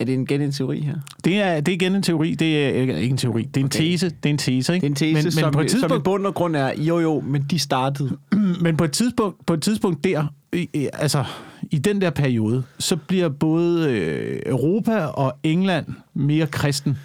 Er 0.00 0.04
det 0.04 0.12
igen 0.12 0.40
en 0.40 0.52
teori 0.52 0.80
her? 0.80 0.94
Det 1.24 1.42
er, 1.42 1.60
det 1.60 1.72
er 1.72 1.76
igen 1.76 1.94
en 1.94 2.02
teori. 2.02 2.34
Det 2.34 2.64
er 2.64 2.68
ikke 2.70 2.94
en 3.10 3.16
teori. 3.16 3.42
Det 3.42 3.56
er 3.56 3.60
en 3.60 3.64
Okay. 3.66 3.78
tese. 3.78 4.06
Det 4.08 4.26
er 4.26 4.30
en 4.30 4.38
tese, 4.38 4.74
ikke? 4.74 4.84
Det 4.84 4.88
er 4.88 4.90
en 4.90 4.94
tese, 4.96 5.14
men, 5.14 5.24
men 5.24 5.32
som, 5.32 5.52
på 5.52 5.60
et 5.60 5.70
som 5.70 5.78
i 5.78 5.80
tidspunkt, 5.80 6.04
bund 6.04 6.26
og 6.26 6.34
grund 6.34 6.56
er, 6.56 6.72
jo 6.78 6.98
jo, 7.00 7.20
men 7.20 7.42
de 7.50 7.58
startede. 7.58 8.16
Men 8.60 8.76
på 8.76 8.84
et 8.84 8.92
tidspunkt, 8.92 9.46
på 9.46 9.54
et 9.54 9.62
tidspunkt 9.62 10.04
der, 10.04 10.26
i- 10.52 10.88
altså 10.92 11.24
i 11.70 11.78
den 11.78 12.00
der 12.00 12.10
periode, 12.10 12.62
så 12.78 12.96
bliver 12.96 13.28
både 13.28 13.90
øh, 13.90 14.40
Europa 14.46 15.04
og 15.04 15.32
England 15.42 15.86
mere 16.14 16.46
kristen. 16.46 16.98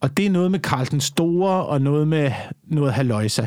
Og 0.00 0.16
det 0.16 0.26
er 0.26 0.30
noget 0.30 0.50
med 0.50 0.58
Karl 0.58 0.86
den 0.90 1.00
Store, 1.00 1.66
og 1.66 1.80
noget 1.80 2.08
med 2.08 2.30
noget 2.66 2.92
haløjsa. 2.92 3.42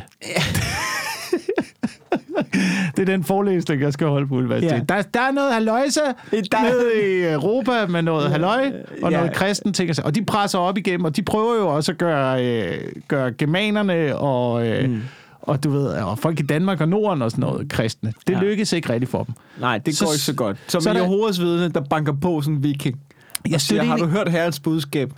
det 2.96 3.02
er 3.02 3.06
den 3.06 3.24
forelæsning, 3.24 3.82
jeg 3.82 3.94
skal 3.94 4.08
holde 4.08 4.28
på 4.28 4.36
universitetet. 4.36 4.78
Ja. 4.90 4.96
Der, 4.96 5.02
der 5.02 5.20
er 5.22 5.32
noget 5.32 5.54
haløjsa 5.54 6.00
Der- 6.32 6.64
nede 6.64 7.20
i 7.20 7.34
Europa 7.34 7.86
med 7.90 8.02
noget 8.02 8.30
halløj 8.32 8.72
og 9.04 9.12
Ja. 9.12 9.18
noget 9.18 9.34
kristen 9.34 9.74
ting. 9.74 9.92
og 10.06 10.16
de 10.16 10.26
presser 10.26 10.60
op 10.60 10.78
igennem, 10.78 11.06
og 11.06 11.16
de 11.16 11.22
prøver 11.24 11.56
jo 11.56 11.68
også 11.68 11.92
at 11.92 11.98
gøre, 11.98 12.46
øh, 12.46 12.78
gøre 13.08 13.32
germanerne 13.32 14.18
og... 14.18 14.68
Øh, 14.68 14.90
mm. 14.90 15.02
Og 15.44 15.64
du 15.64 15.70
ved, 15.70 15.88
og 15.88 16.20
folk 16.20 16.40
i 16.40 16.44
Danmark 16.44 16.82
og 16.82 16.90
Norden 16.90 17.22
og 17.22 17.32
sådan 17.32 17.42
noget 17.42 17.70
kristne. 17.72 18.14
Det 18.28 18.34
Ja. 18.34 18.38
ja. 18.40 18.44
lykkes 18.44 18.74
ikke 18.74 18.94
rigtig 18.94 19.10
for 19.10 19.24
dem. 19.24 19.36
Nej, 19.60 19.78
det 19.78 19.98
Så- 19.98 20.06
går 20.06 20.12
ikke 20.14 20.24
så 20.24 20.34
godt. 20.34 20.58
Som 20.68 20.82
så 20.82 20.90
er 20.90 20.94
der- 20.94 21.02
Jehovas 21.02 21.40
vidne, 21.42 21.70
der 21.70 21.82
banker 21.90 22.14
på 22.22 22.42
sådan 22.42 22.56
en 22.56 22.64
viking. 22.64 23.00
Jeg 23.50 23.62
siger, 23.62 23.84
har 23.84 23.98
du 23.98 24.06
hørt 24.06 24.30
herrens 24.32 24.60
budskab? 24.60 25.14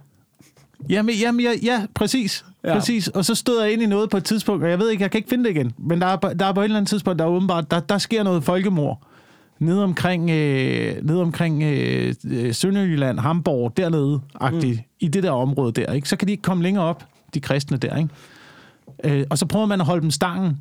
Jamen, 0.89 1.15
jamen 1.15 1.41
ja, 1.41 1.51
ja, 1.63 1.85
præcis. 1.93 2.45
Ja. 2.63 2.73
Præcis. 2.73 3.07
Og 3.07 3.25
så 3.25 3.35
støder 3.35 3.63
jeg 3.63 3.73
ind 3.73 3.81
i 3.81 3.85
noget 3.85 4.09
på 4.09 4.17
et 4.17 4.23
tidspunkt, 4.23 4.63
og 4.63 4.69
jeg 4.69 4.79
ved 4.79 4.89
ikke, 4.89 5.01
jeg 5.01 5.11
kan 5.11 5.17
ikke 5.17 5.29
finde 5.29 5.43
det 5.43 5.49
igen. 5.49 5.73
Men 5.77 6.01
der 6.01 6.07
er, 6.07 6.15
der 6.15 6.45
er 6.45 6.53
på 6.53 6.59
et 6.61 6.63
eller 6.63 6.77
andet 6.77 6.89
tidspunkt, 6.89 7.19
der 7.19 7.25
er 7.25 7.29
åbenbart, 7.29 7.71
der, 7.71 7.79
der 7.79 7.97
sker 7.97 8.23
noget 8.23 8.43
folkemord. 8.43 9.01
Nede 9.59 9.83
omkring, 9.83 10.29
øh, 10.29 10.95
nede 11.05 11.21
omkring 11.21 11.63
øh, 11.63 12.13
øh, 12.25 12.53
Sønderjylland, 12.53 13.19
Hamburg, 13.19 13.77
dernede, 13.77 14.21
mm. 14.51 14.77
i 14.99 15.07
det 15.07 15.23
der 15.23 15.31
område 15.31 15.71
der. 15.71 15.93
Ikke? 15.93 16.09
Så 16.09 16.15
kan 16.15 16.27
de 16.27 16.31
ikke 16.31 16.41
komme 16.41 16.63
længere 16.63 16.83
op, 16.83 17.05
de 17.33 17.39
kristne 17.39 17.77
der. 17.77 17.95
Ikke? 17.97 18.09
Øh, 19.03 19.25
og 19.29 19.37
så 19.37 19.45
prøver 19.45 19.65
man 19.65 19.79
at 19.81 19.85
holde 19.87 20.01
dem 20.01 20.11
stangen 20.11 20.57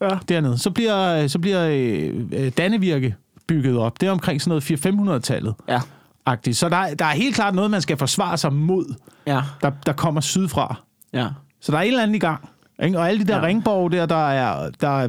Ja. 0.00 0.08
dernede. 0.28 0.58
Så 0.58 0.70
bliver, 0.70 1.26
så 1.26 1.38
bliver 1.38 1.68
øh, 1.72 2.14
øh, 2.32 2.52
Dannevirke 2.58 3.14
bygget 3.46 3.78
op. 3.78 4.00
Det 4.00 4.06
er 4.06 4.10
omkring 4.10 4.42
sådan 4.42 4.62
noget 4.84 5.18
400-500-tallet. 5.20 5.54
Ja. 5.68 5.80
Agtigt. 6.26 6.56
Så 6.56 6.68
der, 6.68 6.76
er- 6.76 6.94
der 6.94 7.04
er 7.04 7.10
helt 7.14 7.34
klart 7.34 7.54
noget, 7.54 7.70
man 7.70 7.80
skal 7.82 7.96
forsvare 7.96 8.36
sig 8.38 8.52
mod, 8.52 8.94
Ja. 9.26 9.42
der, 9.62 9.70
der 9.86 9.92
kommer 9.92 10.20
sydfra. 10.20 10.74
Ja. 11.12 11.28
Så 11.60 11.72
der 11.72 11.78
er 11.78 11.82
et 11.82 11.88
eller 11.88 12.02
andet 12.02 12.14
i 12.16 12.18
gang. 12.18 12.48
Ikke? 12.82 12.98
Og 12.98 13.08
alle 13.08 13.20
de 13.24 13.28
der 13.28 13.36
Ja. 13.36 13.42
ringborg 13.42 13.92
der, 13.92 14.06
der 14.06 14.28
er, 14.28 14.70
der, 14.80 14.88
er, 15.00 15.08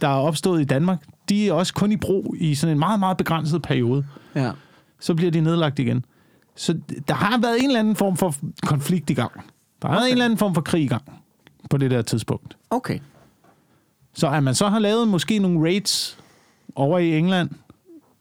der 0.00 0.08
er 0.08 0.12
opstået 0.14 0.60
i 0.60 0.64
Danmark, 0.64 0.98
de 1.28 1.48
er 1.48 1.52
også 1.52 1.74
kun 1.74 1.92
i 1.92 1.96
brug 1.96 2.34
i 2.38 2.54
sådan 2.54 2.72
en 2.72 2.78
meget, 2.78 3.00
meget 3.00 3.16
begrænset 3.16 3.62
periode. 3.62 4.06
Ja. 4.34 4.50
Så 5.00 5.14
bliver 5.14 5.30
de 5.30 5.40
nedlagt 5.40 5.78
igen. 5.78 6.04
Så 6.56 6.78
der 7.08 7.14
har 7.14 7.38
været 7.38 7.56
en 7.58 7.64
eller 7.66 7.80
anden 7.80 7.96
form 7.96 8.16
for 8.16 8.34
konflikt 8.66 9.10
i 9.10 9.14
gang. 9.14 9.32
Der 9.82 9.88
har 9.88 9.94
været 9.94 10.02
Okay. 10.02 10.08
en 10.08 10.12
eller 10.12 10.24
anden 10.24 10.38
form 10.38 10.54
for 10.54 10.60
krig 10.60 10.82
i 10.82 10.86
gang 10.86 11.02
på 11.70 11.76
det 11.76 11.90
der 11.90 12.02
tidspunkt. 12.02 12.56
Okay. 12.70 12.98
Så 14.14 14.28
at 14.28 14.42
man 14.42 14.54
så 14.54 14.68
har 14.68 14.78
lavet 14.78 15.08
måske 15.08 15.38
nogle 15.38 15.60
raids 15.62 16.18
over 16.74 16.98
i 16.98 17.18
England, 17.18 17.50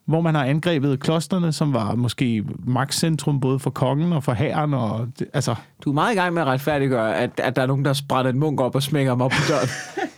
hvor 0.07 0.21
man 0.21 0.35
har 0.35 0.45
angrebet 0.45 0.99
klosterne, 0.99 1.51
som 1.51 1.73
var 1.73 1.95
måske 1.95 2.43
magtcentrum 2.65 3.39
både 3.39 3.59
for 3.59 3.69
kongen 3.69 4.13
og 4.13 4.23
for 4.23 4.33
hæren. 4.33 4.73
Og 4.73 5.07
det, 5.19 5.27
altså, 5.33 5.55
Du 5.83 5.89
er 5.89 5.93
meget 5.93 6.13
i 6.13 6.15
gang 6.15 6.33
med 6.33 6.41
at 6.41 6.47
retfærdiggøre, 6.47 7.17
at, 7.17 7.31
at 7.37 7.55
der 7.55 7.61
er 7.61 7.65
nogen, 7.65 7.85
der 7.85 7.93
sprætter 7.93 8.31
en 8.31 8.39
munk 8.39 8.61
op 8.61 8.75
og 8.75 8.83
smækker 8.83 9.11
ham 9.11 9.21
op 9.21 9.31
på 9.31 9.41
døren. 9.49 9.69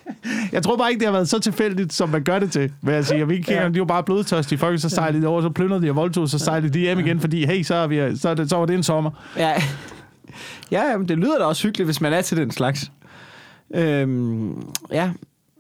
jeg 0.54 0.64
tror 0.64 0.78
bare 0.78 0.90
ikke, 0.90 1.00
det 1.00 1.08
har 1.08 1.14
været 1.14 1.30
så 1.30 1.40
tilfældigt, 1.40 1.94
som 1.94 2.10
man 2.10 2.24
gør 2.24 2.40
det 2.40 2.52
til. 2.52 2.72
Vil 2.82 2.94
jeg 2.94 3.06
sige, 3.06 3.22
at 3.22 3.30
vikingerne, 3.30 3.68
ja. 3.68 3.74
de 3.74 3.80
var 3.80 3.86
bare 3.86 4.04
blodtørstige. 4.04 4.60
Folk 4.60 4.80
så 4.80 4.90
sejlede 4.90 5.22
de 5.22 5.28
over, 5.28 5.42
så 5.42 5.50
plyndrede 5.50 5.82
de 5.82 5.90
og 5.90 5.96
voldtog, 5.96 6.30
så 6.30 6.40
sejlede 6.40 6.74
de 6.74 6.80
hjem 6.80 7.00
igen, 7.00 7.20
fordi 7.20 7.46
hey, 7.46 7.64
så, 7.64 7.76
er 7.76 7.88
vi, 7.88 8.18
så, 8.18 8.30
er 8.30 8.34
det, 8.34 8.50
så 8.50 8.58
var 8.58 8.66
det 8.66 8.76
en 8.76 8.84
sommer. 8.84 9.12
ja. 9.38 9.54
Ja, 10.72 10.92
jamen, 10.92 11.08
det 11.08 11.18
lyder 11.18 11.38
da 11.38 11.44
også 11.46 11.68
hyggeligt, 11.68 11.88
hvis 11.88 12.02
man 12.02 12.14
er 12.14 12.22
til 12.22 12.38
den 12.38 12.52
slags. 12.52 12.92
Øhm, 13.76 14.64
ja. 14.92 15.12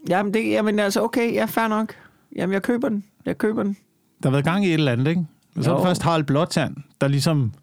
Jamen, 0.09 0.33
det, 0.33 0.49
jamen, 0.49 0.79
altså, 0.79 1.03
okay, 1.03 1.33
ja, 1.33 1.45
fair 1.45 1.67
nok. 1.67 1.93
Jamen, 2.35 2.53
jeg 2.53 2.61
køber 2.61 2.89
den. 2.89 3.03
Jeg 3.25 3.37
køber 3.37 3.63
den. 3.63 3.77
Der 4.23 4.29
har 4.29 4.31
været 4.31 4.45
gang 4.45 4.65
i 4.65 4.67
et 4.67 4.73
eller 4.73 4.91
andet, 4.91 5.07
ikke? 5.07 5.25
Og 5.55 5.63
så 5.63 5.71
er 5.71 5.75
det 5.77 5.85
først 5.87 6.01
Harald 6.03 6.23
Blåtand, 6.23 6.75
der 7.01 7.07
ligesom 7.07 7.53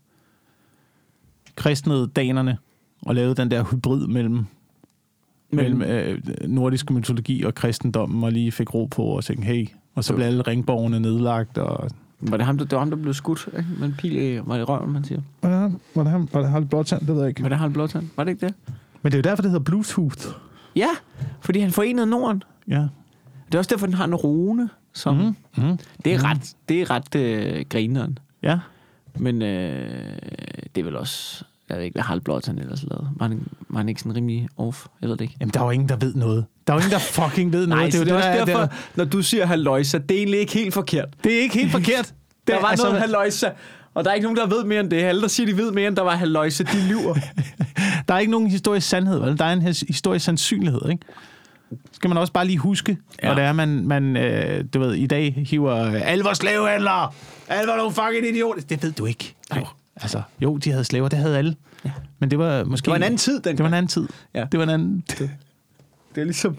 kristnede 1.56 2.06
danerne 2.16 2.58
og 3.02 3.14
lavede 3.14 3.34
den 3.34 3.50
der 3.50 3.64
hybrid 3.64 4.06
mellem, 4.06 4.44
mellem 5.50 5.82
øh, 5.82 6.18
nordisk 6.48 6.90
mytologi 6.90 7.42
og 7.42 7.54
kristendommen, 7.54 8.24
og 8.24 8.32
lige 8.32 8.52
fik 8.52 8.74
ro 8.74 8.84
på 8.84 9.02
og 9.02 9.24
tænkte, 9.24 9.44
hey, 9.46 9.68
og 9.94 10.04
så 10.04 10.12
Jo. 10.12 10.16
blev 10.16 10.26
alle 10.26 10.42
ringborgene 10.42 11.00
nedlagt. 11.00 11.58
Og... 11.58 11.90
Var 12.20 12.36
det 12.36 12.46
ham, 12.46 12.58
der, 12.58 12.64
det 12.64 12.72
var 12.72 12.78
ham, 12.78 12.90
der 12.90 12.96
blev 12.96 13.14
skudt 13.14 13.48
ikke? 13.58 13.68
med 13.78 13.88
en 13.88 13.94
pil 13.98 14.16
i, 14.16 14.40
var 14.44 14.56
det 14.58 14.68
røven, 14.68 14.92
man 14.92 15.04
siger? 15.04 15.20
Var 15.42 15.48
det, 15.48 15.58
ham? 15.58 15.80
var 15.94 16.02
det, 16.02 16.12
ham? 16.12 16.28
Var 16.32 16.40
det 16.40 16.48
Harald 16.50 16.66
Blåtand? 16.66 17.00
Det 17.00 17.08
ved 17.14 17.20
jeg 17.20 17.28
ikke. 17.28 17.42
Var 17.42 17.48
det 17.48 17.58
ham 17.58 17.72
blåtand? 17.72 18.08
Var 18.16 18.24
det 18.24 18.30
ikke 18.30 18.46
det? 18.46 18.54
Men 19.02 19.12
det 19.12 19.14
er 19.14 19.18
jo 19.18 19.22
derfor, 19.30 19.42
det 19.42 19.50
hedder 19.50 19.64
Bluetooth. 19.64 20.26
Ja, 20.76 20.88
fordi 21.40 21.60
han 21.60 21.70
forenede 21.70 22.06
Norden. 22.06 22.42
Ja. 22.68 22.86
Det 23.46 23.54
er 23.54 23.58
også 23.58 23.68
derfor, 23.68 23.86
den 23.86 23.94
har 23.94 24.04
en 24.04 24.14
rune. 24.14 24.68
Som, 24.96 25.16
mm. 25.16 25.64
Mm. 25.64 25.78
Det 26.04 26.14
er 26.14 26.24
ret, 26.24 26.52
det 26.68 26.80
er 26.82 26.90
ret 26.90 27.14
øh, 27.14 27.64
grineren. 27.68 28.18
Ja. 28.42 28.58
Men 29.18 29.42
øh, 29.42 30.12
det 30.74 30.80
er 30.80 30.84
vel 30.84 30.96
også... 30.96 31.44
Jeg 31.68 31.76
ved 31.76 31.84
ikke, 31.84 31.94
hvad 31.94 32.02
Harald 32.02 32.20
Blåtand 32.20 32.58
ellers 32.58 32.82
lavede. 32.82 33.08
Var 33.16 33.28
han, 33.28 33.46
var 33.68 33.78
han 33.78 33.88
ikke 33.88 34.00
sådan 34.00 34.16
rimelig 34.16 34.48
off? 34.56 34.86
Jeg 35.00 35.08
ved 35.08 35.16
det 35.16 35.24
ikke. 35.24 35.36
Jamen, 35.40 35.50
der 35.54 35.60
er 35.60 35.64
jo 35.64 35.70
ingen, 35.70 35.88
der 35.88 35.96
ved 35.96 36.14
noget. 36.14 36.44
Der 36.66 36.72
er 36.72 36.76
jo 36.76 36.80
ingen, 36.80 36.92
der 36.92 36.98
fucking 36.98 37.52
ved 37.52 37.66
noget. 37.66 37.82
Nej, 37.82 37.86
det 37.86 37.94
er, 37.94 37.98
jo 37.98 38.04
det 38.04 38.10
er 38.12 38.16
også 38.16 38.28
der 38.28 38.44
derfor, 38.44 38.60
der- 38.60 38.68
når 38.96 39.04
du 39.04 39.22
siger 39.22 39.46
halløjsa, 39.46 39.98
det 39.98 40.10
er 40.10 40.18
egentlig 40.18 40.40
ikke 40.40 40.52
helt 40.52 40.74
forkert. 40.74 41.08
Det 41.24 41.34
er 41.36 41.40
ikke 41.40 41.54
helt 41.54 41.72
forkert. 41.72 42.06
Det, 42.46 42.54
Der 42.54 42.60
var 42.60 42.68
altså, 42.68 42.86
noget 42.86 43.00
halløjsa, 43.00 43.48
og 43.94 44.04
der 44.04 44.10
er 44.10 44.14
ikke 44.14 44.24
nogen, 44.24 44.36
der 44.36 44.46
ved 44.46 44.64
mere 44.64 44.80
end 44.80 44.90
det. 44.90 44.96
Alle, 44.96 45.22
der 45.22 45.28
siger, 45.28 45.46
de 45.46 45.56
ved 45.56 45.72
mere 45.72 45.88
end 45.88 45.96
der 45.96 46.02
var 46.02 46.16
halløjsa, 46.16 46.64
de 46.64 46.88
lyver. 46.88 47.14
der 48.08 48.14
er 48.14 48.18
ikke 48.18 48.30
nogen 48.32 48.50
historisk 48.50 48.88
sandhed, 48.88 49.18
vel? 49.20 49.38
Der 49.38 49.44
er 49.44 49.52
en 49.52 49.62
his- 49.62 49.84
historisk 49.88 50.24
sandsynlighed, 50.24 50.80
ikke? 50.90 51.06
Skal 51.92 52.08
man 52.08 52.18
også 52.18 52.32
bare 52.32 52.46
lige 52.46 52.58
huske, 52.58 52.96
Ja. 53.22 53.28
når 53.28 53.34
det 53.34 53.44
er, 53.44 53.52
man, 53.52 53.88
man 53.88 54.16
øh, 54.16 54.64
du 54.74 54.78
ved, 54.78 54.94
i 54.94 55.06
dag 55.06 55.32
hiver 55.48 55.74
øh, 56.30 56.34
slavehandlere, 56.34 57.10
alle 57.48 57.68
var 57.70 57.76
nogle 57.76 57.92
fucking 57.92 58.26
idioter. 58.36 58.62
Det 58.62 58.82
ved 58.82 58.92
du 58.92 59.06
ikke. 59.06 59.34
Nej. 59.50 59.58
Jo. 59.60 59.66
Altså, 59.96 60.22
jo, 60.42 60.56
de 60.56 60.70
havde 60.70 60.84
slaver, 60.84 61.08
det 61.08 61.18
havde 61.18 61.38
alle. 61.38 61.56
Ja. 61.84 61.90
Men 62.18 62.30
det 62.30 62.38
var 62.38 62.64
måske... 62.64 62.84
Det 62.84 62.90
var 62.90 62.96
en 62.96 63.02
anden 63.02 63.18
tid, 63.18 63.34
dengang. 63.34 63.56
Det 63.58 63.62
var 63.62 63.68
en 63.68 63.74
anden 63.74 63.88
tid. 63.88 64.08
Ja. 64.34 64.44
Det 64.52 64.58
var 64.58 64.64
en 64.64 64.70
anden... 64.70 65.04
Det 66.14 66.20
er 66.20 66.24
ligesom, 66.24 66.56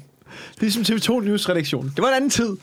ligesom 0.59 0.81
TV2 0.81 1.25
News 1.25 1.49
redaktion. 1.49 1.85
Det 1.95 2.01
var 2.01 2.07
en 2.07 2.13
anden 2.15 2.29
tid. 2.29 2.49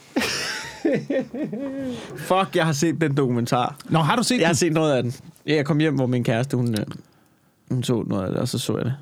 Fuck, 2.17 2.57
jeg 2.57 2.67
har 2.67 2.73
set 2.73 3.01
den 3.01 3.17
dokumentar. 3.17 3.77
Nå, 3.85 3.99
har 3.99 4.17
du 4.17 4.23
set 4.23 4.39
Jeg 4.39 4.47
har 4.47 4.53
den? 4.53 4.57
set 4.57 4.73
noget 4.73 4.93
af 4.97 5.03
den. 5.03 5.15
Ja, 5.47 5.55
Jeg 5.55 5.65
kom 5.67 5.79
hjem, 5.79 5.95
hvor 5.95 6.07
min 6.07 6.25
kæreste, 6.25 6.57
hun, 6.57 6.75
øh, 6.81 6.87
hun 7.71 7.83
så 7.83 8.05
noget 8.07 8.25
af 8.25 8.31
det, 8.31 8.39
og 8.41 8.49
så 8.49 8.59
så 8.59 8.77
jeg 8.77 8.85
det. 8.85 8.95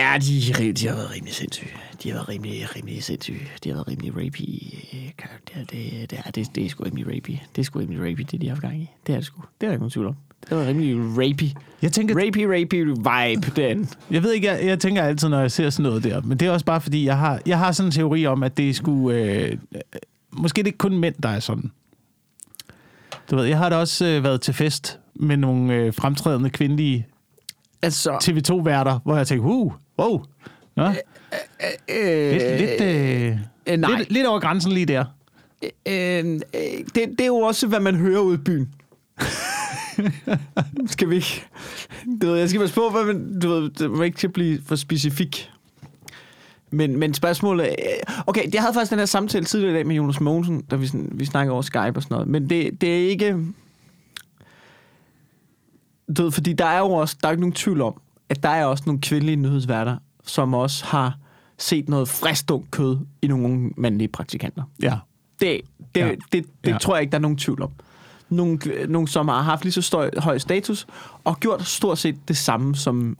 Ja, 0.00 0.18
de, 0.18 0.72
de 0.72 0.88
har 0.88 0.94
været 0.94 1.10
rimelig 1.14 1.34
sindssyge. 1.34 1.70
De 2.02 2.08
har 2.08 2.14
været 2.16 2.28
rimelig, 2.28 2.76
rimelig 2.76 3.04
sindssyge. 3.04 3.40
De 3.64 3.68
har 3.68 3.76
været 3.76 3.88
rimelig 3.88 4.12
rapey. 4.16 4.74
øh, 4.94 5.10
karakterer. 5.18 5.64
Det, 5.64 6.10
det, 6.10 6.18
er, 6.26 6.30
det, 6.30 6.54
det 6.54 6.64
er 6.64 6.68
sgu 6.68 6.84
rimelig 6.84 7.06
rapey. 7.06 7.36
Det 7.56 7.58
er 7.58 7.62
sgu 7.62 7.78
rimelig 7.78 8.00
rapey, 8.00 8.24
det 8.30 8.40
de 8.40 8.46
har 8.46 8.54
haft 8.54 8.62
gang 8.62 8.76
i. 8.76 8.90
Det 9.06 9.12
er 9.12 9.16
det 9.16 9.26
sgu. 9.26 9.40
Det 9.40 9.66
er 9.66 9.68
der 9.68 9.72
ikke 9.72 9.80
nogen 9.80 9.90
tvivl 9.90 10.06
om. 10.06 10.16
Det 10.48 10.56
var 10.56 10.66
rimelig 10.66 10.96
rapey. 10.96 11.48
Jeg 11.82 11.92
tænker, 11.92 12.14
Rapey, 12.14 12.44
rapey 12.44 12.84
vibe, 12.84 13.52
den. 13.56 13.88
Jeg 14.10 14.22
ved 14.22 14.32
ikke, 14.32 14.46
jeg, 14.46 14.66
jeg 14.66 14.78
tænker 14.78 15.02
altid, 15.02 15.28
når 15.28 15.40
jeg 15.40 15.50
ser 15.50 15.70
sådan 15.70 15.82
noget 15.82 16.04
der, 16.04 16.20
men 16.20 16.38
det 16.38 16.48
er 16.48 16.52
også 16.52 16.66
bare 16.66 16.80
fordi, 16.80 17.04
jeg 17.04 17.18
har, 17.18 17.40
jeg 17.46 17.58
har 17.58 17.72
sådan 17.72 17.88
en 17.88 17.92
teori 17.92 18.26
om, 18.26 18.42
at 18.42 18.56
det 18.56 18.76
skulle... 18.76 19.18
Øh, 19.18 19.52
øh, 19.74 19.80
måske 20.32 20.56
det 20.56 20.62
er 20.62 20.66
ikke 20.66 20.78
kun 20.78 20.96
mænd, 20.98 21.14
der 21.22 21.28
er 21.28 21.40
sådan. 21.40 21.70
Du 23.30 23.36
ved, 23.36 23.44
jeg 23.44 23.58
har 23.58 23.68
da 23.68 23.76
også 23.76 24.06
øh, 24.06 24.24
været 24.24 24.40
til 24.40 24.54
fest 24.54 24.98
med 25.14 25.36
nogle 25.36 25.74
øh, 25.74 25.94
fremtrædende 25.94 26.50
kvindelige 26.50 27.06
Altså, 27.82 28.10
TV2-værter, 28.12 28.98
hvor 29.04 29.16
jeg 29.16 29.26
tænkte, 29.26 29.48
uh, 29.48 29.72
wow, 30.00 30.22
Nå, 30.76 30.84
øh, 31.88 32.32
lidt, 32.32 32.60
lidt, 32.60 32.80
øh, 32.80 33.36
øh, 33.66 33.76
nej. 33.76 33.98
lidt, 33.98 34.12
lidt 34.12 34.26
over 34.26 34.40
grænsen 34.40 34.72
lige 34.72 34.86
der. 34.86 35.04
Øh, 35.62 36.24
øh, 36.26 36.84
det, 36.94 36.94
det 36.94 37.20
er 37.20 37.26
jo 37.26 37.36
også, 37.36 37.66
hvad 37.66 37.80
man 37.80 37.96
hører 37.96 38.20
ude 38.20 38.34
i 38.34 38.38
byen. 38.38 38.68
skal 40.86 41.10
vi 41.10 41.14
ikke... 41.16 41.44
Du 42.22 42.26
ved, 42.26 42.36
jeg 42.38 42.48
skal 42.48 42.60
passe 42.60 42.74
på, 42.74 42.90
hvad 42.90 43.04
man, 43.04 43.40
du 43.40 43.48
ved, 43.48 43.70
det 43.70 43.90
må 43.90 44.02
ikke 44.02 44.18
til 44.18 44.26
at 44.26 44.32
blive 44.32 44.60
for 44.66 44.76
specifik. 44.76 45.50
Men, 46.70 46.98
men 46.98 47.14
spørgsmålet... 47.14 47.66
er- 47.78 48.22
Okay, 48.26 48.54
jeg 48.54 48.62
havde 48.62 48.74
faktisk 48.74 48.90
den 48.90 48.98
her 48.98 49.06
samtale 49.06 49.44
tidligere 49.44 49.72
i 49.72 49.76
dag 49.76 49.86
med 49.86 49.96
Jonas 49.96 50.20
Mogensen, 50.20 50.62
da 50.62 50.76
vi, 50.76 50.86
sådan, 50.86 51.08
vi 51.14 51.24
snakkede 51.24 51.52
over 51.52 51.62
Skype 51.62 51.78
og 51.96 52.02
sådan 52.02 52.14
noget. 52.14 52.28
Men 52.28 52.50
det, 52.50 52.80
det 52.80 53.04
er 53.04 53.08
ikke... 53.08 53.36
Du 56.16 56.22
ved, 56.22 56.32
fordi 56.32 56.52
der 56.52 56.64
er 56.66 56.78
jo 56.78 56.90
også... 56.90 57.16
Der 57.22 57.28
er 57.28 57.32
ikke 57.32 57.40
nogen 57.40 57.52
tvivl 57.54 57.80
om, 57.80 58.00
at 58.30 58.42
der 58.42 58.48
er 58.48 58.64
også 58.64 58.82
nogle 58.86 59.00
kvindelige 59.00 59.36
nyhedsværter, 59.36 59.96
som 60.26 60.54
også 60.54 60.84
har 60.84 61.18
set 61.58 61.88
noget 61.88 62.08
frisk 62.08 62.50
kød 62.70 62.98
i 63.22 63.26
nogle 63.26 63.70
mandlige 63.76 64.08
praktikanter. 64.08 64.62
Ja. 64.82 64.98
Det, 65.40 65.60
det, 65.94 66.00
ja. 66.00 66.06
Ja. 66.06 66.14
det, 66.32 66.44
det 66.64 66.70
ja. 66.70 66.78
Tror 66.78 66.94
jeg 66.94 67.02
ikke, 67.02 67.10
der 67.10 67.18
er 67.18 67.22
nogen 67.22 67.36
tvivl 67.36 67.62
om. 67.62 67.70
Nogle, 68.28 68.58
nogle 68.88 69.08
som 69.08 69.28
har 69.28 69.42
haft 69.42 69.64
lige 69.64 69.72
så 69.72 69.82
støj, 69.82 70.10
høj 70.18 70.38
status, 70.38 70.86
og 71.24 71.40
gjort 71.40 71.66
stort 71.66 71.98
set 71.98 72.28
det 72.28 72.36
samme 72.36 72.76
som... 72.76 73.16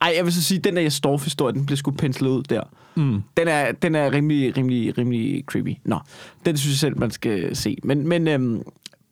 Ej, 0.00 0.12
jeg 0.16 0.24
vil 0.24 0.32
så 0.32 0.42
sige, 0.42 0.58
den 0.58 0.76
der 0.76 0.88
Storff-historie, 0.88 1.54
den 1.54 1.66
blev 1.66 1.76
sgu 1.76 1.90
penslet 1.90 2.30
ud 2.30 2.42
der. 2.42 2.62
Mm. 2.94 3.22
Den 3.36 3.48
er, 3.48 3.72
den 3.72 3.94
er 3.94 4.12
rimelig, 4.12 4.56
rimelig, 4.56 4.98
rimelig 4.98 5.44
creepy. 5.46 5.76
Nå, 5.84 5.98
den 6.46 6.56
synes 6.56 6.74
jeg 6.74 6.78
selv, 6.78 6.98
man 6.98 7.10
skal 7.10 7.56
se. 7.56 7.76
Men, 7.84 8.08
men, 8.08 8.28
øhm, 8.28 8.62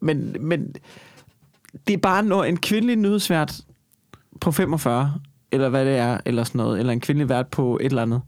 men, 0.01 0.37
men 0.41 0.75
det 1.87 1.93
er 1.95 1.99
bare, 1.99 2.23
når 2.23 2.45
en 2.45 2.57
kvindelig 2.57 2.97
nyhedsvært 2.97 3.61
på 4.41 4.53
45, 4.53 5.15
eller 5.53 5.69
hvad 5.69 5.85
det 5.85 5.97
er, 5.97 6.19
eller 6.25 6.45
sådan 6.45 6.59
noget, 6.59 6.81
eller 6.81 6.93
en 6.93 7.01
kvindelig 7.01 7.29
vært 7.29 7.47
på 7.49 7.79
et 7.81 7.87
eller 7.87 8.03
andet, 8.03 8.21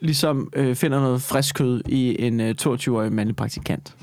ligesom 0.00 0.50
øh, 0.56 0.76
finder 0.76 1.00
noget 1.00 1.22
frisk 1.22 1.54
kød 1.54 1.82
i 1.88 2.22
en 2.26 2.40
øh, 2.40 2.54
22-årig 2.60 3.12
mandlig 3.12 3.36
praktikant. 3.36 3.96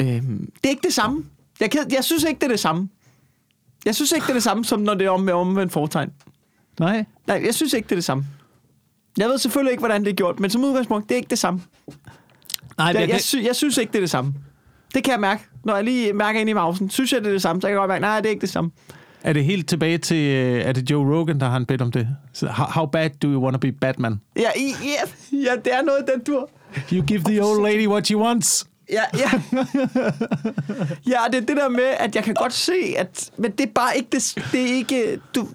Øhm, 0.00 0.50
det 0.54 0.64
er 0.64 0.68
ikke 0.68 0.82
det 0.86 0.92
samme. 0.94 1.24
Jeg, 1.60 1.70
kan, 1.70 1.80
jeg 1.92 2.04
synes 2.04 2.24
ikke, 2.24 2.38
det 2.38 2.44
er 2.44 2.48
det 2.50 2.60
samme. 2.60 2.88
Jeg 3.84 3.94
synes 3.94 4.12
ikke, 4.12 4.24
det 4.24 4.30
er 4.30 4.34
det 4.34 4.42
samme, 4.42 4.64
som 4.64 4.80
når 4.80 4.94
det 4.94 5.06
er 5.06 5.10
om 5.10 5.20
med 5.20 5.32
omvendt 5.32 5.72
fortegn. 5.72 6.10
Nej. 6.80 7.04
Nej, 7.26 7.42
jeg 7.46 7.54
synes 7.54 7.72
ikke, 7.72 7.86
det 7.86 7.92
er 7.92 7.96
det 7.96 8.04
samme. 8.04 8.24
Jeg 9.18 9.28
ved 9.28 9.38
selvfølgelig 9.38 9.70
ikke, 9.70 9.80
hvordan 9.80 10.04
det 10.04 10.10
er 10.10 10.14
gjort, 10.14 10.40
men 10.40 10.50
som 10.50 10.64
udgangspunkt, 10.64 11.08
det 11.08 11.14
er 11.14 11.16
ikke 11.16 11.30
det 11.30 11.38
samme. 11.38 11.60
Nej, 12.78 12.86
Jeg, 12.86 12.94
det, 12.94 13.00
jeg, 13.00 13.08
det, 13.08 13.22
sy- 13.22 13.36
jeg 13.44 13.56
synes 13.56 13.76
ikke, 13.78 13.90
det 13.92 13.98
er 13.98 14.02
det 14.02 14.10
samme. 14.10 14.34
Det 14.94 15.04
kan 15.04 15.12
jeg 15.12 15.20
mærke. 15.20 15.42
Når 15.64 15.74
jeg 15.74 15.84
lige 15.84 16.12
mærker 16.12 16.40
ind 16.40 16.50
i 16.50 16.52
mausen, 16.52 16.90
synes 16.90 17.12
jeg, 17.12 17.20
det 17.20 17.26
er 17.28 17.32
det 17.32 17.42
samme, 17.42 17.62
så 17.62 17.68
jeg 17.68 17.74
kan 17.74 17.78
godt 17.78 17.88
mærke, 17.88 18.00
nej, 18.02 18.16
det 18.20 18.26
er 18.26 18.30
ikke 18.30 18.40
det 18.40 18.48
samme. 18.50 18.70
Er 19.22 19.32
det 19.32 19.44
helt 19.44 19.68
tilbage 19.68 19.98
til, 19.98 20.16
øh, 20.16 20.60
er 20.64 20.72
det 20.72 20.90
Joe 20.90 21.16
Rogan, 21.18 21.40
der 21.40 21.46
har 21.46 21.52
han 21.52 21.66
bedt 21.66 21.82
om 21.82 21.92
det? 21.92 22.08
Så, 22.32 22.46
how, 22.48 22.86
bad 22.86 23.10
do 23.10 23.28
you 23.28 23.42
want 23.42 23.54
to 23.54 23.58
be 23.58 23.72
Batman? 23.72 24.20
Ja, 24.36 24.48
i, 24.56 24.74
ja, 24.84 25.10
ja, 25.38 25.56
det 25.64 25.74
er 25.74 25.82
noget 25.82 26.04
den 26.14 26.24
tur. 26.24 26.50
You 26.92 27.02
give 27.04 27.20
the 27.20 27.44
old 27.44 27.62
lady 27.62 27.86
what 27.88 28.06
she 28.06 28.16
wants. 28.16 28.66
Ja, 28.92 29.02
ja. 29.18 29.30
ja, 31.06 31.18
det 31.32 31.36
er 31.36 31.46
det 31.46 31.56
der 31.56 31.68
med, 31.68 31.84
at 31.98 32.14
jeg 32.16 32.24
kan 32.24 32.34
godt 32.34 32.52
se, 32.52 32.72
at... 32.98 33.30
Men 33.36 33.50
det 33.50 33.60
er 33.66 33.70
bare 33.74 33.96
ikke... 33.96 34.08
Det, 34.12 34.34
det 34.52 34.60
er 34.70 34.74
ikke... 34.74 35.18
Du, 35.34 35.48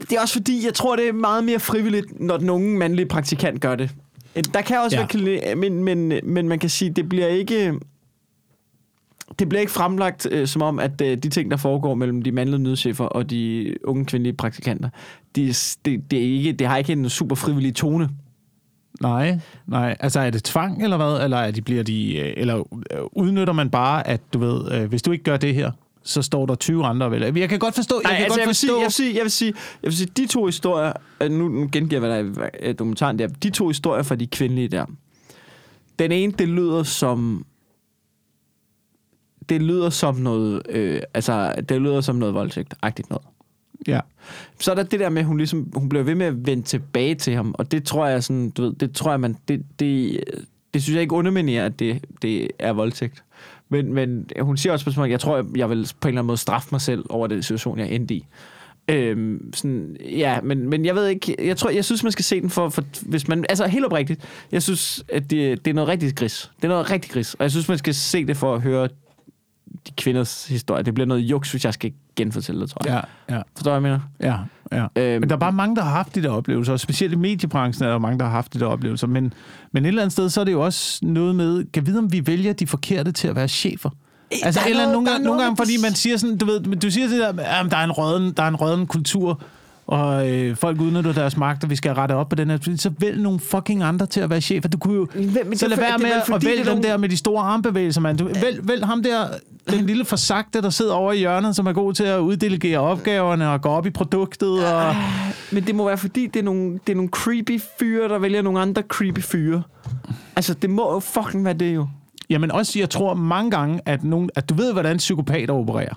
det 0.00 0.12
er 0.12 0.20
også 0.20 0.34
fordi, 0.34 0.64
jeg 0.66 0.74
tror, 0.74 0.96
det 0.96 1.08
er 1.08 1.12
meget 1.12 1.44
mere 1.44 1.58
frivilligt, 1.60 2.20
når 2.20 2.36
den 2.36 2.50
unge 2.50 2.78
mandlige 2.78 3.06
praktikant 3.06 3.60
gør 3.60 3.74
det. 3.74 3.90
Der 4.54 4.60
kan 4.60 4.78
også 4.78 4.96
Ja. 4.96 5.06
være... 5.24 5.54
Men, 5.54 5.84
men, 5.84 6.12
men 6.22 6.48
man 6.48 6.58
kan 6.58 6.70
sige, 6.70 6.90
det 6.90 7.08
bliver 7.08 7.26
ikke... 7.26 7.74
Det 9.38 9.48
bliver 9.48 9.60
ikke 9.60 9.72
fremlagt 9.72 10.28
øh, 10.30 10.46
som 10.46 10.62
om, 10.62 10.78
at 10.78 11.00
øh, 11.00 11.18
de 11.18 11.28
ting, 11.28 11.50
der 11.50 11.56
foregår 11.56 11.94
mellem 11.94 12.22
de 12.22 12.32
mandlige 12.32 12.62
nødchefer 12.62 13.04
og 13.04 13.30
de 13.30 13.74
unge 13.84 14.04
kvindelige 14.04 14.32
praktikanter, 14.32 14.88
de, 15.36 15.54
det, 15.84 16.10
det, 16.10 16.18
er 16.18 16.22
ikke, 16.22 16.52
det 16.52 16.66
har 16.66 16.76
ikke 16.76 16.92
en 16.92 17.08
super 17.08 17.34
frivillig 17.34 17.74
tone. 17.74 18.08
Nej, 19.00 19.38
nej. 19.66 19.96
Altså 20.00 20.20
er 20.20 20.30
det 20.30 20.44
tvang 20.44 20.82
eller 20.82 20.96
hvad? 20.96 21.24
Eller, 21.24 21.36
er 21.36 21.50
de, 21.50 21.62
bliver 21.62 21.82
de, 21.82 22.16
øh, 22.16 22.34
eller 22.36 22.56
øh, 22.90 22.98
udnytter 23.12 23.52
man 23.52 23.70
bare, 23.70 24.06
at 24.06 24.20
du 24.32 24.38
ved, 24.38 24.72
øh, 24.72 24.88
hvis 24.88 25.02
du 25.02 25.12
ikke 25.12 25.24
gør 25.24 25.36
det 25.36 25.54
her, 25.54 25.70
så 26.02 26.22
står 26.22 26.46
der 26.46 26.54
20 26.54 26.86
andre 26.86 27.10
vel. 27.10 27.38
Jeg 27.38 27.48
kan 27.48 27.58
godt 27.58 27.74
forstå, 27.74 28.00
jeg 28.04 28.10
Nej, 28.10 28.16
kan 28.16 28.24
altså, 28.24 28.38
godt 28.38 28.40
jeg, 28.40 28.46
vil 28.46 28.54
forstå. 28.54 28.66
sige, 28.66 28.78
jeg, 28.78 28.84
vil 28.84 28.92
sige, 28.92 29.14
jeg, 29.14 29.22
vil 29.22 29.30
sige, 29.30 29.54
jeg 29.82 29.88
vil 29.88 29.96
sige, 29.96 30.10
de 30.16 30.26
to 30.26 30.46
historier, 30.46 30.92
øh, 31.20 31.30
nu, 31.30 31.68
gengiver 31.72 32.14
jeg, 32.14 32.22
hvad 32.22 32.34
der 32.34 32.50
er 32.52 32.72
dokumentaren 32.72 33.18
der, 33.18 33.26
de 33.26 33.50
to 33.50 33.68
historier 33.68 34.02
fra 34.02 34.14
de 34.14 34.26
kvindelige 34.26 34.68
der, 34.68 34.84
den 35.98 36.12
ene, 36.12 36.32
det 36.38 36.48
lyder 36.48 36.82
som, 36.82 37.46
det 39.48 39.62
lyder 39.62 39.90
som 39.90 40.16
noget, 40.16 40.62
øh, 40.68 41.00
altså, 41.14 41.54
det 41.68 41.82
lyder 41.82 42.00
som 42.00 42.16
noget 42.16 42.34
voldtægt-agtigt 42.34 43.10
noget. 43.10 43.26
Ja. 43.86 44.00
Så 44.60 44.70
er 44.70 44.74
der 44.74 44.82
det 44.82 45.00
der 45.00 45.08
med, 45.08 45.20
at 45.20 45.26
hun 45.26 45.36
ligesom, 45.36 45.70
hun 45.74 45.88
bliver 45.88 46.02
ved 46.02 46.14
med 46.14 46.26
at 46.26 46.46
vende 46.46 46.62
tilbage 46.62 47.14
til 47.14 47.34
ham, 47.34 47.54
og 47.58 47.72
det 47.72 47.84
tror 47.84 48.06
jeg 48.06 48.24
sådan, 48.24 48.50
du 48.50 48.62
ved, 48.62 48.72
det 48.72 48.92
tror 48.92 49.10
jeg, 49.10 49.20
man, 49.20 49.36
det, 49.48 49.62
det, 49.80 50.20
det 50.74 50.82
synes 50.82 50.94
jeg 50.94 51.02
ikke 51.02 51.14
underminerer, 51.14 51.66
at 51.66 51.78
det, 51.78 52.04
det 52.22 52.48
er 52.58 52.72
voldtægt. 52.72 53.22
Men, 53.68 53.94
men 53.94 54.26
hun 54.40 54.56
siger 54.56 54.72
også 54.72 54.84
på 54.84 54.90
spørgsmål, 54.90 55.10
jeg 55.10 55.20
tror, 55.20 55.46
jeg 55.56 55.70
vil 55.70 55.92
på 56.00 56.08
en 56.08 56.12
eller 56.12 56.20
anden 56.20 56.26
måde 56.26 56.38
straffe 56.38 56.68
mig 56.72 56.80
selv 56.80 57.04
over 57.08 57.26
den 57.26 57.42
situation, 57.42 57.78
jeg 57.78 57.90
endte 57.90 58.14
i. 58.14 58.26
Øhm, 58.88 59.52
sådan, 59.54 59.96
ja, 60.00 60.40
men, 60.40 60.68
men 60.68 60.84
jeg 60.84 60.94
ved 60.94 61.06
ikke, 61.06 61.36
jeg 61.46 61.56
tror, 61.56 61.70
jeg 61.70 61.84
synes, 61.84 62.02
man 62.02 62.12
skal 62.12 62.24
se 62.24 62.40
den 62.40 62.50
for, 62.50 62.68
for 62.68 62.84
hvis 63.02 63.28
man, 63.28 63.44
altså 63.48 63.66
helt 63.66 63.84
oprigtigt, 63.84 64.20
jeg 64.52 64.62
synes, 64.62 65.04
at 65.08 65.30
det, 65.30 65.64
det 65.64 65.70
er 65.70 65.74
noget 65.74 65.88
rigtig 65.88 66.16
gris. 66.16 66.50
Det 66.56 66.64
er 66.64 66.68
noget 66.68 66.90
rigtig 66.90 67.10
gris, 67.10 67.34
og 67.34 67.42
jeg 67.42 67.50
synes, 67.50 67.68
man 67.68 67.78
skal 67.78 67.94
se 67.94 68.26
det 68.26 68.36
for 68.36 68.54
at 68.54 68.62
høre 68.62 68.88
de 69.86 69.92
kvinders 69.96 70.46
historie. 70.46 70.82
Det 70.82 70.94
bliver 70.94 71.06
noget 71.06 71.20
juks, 71.20 71.50
hvis 71.50 71.64
jeg 71.64 71.74
skal 71.74 71.92
genfortælle 72.16 72.60
det, 72.60 72.70
tror 72.70 72.82
jeg. 72.84 73.04
Ja, 73.30 73.36
ja, 73.36 73.42
Forstår 73.56 73.72
jeg 73.72 73.82
mener? 73.82 74.00
ja, 74.20 74.36
ja. 74.72 74.86
Øhm, 74.96 75.20
Men 75.20 75.28
der 75.28 75.34
er 75.34 75.40
bare 75.40 75.52
mange, 75.52 75.76
der 75.76 75.82
har 75.82 75.90
haft 75.90 76.14
de 76.14 76.22
der 76.22 76.30
oplevelser, 76.30 76.72
og 76.72 76.80
specielt 76.80 77.12
i 77.12 77.16
mediebranchen 77.16 77.86
er 77.86 77.90
der 77.90 77.98
mange, 77.98 78.18
der 78.18 78.24
har 78.24 78.32
haft 78.32 78.54
de 78.54 78.60
der 78.60 78.66
oplevelser. 78.66 79.06
Men, 79.06 79.32
men 79.72 79.84
et 79.84 79.88
eller 79.88 80.02
andet 80.02 80.12
sted, 80.12 80.28
så 80.30 80.40
er 80.40 80.44
det 80.44 80.52
jo 80.52 80.60
også 80.64 80.98
noget 81.02 81.34
med, 81.36 81.64
kan 81.72 81.86
vide, 81.86 81.98
om 81.98 82.12
vi 82.12 82.26
vælger 82.26 82.52
de 82.52 82.66
forkerte 82.66 83.12
til 83.12 83.28
at 83.28 83.36
være 83.36 83.48
chefer? 83.48 83.90
Altså, 84.42 84.60
er 84.60 84.64
et 84.64 84.70
eller 84.70 84.92
nogle, 84.92 85.10
gange, 85.10 85.24
nogle 85.24 85.42
gange, 85.42 85.56
fordi 85.56 85.72
man 85.82 85.94
siger 85.94 86.16
sådan, 86.16 86.38
du 86.38 86.46
ved, 86.46 86.60
men 86.60 86.78
du 86.78 86.90
siger 86.90 87.08
det 87.08 87.18
der, 87.18 87.28
at 87.28 87.70
der 87.70 87.76
er 87.76 87.84
en 87.84 87.92
røden, 87.92 88.32
der 88.32 88.42
er 88.42 88.48
en 88.48 88.56
røden 88.56 88.86
kultur, 88.86 89.42
og 89.86 90.30
øh, 90.30 90.56
folk 90.56 90.80
udnytter 90.80 91.12
deres 91.12 91.36
magt, 91.36 91.64
og 91.64 91.70
vi 91.70 91.76
skal 91.76 91.92
rette 91.92 92.12
op 92.12 92.28
på 92.28 92.36
den 92.36 92.50
her. 92.50 92.58
Så 92.76 92.90
vælg 92.98 93.22
nogle 93.22 93.40
fucking 93.40 93.82
andre 93.82 94.06
til 94.06 94.20
at 94.20 94.30
være 94.30 94.40
chefer. 94.40 94.68
Du 94.68 94.78
kunne 94.78 94.94
jo 94.94 95.04
det 95.14 95.58
så 95.58 95.68
lad 95.68 95.76
for- 95.76 95.82
være 95.84 95.98
med 95.98 96.34
at 96.36 96.44
vælge 96.44 96.64
dem 96.64 96.82
der 96.82 96.96
med 96.96 97.08
de 97.08 97.16
store 97.16 97.42
armbevægelser, 97.42 98.00
mand. 98.00 98.18
Du, 98.18 98.24
vælg, 98.24 98.68
vælg 98.68 98.86
ham 98.86 99.02
der, 99.02 99.26
den 99.70 99.86
lille 99.86 100.04
forsagte, 100.04 100.62
der 100.62 100.70
sidder 100.70 100.94
over 100.94 101.12
i 101.12 101.18
hjørnet, 101.18 101.56
som 101.56 101.66
er 101.66 101.72
god 101.72 101.92
til 101.92 102.04
at 102.04 102.18
uddelegere 102.18 102.78
opgaverne 102.78 103.50
og 103.50 103.60
gå 103.62 103.68
op 103.68 103.86
i 103.86 103.90
produktet. 103.90 104.66
Og, 104.74 104.94
Men 105.52 105.66
det 105.66 105.74
må 105.74 105.86
være, 105.86 105.98
fordi 105.98 106.26
det 106.26 106.40
er 106.40 106.44
nogle, 106.44 106.72
det 106.86 106.92
er 106.92 106.96
nogle 106.96 107.10
creepy 107.10 107.60
fyre, 107.78 108.08
der 108.08 108.18
vælger 108.18 108.42
nogle 108.42 108.60
andre 108.60 108.82
creepy 108.88 109.20
fyre. 109.20 109.62
Altså, 110.36 110.54
det 110.54 110.70
må 110.70 110.92
jo 110.92 111.00
fucking 111.00 111.44
være 111.44 111.54
det 111.54 111.74
jo. 111.74 111.86
Jamen 112.30 112.50
også, 112.52 112.78
jeg 112.78 112.90
tror 112.90 113.14
mange 113.14 113.50
gange, 113.50 113.80
at, 113.86 114.04
nogen, 114.04 114.30
at 114.34 114.48
du 114.48 114.54
ved, 114.54 114.72
hvordan 114.72 114.96
psykopater 114.96 115.54
opererer. 115.54 115.94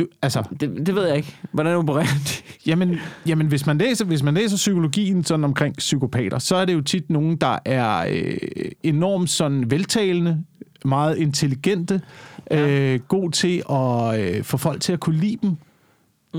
Du, 0.00 0.06
altså, 0.22 0.42
Det, 0.60 0.86
det 0.86 0.94
ved 0.94 1.06
jeg 1.06 1.16
ikke. 1.16 1.36
Hvordan 1.52 1.76
opererer 1.76 2.04
de? 2.04 2.50
jamen, 2.70 2.96
jamen 3.26 3.46
hvis, 3.46 3.66
man 3.66 3.78
læser, 3.78 4.04
hvis 4.04 4.22
man 4.22 4.34
læser 4.34 4.56
psykologien 4.56 5.24
sådan 5.24 5.44
omkring 5.44 5.76
psykopater, 5.76 6.38
så 6.38 6.56
er 6.56 6.64
det 6.64 6.74
jo 6.74 6.80
tit 6.80 7.10
nogen, 7.10 7.36
der 7.36 7.58
er 7.64 8.06
øh, 8.10 8.38
enormt 8.82 9.30
sådan 9.30 9.70
veltalende, 9.70 10.44
meget 10.84 11.18
intelligente, 11.18 12.00
ja. 12.50 12.68
øh, 12.68 13.00
god 13.08 13.30
til 13.30 13.62
at 13.70 14.20
øh, 14.20 14.44
få 14.44 14.56
folk 14.56 14.80
til 14.80 14.92
at 14.92 15.00
kunne 15.00 15.16
lide 15.16 15.36
dem. 15.42 15.56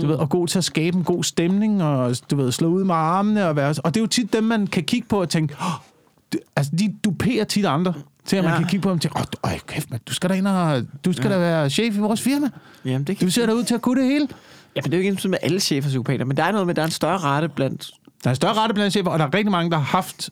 Du 0.01 0.07
ved, 0.07 0.15
og 0.15 0.29
god 0.29 0.47
til 0.47 0.57
at 0.57 0.63
skabe 0.63 0.97
en 0.97 1.03
god 1.03 1.23
stemning, 1.23 1.83
og 1.83 2.15
du 2.31 2.35
ved, 2.35 2.51
slå 2.51 2.67
ud 2.67 2.83
med 2.83 2.95
armene. 2.95 3.47
Og, 3.47 3.55
være, 3.55 3.75
og 3.83 3.93
det 3.93 3.99
er 3.99 4.03
jo 4.03 4.07
tit 4.07 4.33
dem, 4.33 4.43
man 4.43 4.67
kan 4.67 4.83
kigge 4.83 5.07
på 5.07 5.21
og 5.21 5.29
tænke, 5.29 5.55
oh, 5.59 6.39
altså 6.55 6.71
de 6.79 6.95
duperer 7.03 7.43
tit 7.43 7.65
andre, 7.65 7.93
til 8.25 8.37
at 8.37 8.43
man 8.43 8.53
Ja. 8.53 8.59
kan 8.59 8.67
kigge 8.67 8.83
på 8.83 8.89
dem 8.89 8.95
og 8.95 9.01
tænke, 9.01 9.19
åh, 9.43 9.51
kæft, 9.67 9.91
man, 9.91 9.99
du 10.07 10.13
skal 10.13 10.29
da 10.29 10.35
ind 10.35 10.47
og, 10.47 10.83
du 11.05 11.13
skal 11.13 11.27
ja. 11.29 11.33
da 11.35 11.39
være 11.39 11.69
chef 11.69 11.95
i 11.95 11.99
vores 11.99 12.21
firma. 12.21 12.49
Jamen, 12.85 13.03
det 13.07 13.17
kan... 13.17 13.27
Du 13.27 13.31
ser 13.31 13.45
da 13.45 13.53
ud 13.53 13.63
til 13.63 13.75
at 13.75 13.81
kunne 13.81 14.01
det 14.01 14.09
hele. 14.09 14.27
Ja, 14.75 14.81
men 14.83 14.91
det 14.91 14.93
er 14.97 15.01
jo 15.03 15.09
ikke 15.09 15.21
sådan 15.21 15.31
med 15.31 15.39
alle 15.41 15.59
chefer 15.59 15.89
psykopater, 15.89 16.25
men 16.25 16.37
der 16.37 16.43
er 16.43 16.51
noget 16.51 16.67
med, 16.67 16.75
der 16.75 16.81
er 16.81 16.85
en 16.85 16.91
større 16.91 17.17
rate 17.17 17.49
blandt... 17.49 17.91
Der 18.23 18.29
er 18.29 18.33
større 18.33 18.53
rette 18.53 18.73
blandt 18.75 18.93
chefer, 18.93 19.11
og 19.11 19.19
der 19.19 19.25
er 19.25 19.33
rigtig 19.33 19.51
mange, 19.51 19.71
der 19.71 19.77
har 19.77 19.83
haft 19.83 20.29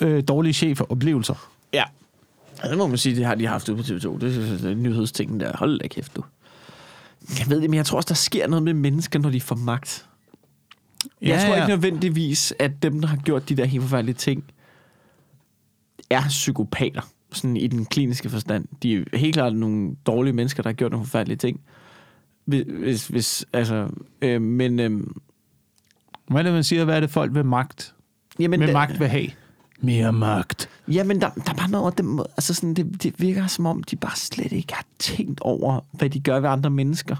øh, 0.00 0.22
dårlige 0.28 0.52
cheferoplevelser. 0.52 1.48
Ja. 1.72 1.84
ja. 2.64 2.68
Det 2.68 2.78
må 2.78 2.86
man 2.86 2.98
sige, 2.98 3.16
det 3.16 3.24
har 3.24 3.34
de 3.34 3.46
haft 3.46 3.68
ude 3.68 3.76
på 3.76 3.82
TV2. 3.82 4.20
Det 4.20 4.64
er 4.64 4.70
en 4.70 4.82
nyhedstingen 4.82 5.40
der. 5.40 5.56
Hold 5.56 5.78
da 5.80 5.88
kæft, 5.88 6.16
du. 6.16 6.24
Jeg 7.38 7.50
ved 7.50 7.60
det, 7.60 7.70
men 7.70 7.76
jeg 7.76 7.86
tror 7.86 7.96
også, 7.96 8.08
der 8.08 8.14
sker 8.14 8.46
noget 8.46 8.62
med 8.62 8.74
mennesker, 8.74 9.18
når 9.18 9.30
de 9.30 9.40
får 9.40 9.54
magt. 9.54 10.06
Jeg 11.22 11.28
Ja, 11.28 11.38
tror 11.40 11.48
ja. 11.48 11.54
ikke 11.56 11.68
nødvendigvis, 11.68 12.54
at 12.58 12.82
dem, 12.82 13.00
der 13.00 13.08
har 13.08 13.16
gjort 13.16 13.48
de 13.48 13.56
der 13.56 13.64
helt 13.64 13.82
forfærdelige 13.82 14.14
ting, 14.14 14.44
er 16.10 16.22
psykopater, 16.28 17.02
sådan 17.32 17.56
i 17.56 17.66
den 17.66 17.84
kliniske 17.84 18.30
forstand. 18.30 18.64
De 18.82 18.94
er 18.94 19.18
helt 19.18 19.34
klart 19.34 19.56
nogle 19.56 19.96
dårlige 20.06 20.32
mennesker, 20.32 20.62
der 20.62 20.70
har 20.70 20.74
gjort 20.74 20.90
nogle 20.92 21.06
forfærdelige 21.06 21.36
ting. 21.36 21.60
Hvis, 22.44 23.06
hvis, 23.08 23.46
altså, 23.52 23.88
øh, 24.22 24.42
men... 24.42 24.80
Øh, 24.80 25.00
Hvad 26.28 26.38
er 26.38 26.42
det, 26.42 26.52
man 26.52 26.64
siger? 26.64 26.84
Hvad 26.84 26.96
er 26.96 27.00
det, 27.00 27.10
folk 27.10 27.32
med 27.32 27.42
magt, 27.44 27.94
jamen, 28.38 28.60
med 28.60 28.66
det- 28.66 28.72
magt 28.74 29.00
vil 29.00 29.08
have? 29.08 29.26
Mere 29.80 30.12
magt. 30.12 30.68
Ja, 30.88 31.04
men 31.04 31.20
der, 31.20 31.30
der 31.30 31.50
er 31.50 31.54
bare 31.54 31.70
noget 31.70 31.82
over 31.82 31.90
dem, 31.90 32.18
altså 32.18 32.54
sådan, 32.54 32.74
det, 32.74 33.02
det 33.02 33.20
virker 33.20 33.46
som 33.46 33.66
om, 33.66 33.82
de 33.82 33.96
bare 33.96 34.16
slet 34.16 34.52
ikke 34.52 34.72
har 34.74 34.84
tænkt 34.98 35.40
over, 35.40 35.80
hvad 35.92 36.10
de 36.10 36.20
gør 36.20 36.40
ved 36.40 36.48
andre 36.48 36.70
mennesker. 36.70 37.16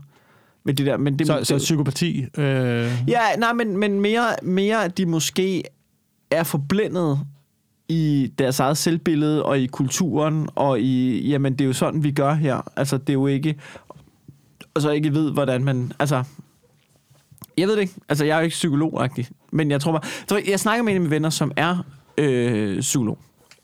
Men 0.65 0.77
det 0.77 0.87
der, 0.87 0.97
men 0.97 1.19
det, 1.19 1.27
Så, 1.27 1.45
så 1.45 1.59
psykopati. 1.59 2.27
Øh, 2.39 2.93
Ja, 3.09 3.21
nej, 3.39 3.53
men, 3.53 3.77
men 3.77 4.01
mere, 4.01 4.27
mere, 4.43 4.85
at 4.85 4.99
de 4.99 5.07
måske 5.07 5.63
er 6.31 6.43
forblændet 6.43 7.21
i 7.89 8.33
deres 8.39 8.61
eget 8.61 8.77
selvbillede 8.77 9.45
og 9.45 9.59
i 9.59 9.67
kulturen, 9.67 10.49
og 10.55 10.81
i, 10.81 11.29
jamen, 11.29 11.53
det 11.53 11.61
er 11.61 11.67
jo 11.67 11.73
sådan, 11.73 12.05
vi 12.05 12.11
gør 12.11 12.35
her. 12.35 12.73
Altså, 12.77 12.99
det 12.99 13.09
er 13.09 13.13
jo 13.15 13.27
ikke, 13.27 13.57
og 14.75 14.83
så 14.83 14.91
ikke 14.91 15.15
ved, 15.15 15.33
hvordan 15.33 15.65
man, 15.65 15.93
altså, 15.99 16.25
jeg 17.59 17.69
ved 17.69 17.75
det 17.75 17.83
ikke. 17.83 17.95
Altså, 18.09 18.25
jeg 18.25 18.35
er 18.35 18.39
jo 18.39 18.45
ikke 18.45 18.55
psykolog 18.55 19.01
men 19.53 19.71
jeg 19.71 19.81
tror 19.81 19.93
bare, 19.93 20.03
jeg, 20.31 20.49
jeg 20.49 20.61
snakker 20.61 20.83
med 20.85 20.93
en 20.93 20.97
af 20.97 21.01
mine 21.01 21.11
venner, 21.11 21.31
som 21.31 21.53
er 21.57 21.85
øh, 22.19 22.81
psykolog. 22.81 23.19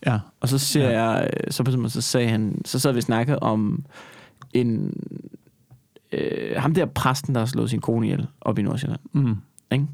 ja. 0.07 0.19
Og 0.41 0.49
så 0.49 0.59
siger 0.59 0.91
Ja. 0.91 1.03
jeg, 1.11 1.31
så, 1.51 1.63
på 1.63 1.71
så 1.89 2.01
sagde 2.01 2.29
han, 2.29 2.63
så 2.65 2.79
sad 2.79 2.93
vi 2.93 2.99
og 2.99 3.03
snakkede 3.03 3.39
om 3.39 3.85
en, 4.53 4.95
øh, 6.13 6.57
ham 6.57 6.75
der 6.75 6.87
præsten, 6.87 7.35
der 7.35 7.41
har 7.41 7.47
slået 7.47 7.71
sin 7.71 7.81
kone 7.81 8.07
ihjel 8.07 8.27
op 8.41 8.59
i 8.59 8.63
Nordsjælland. 8.63 9.01
Mm. 9.13 9.37
Ikke? 9.73 9.87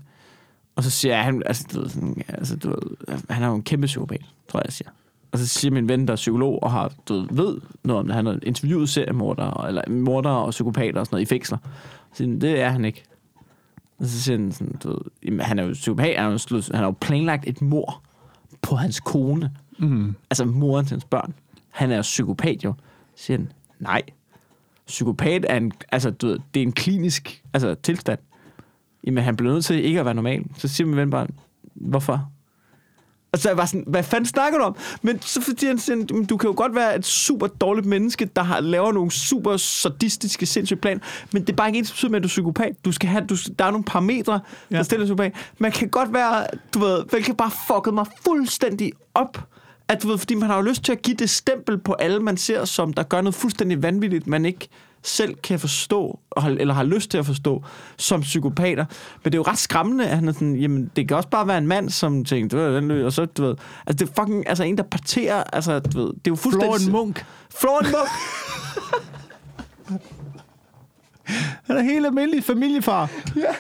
Og 0.80 0.84
så 0.84 0.90
siger 0.90 1.14
jeg, 1.14 1.24
han, 1.24 1.42
altså, 1.46 1.66
du 1.72 1.80
ved, 1.80 1.88
sådan, 1.88 2.22
altså, 2.28 2.56
du 2.56 2.68
ved, 2.68 3.16
han 3.30 3.42
er 3.42 3.48
jo 3.48 3.54
en 3.54 3.62
kæmpe 3.62 3.86
psykopat, 3.86 4.24
tror 4.48 4.60
jeg, 4.60 4.64
jeg 4.64 4.72
siger. 4.72 4.90
Og 5.32 5.38
så 5.38 5.46
siger 5.46 5.72
min 5.72 5.88
ven, 5.88 6.06
der 6.06 6.12
er 6.12 6.16
psykolog, 6.16 6.62
og 6.62 6.70
har, 6.70 6.92
du 7.08 7.14
ved, 7.14 7.26
ved 7.30 7.60
noget 7.84 8.00
om 8.00 8.06
det. 8.06 8.14
Han 8.14 8.26
har 8.26 8.38
interviewet 8.42 8.88
seriemordere, 8.88 9.68
eller 9.68 9.82
mordere 9.88 10.44
og 10.44 10.50
psykopater 10.50 11.00
og 11.00 11.06
sådan 11.06 11.14
noget 11.14 11.26
i 11.26 11.28
fængsler. 11.28 11.58
Så 12.12 12.16
siger, 12.16 12.28
han, 12.28 12.40
det 12.40 12.60
er 12.60 12.68
han 12.68 12.84
ikke. 12.84 13.04
Og 13.98 14.06
så 14.06 14.20
siger 14.22 14.38
han 14.38 14.52
sådan, 14.52 14.78
du 14.82 14.88
ved, 14.88 14.98
jamen, 15.24 15.40
han 15.40 15.58
er 15.58 15.62
jo 15.62 15.72
psykopat, 15.72 16.16
han 16.16 16.24
har 16.24 16.30
jo, 16.30 16.38
slået, 16.38 16.66
han 16.66 16.76
har 16.76 16.84
jo 16.84 16.94
planlagt 17.00 17.48
et 17.48 17.62
mor 17.62 18.02
på 18.62 18.76
hans 18.76 19.00
kone. 19.00 19.50
Mm. 19.78 20.14
Altså 20.30 20.44
moren 20.44 20.86
til 20.86 20.94
hans 20.94 21.04
børn. 21.04 21.34
Han 21.70 21.90
er 21.90 22.02
psykopat 22.02 22.64
jo. 22.64 22.74
Så 23.16 23.24
siger 23.24 23.38
han, 23.38 23.52
nej. 23.78 24.02
Psykopat 24.86 25.46
er 25.48 25.56
en, 25.56 25.72
altså, 25.92 26.10
du 26.10 26.26
ved, 26.26 26.38
det 26.54 26.62
er 26.62 26.66
en 26.66 26.72
klinisk 26.72 27.42
altså, 27.52 27.74
tilstand. 27.74 28.18
Jamen, 29.06 29.24
han 29.24 29.36
bliver 29.36 29.52
nødt 29.52 29.64
til 29.64 29.84
ikke 29.84 29.98
at 30.00 30.04
være 30.04 30.14
normal. 30.14 30.44
Så 30.58 30.68
siger 30.68 30.86
min 30.86 30.96
ven 30.96 31.10
bare, 31.10 31.26
hvorfor? 31.74 32.30
Og 33.32 33.38
så 33.38 33.48
er 33.48 33.50
jeg 33.50 33.56
bare 33.56 33.66
sådan, 33.66 33.84
hvad 33.86 34.02
fanden 34.02 34.26
snakker 34.26 34.58
du 34.58 34.64
om? 34.64 34.76
Men 35.02 35.22
så 35.22 35.40
fordi 35.42 35.66
han 35.66 35.78
siger, 35.78 35.96
"Men 35.96 36.24
du 36.24 36.36
kan 36.36 36.48
jo 36.50 36.54
godt 36.56 36.74
være 36.74 36.96
et 36.96 37.06
super 37.06 37.46
dårligt 37.46 37.86
menneske, 37.86 38.30
der 38.36 38.42
har, 38.42 38.60
laver 38.60 38.92
nogle 38.92 39.10
super 39.10 39.56
sadistiske, 39.56 40.46
sindssyge 40.46 40.80
planer, 40.80 41.00
men 41.32 41.42
det 41.42 41.50
er 41.52 41.56
bare 41.56 41.68
ikke 41.68 41.78
ens 41.78 42.02
med, 42.02 42.14
at 42.16 42.22
du 42.22 42.26
er 42.26 42.28
psykopat. 42.28 42.84
Du 42.84 42.92
skal 42.92 43.08
have, 43.08 43.24
du, 43.26 43.36
der 43.58 43.64
er 43.64 43.70
nogle 43.70 43.84
parametre, 43.84 44.32
der 44.32 44.38
Ja. 44.70 44.76
ja. 44.76 44.82
stiller 44.82 45.06
dig 45.06 45.08
psykopat. 45.16 45.32
Man 45.58 45.72
kan 45.72 45.88
godt 45.88 46.12
være, 46.12 46.46
du 46.74 46.78
ved, 46.78 47.22
kan 47.22 47.34
bare 47.34 47.50
fucket 47.66 47.94
mig 47.94 48.06
fuldstændig 48.24 48.92
op, 49.14 49.48
at 49.88 50.02
du 50.02 50.08
ved, 50.08 50.18
fordi 50.18 50.34
man 50.34 50.48
har 50.48 50.56
jo 50.56 50.62
lyst 50.62 50.84
til 50.84 50.92
at 50.92 51.02
give 51.02 51.16
det 51.16 51.30
stempel 51.30 51.78
på 51.78 51.92
alle, 51.92 52.20
man 52.20 52.36
ser, 52.36 52.64
som 52.64 52.92
der 52.92 53.02
gør 53.02 53.20
noget 53.20 53.34
fuldstændig 53.34 53.82
vanvittigt, 53.82 54.26
man 54.26 54.44
ikke 54.44 54.68
selv 55.02 55.34
kan 55.34 55.60
forstå, 55.60 56.18
eller 56.46 56.74
har 56.74 56.82
lyst 56.82 57.10
til 57.10 57.18
at 57.18 57.26
forstå, 57.26 57.64
som 57.96 58.20
psykopater. 58.20 58.84
Men 59.24 59.32
det 59.32 59.34
er 59.34 59.38
jo 59.38 59.42
ret 59.42 59.58
skræmmende, 59.58 60.08
at 60.08 60.16
han 60.16 60.28
er 60.28 60.32
sådan, 60.32 60.56
jamen, 60.56 60.90
det 60.96 61.08
kan 61.08 61.16
også 61.16 61.28
bare 61.28 61.46
være 61.46 61.58
en 61.58 61.66
mand, 61.66 61.90
som 61.90 62.24
tænker, 62.24 62.48
du 62.48 62.56
ved, 62.56 62.74
den 62.74 62.90
og 62.90 63.12
så, 63.12 63.24
du 63.24 63.42
ved, 63.42 63.56
altså 63.86 64.04
det 64.04 64.10
er 64.10 64.22
fucking, 64.22 64.48
altså 64.48 64.64
en, 64.64 64.76
der 64.76 64.82
parterer, 64.82 65.44
altså, 65.44 65.78
du 65.78 65.98
ved, 65.98 66.06
det 66.06 66.14
er 66.14 66.20
jo 66.28 66.36
fuldstændig... 66.36 66.80
Florian 66.80 66.92
Munk. 66.92 67.26
Florian 67.50 67.90
Munk! 67.90 68.08
Han 71.66 71.76
er 71.76 71.82
helt 71.82 72.06
almindelig 72.06 72.44
familiefar. 72.44 73.10
Ja. 73.36 73.54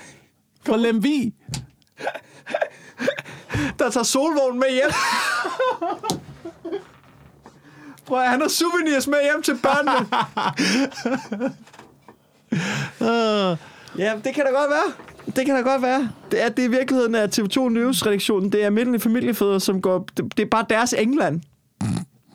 Fra 0.66 0.76
Lemvi. 0.76 1.34
der 3.78 3.90
tager 3.90 4.04
solvognen 4.04 4.60
med 4.60 4.72
hjem. 4.72 4.90
Prøv 8.10 8.20
at, 8.22 8.30
han 8.30 8.40
har 8.40 8.48
souvenirs 8.48 9.06
med 9.06 9.16
hjem 9.22 9.42
til 9.42 9.54
børnene. 9.62 10.06
Uh, 13.00 13.56
Ja, 13.98 14.12
det 14.24 14.34
kan 14.34 14.44
da 14.44 14.50
godt 14.50 14.70
være. 14.70 14.92
det 15.36 15.46
kan 15.46 15.54
da 15.54 15.60
godt 15.60 15.82
være. 15.82 16.08
Det 16.30 16.44
er, 16.44 16.48
det 16.48 16.64
er 16.64 16.68
i 16.68 16.70
virkeligheden 16.70 17.14
af 17.14 17.26
TV2 17.38 17.68
News-redaktionen. 17.68 18.52
Det 18.52 18.62
er 18.62 18.66
almindelige 18.66 19.00
familiefædre, 19.00 19.60
som 19.60 19.82
går... 19.82 20.06
Det, 20.16 20.36
det 20.36 20.42
er 20.42 20.46
bare 20.50 20.64
deres 20.70 20.94
England. 20.98 21.40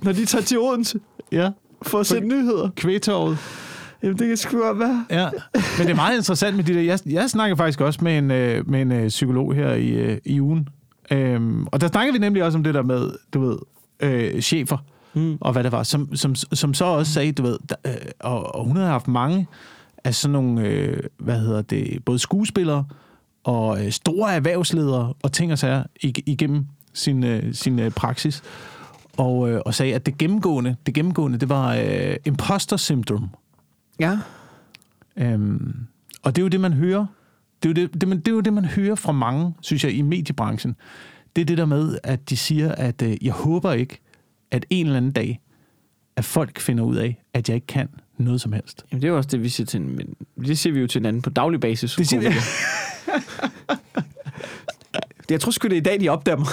Når 0.02 0.12
de 0.12 0.26
tager 0.26 0.42
til 0.44 0.60
Odense 0.60 1.00
Ja. 1.32 1.50
for 1.82 2.00
at 2.00 2.06
sætte 2.08 2.28
nyheder. 2.28 2.70
Kvægtorvet. 2.76 3.38
Jamen, 4.04 4.20
det 4.20 4.28
kan 4.28 4.38
sgu 4.38 4.58
godt 4.58 4.80
være. 4.80 5.06
Ja. 5.10 5.30
Men 5.54 5.88
det 5.88 5.90
er 5.90 5.96
meget 5.96 6.18
interessant 6.18 6.56
med 6.56 6.64
de 6.64 6.74
der... 6.74 6.82
Jeg, 6.82 7.00
jeg 7.06 7.30
snakker 7.30 7.56
faktisk 7.56 7.82
også 7.82 8.00
med 8.04 8.18
en, 8.18 8.32
øh, 8.32 8.70
med 8.70 8.82
en 8.82 8.92
øh, 8.92 9.08
psykolog 9.08 9.54
her 9.56 9.74
i, 9.74 9.90
øh, 9.90 10.18
i 10.26 10.42
ugen. 10.42 10.68
Øhm, 11.12 11.68
og 11.68 11.82
der 11.82 11.88
snakker 11.88 12.14
vi 12.14 12.20
nemlig 12.20 12.44
også 12.44 12.58
om 12.58 12.64
det 12.64 12.74
der 12.74 12.84
med, 12.84 13.12
du 13.34 13.42
ved, 13.50 13.58
øh, 14.00 14.42
chefer. 14.42 14.78
Mm. 15.16 15.38
og 15.42 15.54
hvad 15.54 15.64
det 15.64 15.72
var, 15.72 15.84
som, 15.84 16.16
som, 16.16 16.36
som 16.36 16.74
så 16.74 16.86
også 16.86 17.14
sagde, 17.14 17.32
du 17.32 17.44
ved, 17.44 17.58
der, 17.70 17.76
øh, 17.86 17.94
og, 18.20 18.56
og 18.56 18.66
hun 18.66 18.76
havde 18.76 18.90
haft 18.90 19.08
mange 19.08 19.48
af 20.04 20.16
sådan 20.16 20.34
nogle, 20.34 20.68
øh, 20.68 21.04
hvad 21.18 21.40
hedder 21.40 21.62
det, 21.62 22.06
både 22.06 22.20
skuespillere 22.20 22.86
og 23.44 23.86
øh, 23.86 23.92
store 23.92 24.34
erhvervsledere 24.36 25.14
og 25.24 25.32
ting 25.32 25.52
og 25.52 25.60
sager 25.60 25.84
ig- 26.06 26.24
igennem 26.26 26.66
sin, 26.94 27.24
øh, 27.24 27.54
sin 27.54 27.80
øh, 27.80 27.92
praksis. 27.92 28.44
Og, 29.18 29.50
øh, 29.50 29.62
og 29.66 29.74
sagde, 29.74 29.96
at 29.96 30.06
det 30.06 30.18
gennemgående, 30.18 30.76
det 30.86 30.94
gennemgående, 30.94 31.38
det 31.38 31.50
var 31.50 31.76
øh, 31.76 32.16
imposter 32.26 32.78
syndrome. 32.78 33.30
Ja. 34.00 34.20
Øhm, 35.18 35.76
og 36.24 36.36
det 36.36 36.42
er 36.42 36.44
jo 36.44 36.50
det, 36.50 36.60
man 36.60 36.74
hører. 36.74 37.06
Det 37.64 37.78
er, 37.78 37.82
jo 37.82 37.88
det, 37.88 38.02
det, 38.02 38.10
man, 38.10 38.18
det 38.18 38.28
er 38.28 38.32
jo 38.32 38.40
det, 38.40 38.54
man 38.54 38.66
hører 38.66 38.96
fra 38.96 39.12
mange, 39.12 39.54
synes 39.62 39.84
jeg, 39.84 39.94
i 39.94 40.02
mediebranchen. 40.02 40.76
Det 41.36 41.42
er 41.42 41.46
det 41.46 41.58
der 41.58 41.66
med, 41.66 41.98
at 42.04 42.30
de 42.30 42.38
siger, 42.38 42.72
at 42.72 43.02
øh, 43.02 43.26
jeg 43.26 43.34
håber 43.34 43.72
ikke, 43.72 44.00
at 44.56 44.66
en 44.70 44.86
eller 44.86 44.98
anden 44.98 45.12
dag, 45.12 45.40
at 46.16 46.26
folk 46.26 46.60
finder 46.60 46.84
ud 46.84 46.96
af, 46.96 47.24
at 47.34 47.50
jeg 47.50 47.56
ikke 47.56 47.68
kan 47.68 47.90
noget 48.18 48.42
som 48.42 48.54
helst. 48.54 48.86
Jamen, 48.92 49.02
det 49.02 49.08
er 49.08 49.12
jo 49.12 49.18
også 49.18 49.30
det, 49.32 49.44
vi 49.44 49.50
siger 49.50 49.68
til 49.68 49.82
en, 49.82 49.96
men 49.96 50.16
det 50.46 50.58
siger 50.58 50.74
vi 50.74 50.80
jo 50.80 50.88
til 50.88 51.00
hinanden 51.00 51.22
på 51.22 51.30
daglig 51.30 51.60
basis. 51.60 51.96
Det 51.96 52.08
siger 52.08 52.20
vi. 52.20 52.36
Jeg 55.30 55.42
tror 55.42 55.52
sgu, 55.52 55.68
det 55.68 55.74
er 55.74 55.78
i 55.78 55.84
dag, 55.84 56.00
de 56.00 56.10
opdager 56.10 56.38
mig. 56.38 56.48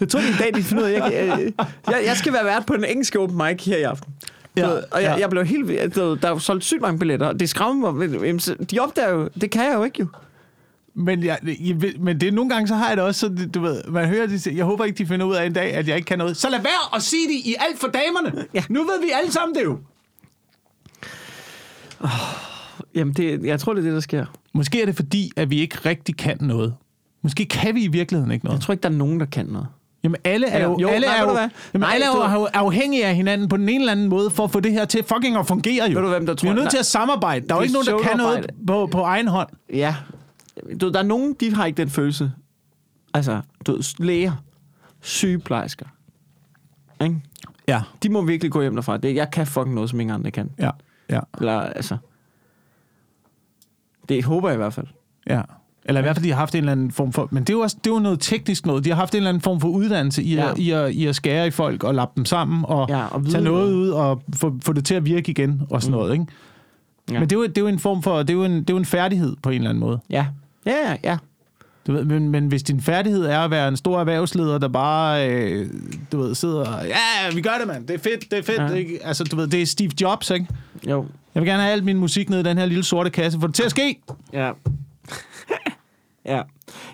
Jeg 0.00 0.08
tror, 0.08 0.20
det 0.20 0.28
er 0.28 0.34
i 0.34 0.36
dag, 0.38 0.54
de 0.54 0.62
finder 0.62 0.84
ud 0.84 0.88
af, 0.88 0.92
jeg, 0.92 1.12
jeg, 1.12 1.52
jeg, 1.86 2.02
jeg 2.06 2.16
skal 2.16 2.32
være 2.32 2.44
vært 2.44 2.66
på 2.66 2.76
den 2.76 2.84
engelske 2.84 3.18
open 3.18 3.36
mic 3.36 3.64
her 3.64 3.76
i 3.76 3.82
aften. 3.82 4.14
Ja, 4.56 4.68
Ja, 4.68 4.68
og 4.68 5.02
jeg, 5.02 5.02
ja. 5.02 5.14
jeg 5.14 5.30
blev 5.30 5.44
helt 5.44 5.94
du 5.94 6.00
ved, 6.00 6.16
Der 6.16 6.28
er 6.28 6.32
jo 6.32 6.38
solgt 6.38 6.64
sygt 6.64 6.80
mange 6.80 6.98
billetter, 6.98 7.26
og 7.26 7.40
det 7.40 7.48
skræmmer 7.48 7.90
mig. 7.92 8.70
De 8.70 8.78
opdager 8.78 9.10
jo, 9.10 9.28
det 9.40 9.50
kan 9.50 9.64
jeg 9.64 9.74
jo 9.74 9.84
ikke 9.84 10.00
jo. 10.00 10.06
Men, 10.94 11.24
jeg, 11.24 11.38
men 12.00 12.20
det 12.20 12.34
nogle 12.34 12.50
gange, 12.50 12.68
så 12.68 12.74
har 12.74 12.88
jeg 12.88 12.96
det 12.96 13.04
også 13.04 13.20
sådan, 13.20 13.50
du 13.50 13.60
ved, 13.60 13.82
man 13.88 14.08
hører, 14.08 14.26
de 14.26 14.38
siger, 14.38 14.56
jeg 14.56 14.64
håber 14.64 14.84
ikke, 14.84 14.98
de 14.98 15.06
finder 15.06 15.26
ud 15.26 15.34
af 15.34 15.46
en 15.46 15.52
dag, 15.52 15.74
at 15.74 15.88
jeg 15.88 15.96
ikke 15.96 16.06
kan 16.06 16.18
noget. 16.18 16.36
Så 16.36 16.48
lad 16.50 16.58
være 16.58 16.96
at 16.96 17.02
sige 17.02 17.26
det 17.28 17.34
i 17.34 17.54
alt 17.68 17.78
for 17.80 17.88
damerne. 17.88 18.44
Ja. 18.54 18.62
Nu 18.68 18.80
ved 18.80 19.00
vi 19.02 19.10
alle 19.22 19.32
sammen 19.32 19.54
det 19.54 19.64
jo. 19.64 19.78
Jamen, 22.94 23.14
det, 23.14 23.44
jeg 23.44 23.60
tror, 23.60 23.72
det 23.74 23.80
er 23.80 23.84
det, 23.84 23.92
der 23.94 24.00
sker. 24.00 24.26
Måske 24.54 24.82
er 24.82 24.86
det 24.86 24.96
fordi, 24.96 25.30
at 25.36 25.50
vi 25.50 25.60
ikke 25.60 25.76
rigtig 25.86 26.16
kan 26.16 26.36
noget. 26.40 26.74
Måske 27.22 27.44
kan 27.44 27.74
vi 27.74 27.84
i 27.84 27.88
virkeligheden 27.88 28.32
ikke 28.32 28.44
noget. 28.44 28.58
Jeg 28.58 28.62
tror 28.64 28.72
ikke, 28.72 28.82
der 28.82 28.88
er 28.88 28.92
nogen, 28.92 29.20
der 29.20 29.26
kan 29.26 29.46
noget. 29.46 29.66
Jamen 30.04 30.16
alle 30.24 30.46
er 30.46 30.64
jo, 30.64 30.78
jo, 30.80 30.88
alle 30.88 31.06
nej, 31.06 31.16
er 31.16 31.22
jo, 31.22 31.28
jamen, 31.38 31.50
Nej, 31.74 31.90
alle 31.94 32.06
er 32.06 32.32
jo 32.34 32.44
afhængige 32.54 33.06
af 33.06 33.14
hinanden 33.14 33.48
på 33.48 33.56
den 33.56 33.68
ene 33.68 33.78
eller 33.80 33.92
anden 33.92 34.08
måde, 34.08 34.30
for 34.30 34.44
at 34.44 34.50
få 34.50 34.60
det 34.60 34.72
her 34.72 34.84
til 34.84 35.04
fucking 35.04 35.36
at 35.36 35.46
fungere 35.46 35.90
jo. 35.90 35.98
Ved 35.98 36.02
du, 36.06 36.08
hvem 36.10 36.26
der 36.26 36.32
vi 36.32 36.36
tror- 36.38 36.48
er 36.50 36.54
nødt 36.54 36.70
til 36.70 36.78
at 36.78 36.86
samarbejde. 36.86 37.48
Der 37.48 37.54
er 37.54 37.58
jo 37.58 37.62
Det 37.62 37.66
ikke 37.68 37.90
nogen, 37.90 38.02
der 38.04 38.08
kan 38.08 38.16
noget 38.16 38.50
på, 38.66 38.86
på 38.92 39.00
egen 39.00 39.28
hånd. 39.28 39.48
Ja. 39.72 39.94
Du, 40.80 40.86
ved, 40.86 40.92
der 40.92 40.98
er 40.98 41.02
nogen, 41.02 41.34
de 41.40 41.54
har 41.54 41.66
ikke 41.66 41.76
den 41.76 41.88
følelse. 41.90 42.32
Altså, 43.14 43.40
du 43.66 43.72
ved, 43.72 44.04
læger, 44.04 44.32
sygeplejersker. 45.00 45.86
Ikke? 47.02 47.22
Ja, 47.68 47.82
De 48.02 48.08
må 48.08 48.22
virkelig 48.22 48.52
gå 48.52 48.60
hjem 48.62 48.74
derfra. 48.74 48.96
Det, 48.96 49.14
jeg 49.14 49.30
kan 49.30 49.46
fucking 49.46 49.74
noget, 49.74 49.90
som 49.90 50.00
ingen 50.00 50.14
andre 50.14 50.30
kan. 50.30 50.50
ja, 50.58 50.70
ja, 51.10 51.20
Eller, 51.38 51.60
altså... 51.60 51.96
Det 54.08 54.24
håber 54.24 54.48
jeg 54.48 54.54
i 54.54 54.58
hvert 54.58 54.72
fald. 54.74 54.86
ja. 55.26 55.42
Eller 55.84 56.00
i 56.00 56.02
hvert 56.02 56.16
fald, 56.16 56.24
de 56.24 56.30
har 56.30 56.36
haft 56.38 56.54
en 56.54 56.58
eller 56.58 56.72
anden 56.72 56.90
form 56.90 57.12
for... 57.12 57.28
Men 57.30 57.42
det 57.42 57.50
er 57.50 57.54
jo, 57.54 57.60
også, 57.60 57.76
det 57.84 57.90
er 57.90 57.94
jo 57.94 58.00
noget 58.00 58.20
teknisk 58.20 58.66
noget. 58.66 58.84
De 58.84 58.88
har 58.88 58.96
haft 58.96 59.14
en 59.14 59.16
eller 59.16 59.28
anden 59.28 59.40
form 59.40 59.60
for 59.60 59.68
uddannelse 59.68 60.22
i, 60.22 60.34
Ja. 60.34 60.50
at, 60.50 60.58
i, 60.58 60.70
at, 60.70 60.90
i 60.92 61.06
at 61.06 61.16
skære 61.16 61.46
i 61.46 61.50
folk 61.50 61.84
og 61.84 61.94
lappe 61.94 62.12
dem 62.16 62.24
sammen 62.24 62.64
og, 62.68 62.88
Ja, 62.88 63.06
og 63.06 63.24
tage 63.26 63.44
noget 63.44 63.70
noget. 63.70 63.74
ud 63.74 63.88
og 63.88 64.22
få, 64.34 64.58
få 64.62 64.72
det 64.72 64.84
til 64.84 64.94
at 64.94 65.04
virke 65.04 65.30
igen 65.30 65.62
og 65.70 65.82
sådan 65.82 65.92
Mm. 65.94 65.98
noget. 65.98 66.12
Ikke? 66.12 66.26
Ja. 67.10 67.18
Men 67.20 67.30
det 67.30 67.36
er, 67.36 67.40
jo, 67.40 67.46
det 67.46 67.58
er 67.58 67.62
jo 67.62 67.66
en 67.68 67.78
form 67.78 68.02
for... 68.02 68.18
Det 68.18 68.30
er 68.30 68.34
jo 68.34 68.44
en, 68.44 68.52
det 68.52 68.70
er 68.70 68.74
jo 68.74 68.78
en 68.78 68.84
færdighed 68.84 69.36
på 69.42 69.50
en 69.50 69.54
eller 69.56 69.70
anden 69.70 69.80
måde. 69.80 70.00
Ja. 70.10 70.26
Ja, 70.68 70.96
ja. 71.04 71.16
Du 71.86 71.92
ved, 71.92 72.04
men, 72.04 72.28
men 72.28 72.46
hvis 72.46 72.62
din 72.62 72.80
færdighed 72.80 73.24
er 73.24 73.38
at 73.40 73.50
være 73.50 73.68
en 73.68 73.76
stor 73.76 74.00
erhvervsleder, 74.00 74.58
der 74.58 74.68
bare, 74.68 75.30
øh, 75.30 75.70
du 76.12 76.18
ved, 76.20 76.34
sidder 76.34 76.66
og, 76.66 76.86
ja, 76.86 77.34
vi 77.34 77.40
gør 77.40 77.50
det, 77.58 77.66
mand, 77.68 77.86
det 77.86 77.94
er 77.94 77.98
fedt, 77.98 78.30
det 78.30 78.38
er 78.38 78.42
fedt. 78.42 78.60
Ja. 78.60 78.68
Ikke? 78.76 78.98
Altså, 79.06 79.24
du 79.24 79.36
ved, 79.36 79.46
det 79.46 79.62
er 79.62 79.66
Steve 79.66 79.90
Jobs, 80.00 80.30
ikke? 80.30 80.46
Jo. 80.88 81.06
Jeg 81.34 81.42
vil 81.42 81.48
gerne 81.50 81.62
have 81.62 81.72
al 81.72 81.84
min 81.84 81.96
musik 81.96 82.30
ned 82.30 82.40
i 82.40 82.42
den 82.42 82.58
her 82.58 82.66
lille 82.66 82.84
sorte 82.84 83.10
kasse, 83.10 83.40
for 83.40 83.46
det 83.46 83.56
til 83.56 83.62
at 83.62 83.70
ske. 83.70 84.00
Ja. 84.32 84.50
ja. 86.26 86.42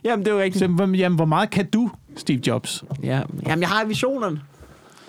Jamen, 0.05 0.25
det 0.25 0.31
er 0.31 0.35
jo 0.37 0.41
rigtigt. 0.43 0.59
Så, 0.59 0.67
hvor- 0.67 0.97
jamen, 0.97 1.17
hvor 1.17 1.25
meget 1.25 1.51
kan 1.51 1.67
du, 1.71 1.91
Steve 2.17 2.41
Jobs? 2.47 2.85
Ja. 3.03 3.23
Jamen, 3.47 3.61
jeg 3.61 3.69
har 3.69 3.85
visionerne. 3.85 4.41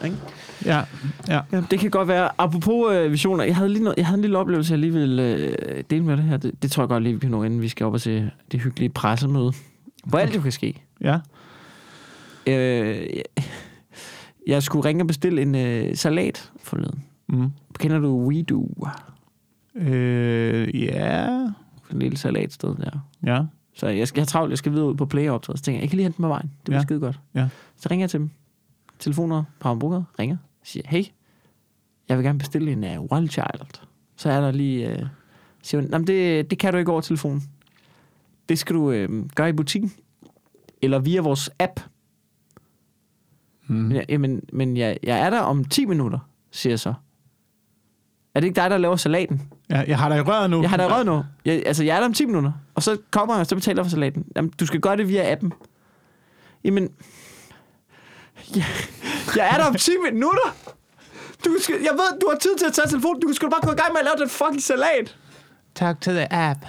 Ikke? 0.04 0.18
Ja, 0.66 0.82
ja. 1.28 1.41
Ja, 1.52 1.62
det 1.72 1.80
kan 1.80 1.89
godt 1.91 2.08
være. 2.08 2.30
Apropos 2.38 2.93
øh, 2.93 3.12
visioner, 3.12 3.43
jeg 3.43 3.56
havde, 3.56 3.70
lige 3.70 3.84
noget, 3.84 3.98
jeg 3.98 4.06
havde 4.06 4.18
en 4.18 4.22
lille 4.22 4.38
oplevelse, 4.38 4.72
jeg 4.72 4.80
lige 4.80 4.93
vil 4.93 5.20
øh, 5.20 5.84
dele 5.89 6.04
med 6.04 6.18
det 6.18 6.26
her. 6.26 6.38
Det, 6.38 6.62
det 6.62 6.72
tror 6.72 6.84
jeg 6.84 6.88
godt 6.89 7.04
lige, 7.04 7.14
vi 7.14 7.20
kan 7.20 7.32
nå, 7.32 7.43
inden 7.43 7.62
vi 7.62 7.68
skal 7.70 7.86
op 7.86 7.93
og 7.93 8.02
se 8.02 8.32
det 8.52 8.62
hyggelige 8.62 8.89
pressemøde. 8.89 9.52
Hvor 10.06 10.20
alt 10.20 10.36
jo 10.36 10.41
kan 10.41 10.52
ske. 10.52 10.82
ja. 11.02 11.20
Øh, 12.48 13.08
jeg, 14.48 14.64
skulle 14.64 14.86
ringe 14.89 15.04
og 15.04 15.08
bestille 15.08 15.41
en 15.41 15.56
øh, 15.56 15.96
salat 15.96 16.52
forleden. 16.64 17.04
Mm. 17.30 17.52
Kender 17.80 18.00
du 18.00 18.28
WeDo? 18.28 18.88
Øh, 19.76 20.84
ja, 20.84 21.28
En 21.91 22.00
lille 22.00 22.18
salatsted 22.18 22.70
der. 22.76 23.00
ja, 23.26 23.41
Så 23.76 23.88
jeg 23.88 24.08
skal 24.08 24.20
jeg 24.20 24.22
har 24.22 24.26
travlt, 24.26 24.50
jeg 24.50 24.58
skal 24.58 24.72
videre 24.72 24.88
ud 24.88 24.96
på 24.96 25.06
playeroptræde. 25.06 25.58
Så 25.58 25.64
tænker 25.64 25.78
jeg, 25.78 25.82
jeg 25.82 25.89
kan 25.89 25.98
lige 25.98 26.04
hente 26.06 26.22
med 26.22 26.30
vejen. 26.30 26.48
Det 26.48 26.64
bliver 26.66 26.78
ja. 26.78 26.82
skide 26.84 27.00
godt. 27.00 27.20
Ja. 27.36 27.48
Så 27.78 27.88
ringer 27.91 28.04
jeg 28.04 28.10
til 28.10 28.20
dem. 28.20 28.30
Telefoner 29.00 29.43
på 29.60 29.68
hamburger. 29.68 30.04
Ringer. 30.20 30.38
Siger, 30.64 30.84
hey, 30.88 31.04
jeg 32.10 32.18
vil 32.18 32.26
gerne 32.26 32.39
bestille 32.39 32.72
en 32.72 32.84
uh, 32.84 33.12
Wild 33.12 33.30
Child. 33.30 33.80
Så 34.16 34.30
er 34.30 34.41
der 34.41 34.52
lige... 34.52 34.91
Uh, 35.02 35.08
siger 35.64 35.82
hun, 35.82 35.89
"Jamen, 35.91 36.08
det, 36.08 36.50
det 36.50 36.60
kan 36.60 36.74
du 36.74 36.80
ikke 36.80 36.91
over 36.91 37.02
telefonen. 37.02 37.43
Det 38.50 38.60
skal 38.60 38.76
du 38.76 38.91
uh, 38.91 39.30
gøre 39.36 39.50
i 39.50 39.54
butikken. 39.54 39.93
Eller 40.82 41.00
via 41.00 41.22
vores 41.22 41.50
app. 41.60 41.80
mm. 43.68 43.76
Men, 43.76 43.96
jeg, 43.96 44.06
jamen, 44.10 44.41
men 44.54 44.78
jeg, 44.78 44.98
jeg 45.04 45.20
er 45.20 45.30
der 45.30 45.39
om 45.39 45.66
10 45.66 45.86
minutter, 45.86 46.20
siger 46.52 46.72
jeg 46.72 46.80
så. 46.80 46.93
Er 48.36 48.39
det 48.39 48.48
ikke 48.48 48.56
dig, 48.62 48.70
der 48.70 48.78
laver 48.78 48.96
salaten? 48.96 49.41
ja. 49.70 49.84
Jeg 49.88 49.98
har 50.00 50.10
dig 50.10 50.18
i 50.18 50.22
røret 50.22 50.50
nu. 50.50 50.62
Jeg 50.62 50.70
har 50.70 50.78
da 50.78 50.98
rød 50.98 51.04
nu. 51.06 51.24
Jeg, 51.46 51.64
altså, 51.66 51.84
jeg 51.84 51.96
er 51.96 52.00
der 52.00 52.08
om 52.08 52.14
10 52.14 52.26
minutter. 52.26 52.52
Og 52.76 52.84
så 52.84 52.98
kommer 53.12 53.34
jeg, 53.36 53.39
og 53.41 53.48
så 53.48 53.56
betaler 53.56 53.82
jeg 53.82 53.86
for 53.86 53.89
salaten. 53.89 54.26
Jamen, 54.36 54.52
du 54.60 54.66
skal 54.66 54.80
gøre 54.80 54.98
det 54.98 55.08
via 55.08 55.32
appen. 55.32 55.54
Jamen... 56.64 56.89
Jeg, 58.55 58.65
jeg 59.36 59.49
er 59.53 59.57
der 59.57 59.65
om 59.65 59.75
10 59.75 59.91
minutter! 60.11 60.55
Du 61.45 61.55
skal, 61.61 61.75
jeg 61.81 61.91
ved, 61.93 62.19
du 62.21 62.27
har 62.31 62.38
tid 62.38 62.55
til 62.57 62.65
at 62.65 62.73
tage 62.73 62.88
telefonen. 62.88 63.21
Du 63.21 63.33
skal 63.33 63.49
bare 63.49 63.61
gå 63.61 63.71
i 63.71 63.75
gang 63.75 63.93
med 63.93 63.99
at 63.99 64.05
lave 64.05 64.15
den 64.19 64.29
fucking 64.29 64.63
salat. 64.63 65.17
Tak 65.75 66.01
til 66.01 66.13
the 66.13 66.33
app. 66.33 66.59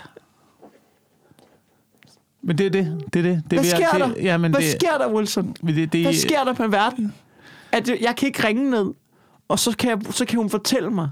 Men 2.42 2.58
det 2.58 2.66
er 2.66 2.70
det. 2.70 3.04
Det 3.12 3.18
er 3.18 3.22
det. 3.22 3.42
det 3.50 3.58
Hvad 3.58 3.64
sker 3.64 3.90
det, 3.90 4.16
der? 4.16 4.22
Jamen, 4.22 4.50
Hvad 4.50 4.62
det, 4.62 4.70
sker 4.70 4.98
der, 4.98 5.12
Wilson? 5.12 5.56
Det, 5.66 5.92
det, 5.92 6.02
Hvad 6.02 6.14
sker 6.14 6.44
der 6.44 6.52
på 6.52 6.68
verden? 6.68 7.14
At 7.72 7.88
jeg, 7.88 7.98
jeg 8.00 8.16
kan 8.16 8.26
ikke 8.26 8.46
ringe 8.46 8.70
ned, 8.70 8.94
og 9.48 9.58
så 9.58 9.76
kan, 9.78 9.90
jeg, 9.90 9.98
så 10.10 10.24
kan 10.24 10.38
hun 10.38 10.50
fortælle 10.50 10.90
mig, 10.90 11.10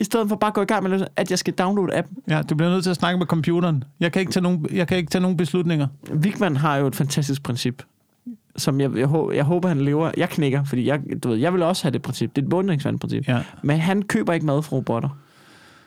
i 0.00 0.04
stedet 0.04 0.28
for 0.28 0.36
bare 0.36 0.48
at 0.48 0.54
gå 0.54 0.62
i 0.62 0.64
gang 0.64 0.88
med, 0.88 1.06
at 1.16 1.30
jeg 1.30 1.38
skal 1.38 1.54
downloade 1.54 1.96
appen. 1.98 2.16
Ja, 2.28 2.42
du 2.42 2.54
bliver 2.54 2.70
nødt 2.70 2.82
til 2.82 2.90
at 2.90 2.96
snakke 2.96 3.18
med 3.18 3.26
computeren. 3.26 3.84
Jeg 4.00 4.12
kan 4.12 4.20
ikke 4.20 4.32
tage 4.32 4.42
nogen, 4.42 4.66
jeg 4.72 4.88
kan 4.88 4.96
ikke 4.96 5.10
tage 5.10 5.22
nogen 5.22 5.36
beslutninger. 5.36 5.86
Wigman 6.12 6.56
har 6.56 6.76
jo 6.76 6.86
et 6.86 6.96
fantastisk 6.96 7.42
princip, 7.42 7.82
som 8.56 8.80
jeg, 8.80 8.96
jeg, 8.96 9.08
jeg 9.34 9.44
håber, 9.44 9.68
han 9.68 9.80
lever. 9.80 10.10
Jeg 10.16 10.28
knækker, 10.28 10.64
fordi 10.64 10.86
jeg, 10.86 11.00
du 11.22 11.28
ved, 11.28 11.36
jeg 11.36 11.52
vil 11.52 11.62
også 11.62 11.84
have 11.84 11.92
det 11.92 12.02
princip. 12.02 12.36
Det 12.36 12.42
er 12.42 12.46
et 12.46 12.50
bundningsvandprincip. 12.50 13.28
Ja. 13.28 13.42
Men 13.62 13.78
han 13.78 14.02
køber 14.02 14.32
ikke 14.32 14.46
mad 14.46 14.62
fra 14.62 14.76
robotter. 14.76 15.08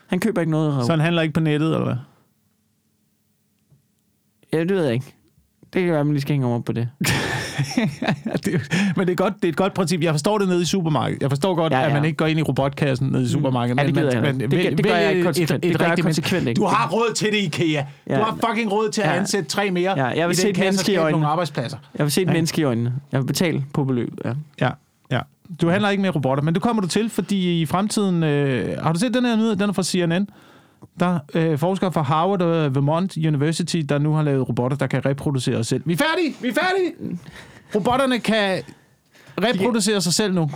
Han 0.07 0.20
køber 0.20 0.41
ikke 0.41 0.51
noget. 0.51 0.86
Så 0.86 0.91
han 0.91 0.99
handler 0.99 1.22
ikke 1.22 1.34
på 1.34 1.39
nettet, 1.39 1.74
eller 1.74 1.84
hvad? 1.84 1.95
Ja, 4.53 4.59
det 4.59 4.70
ved 4.70 4.84
jeg 4.84 4.93
ikke. 4.93 5.16
Det 5.74 5.82
kan 5.82 5.91
være, 5.91 5.99
at 5.99 6.05
man 6.05 6.13
lige 6.13 6.22
skal 6.22 6.34
hænge 6.34 6.47
om 6.47 6.63
på 6.63 6.72
det. 6.72 6.89
Det, 8.45 8.61
men 8.97 9.07
det 9.07 9.11
er, 9.11 9.15
godt, 9.15 9.34
det 9.36 9.43
er 9.45 9.49
et 9.49 9.55
godt 9.55 9.74
princip. 9.74 10.01
Jeg 10.03 10.13
forstår 10.13 10.38
det 10.38 10.47
nede 10.47 10.61
i 10.61 10.65
supermarkedet. 10.65 11.22
Jeg 11.22 11.30
forstår 11.32 11.55
godt, 11.55 11.74
Ja, 11.74 11.80
ja, 11.80 11.88
at 11.88 11.93
man 11.93 12.05
ikke 12.05 12.18
går 12.18 12.26
ind 12.26 12.39
i 12.39 12.41
robotkassen 12.41 13.07
nede 13.07 13.24
i 13.24 13.28
supermarkedet. 13.28 13.80
Ja, 13.82 13.86
det 13.88 13.95
men, 13.95 14.03
gider 14.03 14.13
jeg 14.13 14.22
men, 14.34 14.41
ikke. 14.41 14.70
Det 14.70 14.78
det 14.78 14.86
gør 14.86 14.95
jeg 14.95 15.11
ikke 15.11 15.24
konsekvent. 15.24 15.63
Det 15.63 15.78
gør 15.78 15.86
jeg 15.86 15.91
rigtigt 15.91 16.05
men- 16.05 16.09
konsekvent 16.09 16.47
ikke. 16.47 16.59
Du 16.59 16.65
har 16.65 16.89
råd 16.89 17.13
til 17.15 17.28
det, 17.28 17.38
IKEA. 17.38 17.82
Du 17.82 17.86
Ja. 18.13 18.24
har 18.24 18.38
fucking 18.49 18.72
råd 18.72 18.89
til 18.91 19.01
at 19.01 19.09
ansætte 19.09 19.49
tre 19.49 19.72
mere 19.72 19.93
Ja, 19.97 20.05
jeg 20.05 20.28
vil 20.28 20.34
i 20.34 20.36
se 20.36 20.41
den 20.43 20.49
et 20.49 20.55
kasse 20.55 20.93
i 20.93 20.95
nogle 20.95 21.28
arbejdspladser. 21.28 21.78
Jeg 21.97 22.03
vil 22.05 22.11
se 22.11 22.22
et 22.22 22.28
Ja. 22.28 22.34
menneske 22.34 22.61
i 22.61 22.63
øjnene. 22.63 22.93
Jeg 23.11 23.20
vil 23.22 23.28
betale 23.28 23.63
på 23.74 23.84
beløb. 23.84 24.13
Ja. 24.26 24.32
Ja, 24.61 24.70
ja. 25.11 25.20
Du 25.61 25.70
handler 25.70 25.89
ikke 25.89 26.01
med 26.01 26.15
robotter, 26.15 26.43
men 26.43 26.53
du 26.53 26.59
kommer 26.59 26.82
du 26.82 26.88
til, 26.88 27.09
fordi 27.09 27.61
i 27.61 27.65
fremtiden... 27.65 28.24
Øh, 28.24 28.78
har 28.84 28.93
du 28.93 28.99
set 28.99 29.13
den 29.13 29.26
her 29.26 29.36
nyhed? 29.36 29.55
Den 29.55 29.70
er 29.70 29.74
fra 29.74 29.84
CNN. 29.84 30.28
Der 30.99 31.05
er 31.34 31.51
øh, 31.51 31.57
forskere 31.57 31.91
fra 31.91 32.01
Harvard 32.01 32.41
og 32.41 32.75
Vermont 32.75 33.17
University, 33.17 33.78
der 33.89 33.97
nu 33.97 34.13
har 34.13 34.21
lavet 34.23 34.49
robotter, 34.49 34.78
der 34.78 34.88
kan 34.88 35.05
reproducere 35.05 35.55
sig 35.55 35.65
selv. 35.65 35.82
Vi 35.86 35.93
er 35.93 35.97
færdige! 35.97 36.36
Vi 36.41 36.47
er 36.47 36.53
færdige! 36.53 37.17
Robotterne 37.75 38.19
kan 38.19 38.61
reproducere 39.41 40.01
sig 40.01 40.13
selv 40.13 40.34
nu. 40.34 40.49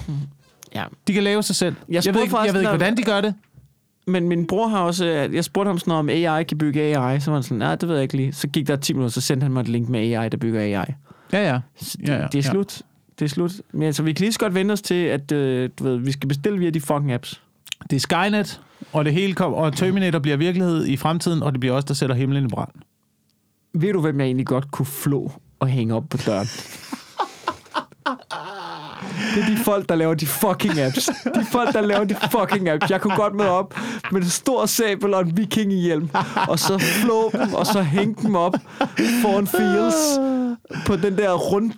ja. 0.75 0.83
De 1.07 1.13
kan 1.13 1.23
lave 1.23 1.43
sig 1.43 1.55
selv. 1.55 1.75
Jeg 1.89 2.05
Jeg, 2.05 2.13
ved, 2.13 2.21
ikke, 2.23 2.37
jeg 2.37 2.53
ved 2.53 2.61
ikke, 2.61 2.69
hvordan 2.71 2.97
de 2.97 3.03
gør 3.03 3.21
det. 3.21 3.33
Men 4.07 4.27
min 4.29 4.47
bror 4.47 4.67
har 4.67 4.79
også... 4.79 5.05
øh, 5.05 5.35
Jeg 5.35 5.43
spurgte 5.43 5.69
ham 5.69 5.79
sådan 5.79 5.91
noget 5.91 5.99
om 5.99 6.09
AI 6.33 6.43
kan 6.43 6.57
bygge 6.57 6.81
AI. 6.81 7.19
Så 7.19 7.31
var 7.31 7.37
han 7.37 7.43
sådan, 7.43 7.57
nej, 7.57 7.75
det 7.75 7.89
ved 7.89 7.95
jeg 7.95 8.03
ikke 8.03 8.17
lige. 8.17 8.33
Så 8.33 8.47
gik 8.47 8.67
der 8.67 8.75
10 8.75 8.93
minutter, 8.93 9.11
så 9.13 9.21
sendte 9.21 9.43
han 9.43 9.51
mig 9.51 9.61
et 9.61 9.67
link 9.67 9.89
med 9.89 9.99
AI, 10.15 10.29
der 10.29 10.37
bygger 10.37 10.61
AI. 10.61 10.69
Ja, 10.71 10.83
ja. 11.33 11.43
Ja, 11.43 11.59
det, 11.81 12.07
ja, 12.07 12.13
det 12.13 12.19
er 12.23 12.29
ja. 12.33 12.41
slut. 12.41 12.81
Det 13.19 13.25
er 13.25 13.29
slut. 13.29 13.51
Men 13.71 13.83
altså, 13.83 14.03
vi 14.03 14.13
kan 14.13 14.23
lige 14.23 14.33
så 14.33 14.39
godt 14.39 14.53
vende 14.55 14.71
os 14.71 14.81
til, 14.81 14.95
at 15.05 15.31
øh, 15.31 15.69
du 15.79 15.83
ved, 15.83 15.97
vi 15.97 16.11
skal 16.11 16.27
bestille 16.27 16.59
via 16.59 16.69
de 16.69 16.81
fucking 16.81 17.11
apps. 17.11 17.41
Det 17.89 17.95
er 17.95 17.99
Skynet, 17.99 18.61
og 18.93 19.05
det 19.05 19.13
hele 19.13 19.33
kom, 19.33 19.53
og 19.53 19.73
Terminator 19.73 20.19
bliver 20.19 20.37
virkelighed 20.37 20.87
i 20.87 20.97
fremtiden, 20.97 21.43
og 21.43 21.51
det 21.51 21.59
bliver 21.59 21.75
også 21.75 21.85
der 21.85 21.93
sætter 21.93 22.15
himlen 22.15 22.45
i 22.45 22.47
brand. 22.47 22.71
Ved 23.73 23.93
du, 23.93 24.01
hvem 24.01 24.19
jeg 24.19 24.25
egentlig 24.25 24.47
godt 24.47 24.71
kunne 24.71 24.85
flå 24.85 25.31
og 25.59 25.67
hænge 25.67 25.95
op 25.95 26.03
på 26.09 26.17
døren? 26.17 26.47
Det 29.35 29.43
er 29.43 29.47
de 29.47 29.57
folk, 29.57 29.89
der 29.89 29.95
laver 29.95 30.13
de 30.13 30.25
fucking 30.25 30.79
apps. 30.79 31.09
De 31.35 31.45
folk, 31.51 31.73
der 31.73 31.81
laver 31.81 32.03
de 32.03 32.15
fucking 32.31 32.69
apps. 32.69 32.89
Jeg 32.89 33.01
kunne 33.01 33.15
godt 33.15 33.35
møde 33.35 33.49
op 33.49 33.75
med 34.11 34.21
en 34.21 34.29
stor 34.29 34.65
sabel 34.65 35.13
og 35.13 35.21
en 35.21 35.37
vikingehjelm, 35.37 36.09
og 36.47 36.59
så 36.59 36.77
flå 36.77 37.31
dem, 37.33 37.53
og 37.53 37.65
så 37.65 37.81
hænge 37.81 38.15
dem 38.21 38.35
op 38.35 38.53
foran 39.21 39.47
fields 39.47 40.19
på 40.85 40.95
den 40.95 41.17
der, 41.17 41.33
rund, 41.33 41.71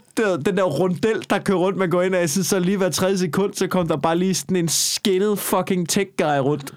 den 0.45 0.58
der 0.58 0.64
rundel, 0.64 1.26
der 1.30 1.39
kører 1.39 1.58
rundt, 1.58 1.78
man 1.78 1.89
går 1.89 2.01
ind 2.01 2.16
af. 2.16 2.30
Så, 2.30 2.43
så 2.43 2.60
lige 2.60 2.78
hver 2.78 2.89
tredje 2.89 3.18
sekund, 3.18 3.54
så 3.54 3.68
kom 3.68 3.88
der 3.88 3.97
bare 3.97 4.18
lige 4.18 4.34
sådan 4.34 4.58
en 4.58 4.68
skinnet 4.68 5.39
fucking 5.39 5.89
tech 5.89 6.10
guy 6.18 6.38
rundt. 6.39 6.74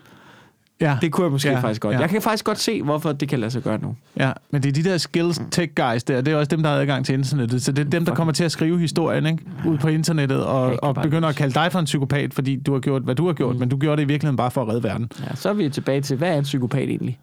Ja, 0.81 0.99
Det 1.01 1.13
kunne 1.13 1.25
jeg 1.25 1.33
måske 1.33 1.49
Ja, 1.49 1.61
faktisk 1.61 1.81
godt. 1.81 1.95
ja. 1.95 2.01
Jeg 2.01 2.09
kan 2.09 2.23
faktisk 2.23 2.45
godt 2.45 2.59
se, 2.59 2.83
hvorfor 2.83 3.13
det 3.13 3.29
kan 3.29 3.39
lade 3.39 3.51
sig 3.51 3.63
gøre 3.63 3.79
nu. 3.83 3.97
ja, 4.17 4.33
men 4.51 4.63
det 4.63 4.69
er 4.69 4.73
de 4.73 4.85
der 4.91 4.99
skills 4.99 5.41
tech 5.51 5.73
guys 5.77 6.05
der, 6.05 6.21
det 6.21 6.33
er 6.33 6.37
også 6.37 6.49
dem, 6.49 6.63
der 6.63 6.71
har 6.71 6.77
adgang 6.77 7.07
til 7.07 7.13
internettet. 7.15 7.63
Så 7.63 7.73
det 7.73 7.87
er 7.87 7.91
dem, 7.91 8.05
der 8.05 8.15
kommer 8.15 8.33
til 8.33 8.45
at 8.45 8.53
skrive 8.53 8.79
historien 8.79 9.27
ikke? 9.27 9.39
ud 9.67 9.79
på 9.79 9.89
internettet 9.89 10.45
og, 10.45 10.79
og 10.83 10.95
begynder 10.95 11.29
at 11.29 11.37
kalde 11.37 11.55
dig 11.55 11.73
for 11.73 11.79
en 11.79 11.85
psykopat, 11.85 12.35
fordi 12.35 12.57
du 12.57 12.73
har 12.73 12.81
gjort, 12.81 13.03
hvad 13.03 13.15
du 13.15 13.27
har 13.27 13.33
gjort, 13.33 13.55
mm. 13.55 13.61
men 13.61 13.69
du 13.69 13.77
gjorde 13.79 13.97
det 13.97 14.03
i 14.03 14.07
virkeligheden 14.07 14.37
bare 14.37 14.51
for 14.51 14.63
at 14.63 14.69
redde 14.69 14.83
verden. 14.83 15.11
Ja, 15.31 15.35
så 15.35 15.49
er 15.49 15.53
vi 15.53 15.69
tilbage 15.69 16.01
til, 16.01 16.17
hvad 16.17 16.29
er 16.29 16.39
en 16.39 16.43
psykopat 16.43 16.89
egentlig? 16.89 17.19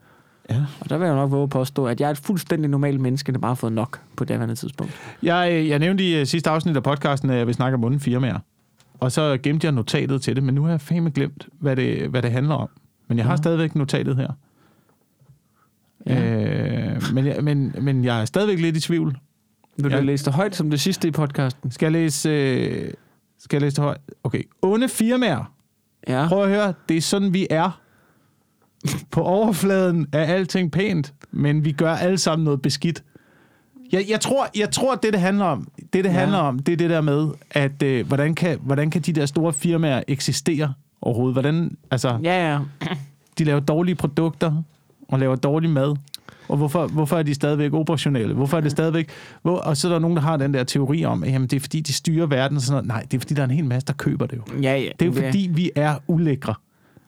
Ja. 0.50 0.62
Og 0.80 0.90
der 0.90 0.98
vil 0.98 1.06
jeg 1.06 1.16
nok 1.16 1.32
våge 1.32 1.44
at 1.44 1.50
påstå, 1.50 1.86
at 1.86 2.02
jeg 2.02 2.08
er 2.08 2.12
et 2.12 2.18
fuldstændig 2.18 2.70
normalt 2.70 3.00
menneske, 3.02 3.32
der 3.32 3.40
bare 3.40 3.50
har 3.50 3.56
fået 3.56 3.74
nok 3.74 4.00
på 4.18 4.24
det 4.26 4.34
andet 4.34 4.58
tidspunkt. 4.58 4.94
Jeg, 5.24 5.50
øh, 5.52 5.70
jeg 5.70 5.80
nævnte 5.80 6.04
i 6.04 6.16
øh, 6.20 6.26
sidste 6.26 6.50
afsnit 6.50 6.76
af 6.76 6.84
podcasten, 6.84 7.30
at 7.30 7.38
jeg 7.38 7.48
vil 7.48 7.56
snakke 7.56 7.76
om 7.76 7.84
onde 7.84 8.00
firmaer. 8.00 8.40
Og 9.00 9.12
så 9.12 9.38
gemte 9.44 9.66
jeg 9.66 9.72
notatet 9.72 10.22
til 10.22 10.36
det, 10.36 10.44
men 10.44 10.56
nu 10.56 10.64
har 10.64 10.70
jeg 10.70 10.82
fandme 10.82 11.10
glemt, 11.10 11.48
hvad 11.60 11.76
det, 11.76 12.10
hvad 12.10 12.22
det 12.22 12.32
handler 12.32 12.56
om. 12.56 12.70
Men 13.08 13.18
jeg 13.18 13.26
har 13.26 13.32
Ja. 13.34 13.38
stadigvæk 13.38 13.76
notatet 13.76 14.16
her. 14.16 14.32
Ja. 16.08 16.24
Øh, 16.96 17.02
men, 17.14 17.26
jeg, 17.26 17.44
men, 17.44 17.76
men 17.82 18.06
jeg 18.06 18.22
er 18.22 18.26
stadigvæk 18.26 18.60
lidt 18.60 18.78
i 18.78 18.80
tvivl. 18.80 19.18
Vil 19.78 19.92
du 19.92 19.96
Ja. 19.96 20.02
læse 20.02 20.26
det 20.26 20.34
højt 20.34 20.56
som 20.56 20.70
det 20.70 20.80
sidste 20.82 21.08
i 21.08 21.12
podcasten? 21.12 21.72
Skal 21.72 21.86
jeg 21.86 21.92
læse, 21.92 22.30
øh, 22.30 22.94
skal 23.40 23.58
jeg 23.58 23.62
læse 23.62 23.76
det 23.76 23.84
højt? 23.84 24.02
Okay. 24.24 24.44
Onde 24.62 24.90
firmaer. 24.90 25.54
Ja. 26.08 26.28
Prøv 26.28 26.44
at 26.44 26.50
høre, 26.50 26.74
det 26.90 26.98
er 26.98 27.02
sådan, 27.02 27.34
vi 27.34 27.48
er. 27.50 27.80
På 29.12 29.22
overfladen 29.22 30.08
er 30.14 30.24
alting 30.24 30.72
pænt, 30.72 31.14
men 31.32 31.66
vi 31.66 31.72
gør 31.72 31.94
alle 31.94 32.18
sammen 32.18 32.44
noget 32.44 32.62
beskidt. 32.62 33.04
Jeg, 33.92 34.06
jeg, 34.10 34.20
tror, 34.22 34.48
jeg 34.58 34.72
tror, 34.72 34.96
det 34.96 35.14
det 35.14 35.22
handler 35.22 35.46
om, 35.46 35.68
det 35.78 35.94
det 35.94 36.06
ja. 36.06 36.10
handler 36.10 36.38
om, 36.38 36.60
det 36.60 36.74
er 36.74 36.78
det 36.78 36.90
der 36.90 37.02
med, 37.02 37.28
at 37.52 37.84
øh, 37.84 38.08
hvordan, 38.08 38.36
kan, 38.36 38.60
hvordan 38.62 38.90
kan 38.90 39.02
de 39.02 39.14
der 39.14 39.26
store 39.26 39.54
firmaer 39.54 40.04
eksistere 40.08 40.74
overhovedet? 41.04 41.36
Hvordan, 41.36 41.78
altså, 41.92 42.20
Ja, 42.24 42.52
ja. 42.54 42.60
de 43.38 43.44
laver 43.44 43.60
dårlige 43.60 43.96
produkter 43.96 44.64
og 45.08 45.20
laver 45.20 45.36
dårlig 45.36 45.70
mad. 45.70 45.96
Og 46.50 46.58
hvorfor, 46.58 46.88
hvorfor 46.88 47.18
er 47.18 47.24
de 47.24 47.34
stadigvæk 47.34 47.74
operationelle? 47.74 48.34
Hvorfor 48.34 48.58
er 48.58 48.62
det 48.62 48.72
stadigvæk... 48.72 49.10
Hvor, 49.42 49.58
og 49.58 49.78
så 49.78 49.88
er 49.88 49.92
der 49.92 50.00
nogen, 50.00 50.18
der 50.18 50.24
har 50.24 50.38
den 50.38 50.54
der 50.54 50.64
teori 50.64 51.06
om, 51.06 51.24
at 51.24 51.32
jamen, 51.32 51.48
det 51.48 51.56
er 51.56 51.60
fordi, 51.62 51.80
de 51.82 51.94
styrer 51.94 52.26
verden 52.26 52.58
og 52.58 52.62
sådan 52.64 52.74
noget. 52.74 52.88
Nej, 52.88 53.06
det 53.12 53.18
er 53.18 53.20
fordi, 53.20 53.34
der 53.34 53.42
er 53.42 53.46
en 53.46 53.52
hel 53.52 53.66
masse, 53.66 53.86
der 53.88 53.94
køber 53.94 54.26
det 54.26 54.38
jo. 54.38 54.62
Ja, 54.62 54.76
ja. 54.78 54.90
Det 55.00 55.02
er 55.02 55.06
jo 55.06 55.26
fordi, 55.26 55.50
vi 55.54 55.72
er 55.76 55.96
ulækre. 56.08 56.54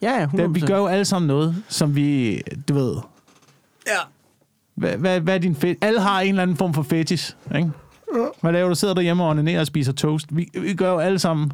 Ja, 0.01 0.19
ja, 0.19 0.25
100%. 0.25 0.37
Det, 0.37 0.55
vi 0.55 0.59
gør 0.59 0.77
jo 0.77 0.85
alle 0.87 1.05
sammen 1.05 1.27
noget, 1.27 1.55
som 1.69 1.95
vi, 1.95 2.41
du 2.69 2.73
ved... 2.73 2.95
Ja. 3.87 3.91
Hvad, 4.75 4.97
hvad, 4.97 5.19
hvad 5.19 5.33
er 5.35 5.39
din 5.39 5.55
fe- 5.63 5.77
Alle 5.81 6.01
har 6.01 6.21
en 6.21 6.29
eller 6.29 6.41
anden 6.41 6.57
form 6.57 6.73
for 6.73 6.83
fetish, 6.83 7.35
ikke? 7.55 7.69
Hvad 8.41 8.51
laver 8.51 8.69
du? 8.69 8.75
Sidder 8.75 8.93
derhjemme 8.93 9.23
og 9.23 9.29
onanerer 9.29 9.59
og 9.59 9.67
spiser 9.67 9.91
toast. 9.93 10.35
Vi, 10.35 10.49
vi 10.61 10.73
gør 10.73 10.91
jo 10.91 10.97
alle 10.97 11.19
sammen... 11.19 11.51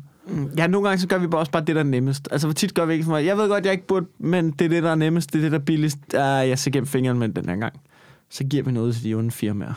Ja, 0.57 0.67
nogle 0.67 0.87
gange 0.89 1.01
så 1.01 1.07
gør 1.07 1.17
vi 1.17 1.27
bare 1.27 1.41
også 1.41 1.51
bare 1.51 1.63
det, 1.65 1.75
der 1.75 1.81
er 1.81 1.85
nemmest. 1.85 2.27
Altså, 2.31 2.47
hvor 2.47 2.53
tit 2.53 2.73
gør 2.73 2.85
vi 2.85 2.93
ikke 2.93 3.03
sådan 3.05 3.11
noget. 3.11 3.25
Jeg 3.25 3.37
ved 3.37 3.49
godt, 3.49 3.65
jeg 3.65 3.73
ikke 3.73 3.87
burde, 3.87 4.05
men 4.19 4.51
det 4.51 4.65
er 4.65 4.69
det, 4.69 4.83
der 4.83 4.91
er 4.91 4.95
nemmest. 4.95 5.33
Det 5.33 5.39
er 5.39 5.43
det, 5.43 5.51
der 5.51 5.57
er 5.57 5.61
billigst. 5.63 5.97
Uh, 6.13 6.19
jeg 6.19 6.59
ser 6.59 6.71
gennem 6.71 6.87
fingeren 6.87 7.19
med 7.19 7.29
den 7.29 7.49
her 7.49 7.55
gang. 7.55 7.73
Så 8.29 8.43
giver 8.43 8.63
vi 8.63 8.71
noget 8.71 8.95
til 8.95 9.03
de 9.03 9.13
onde 9.13 9.31
firmaer. 9.31 9.73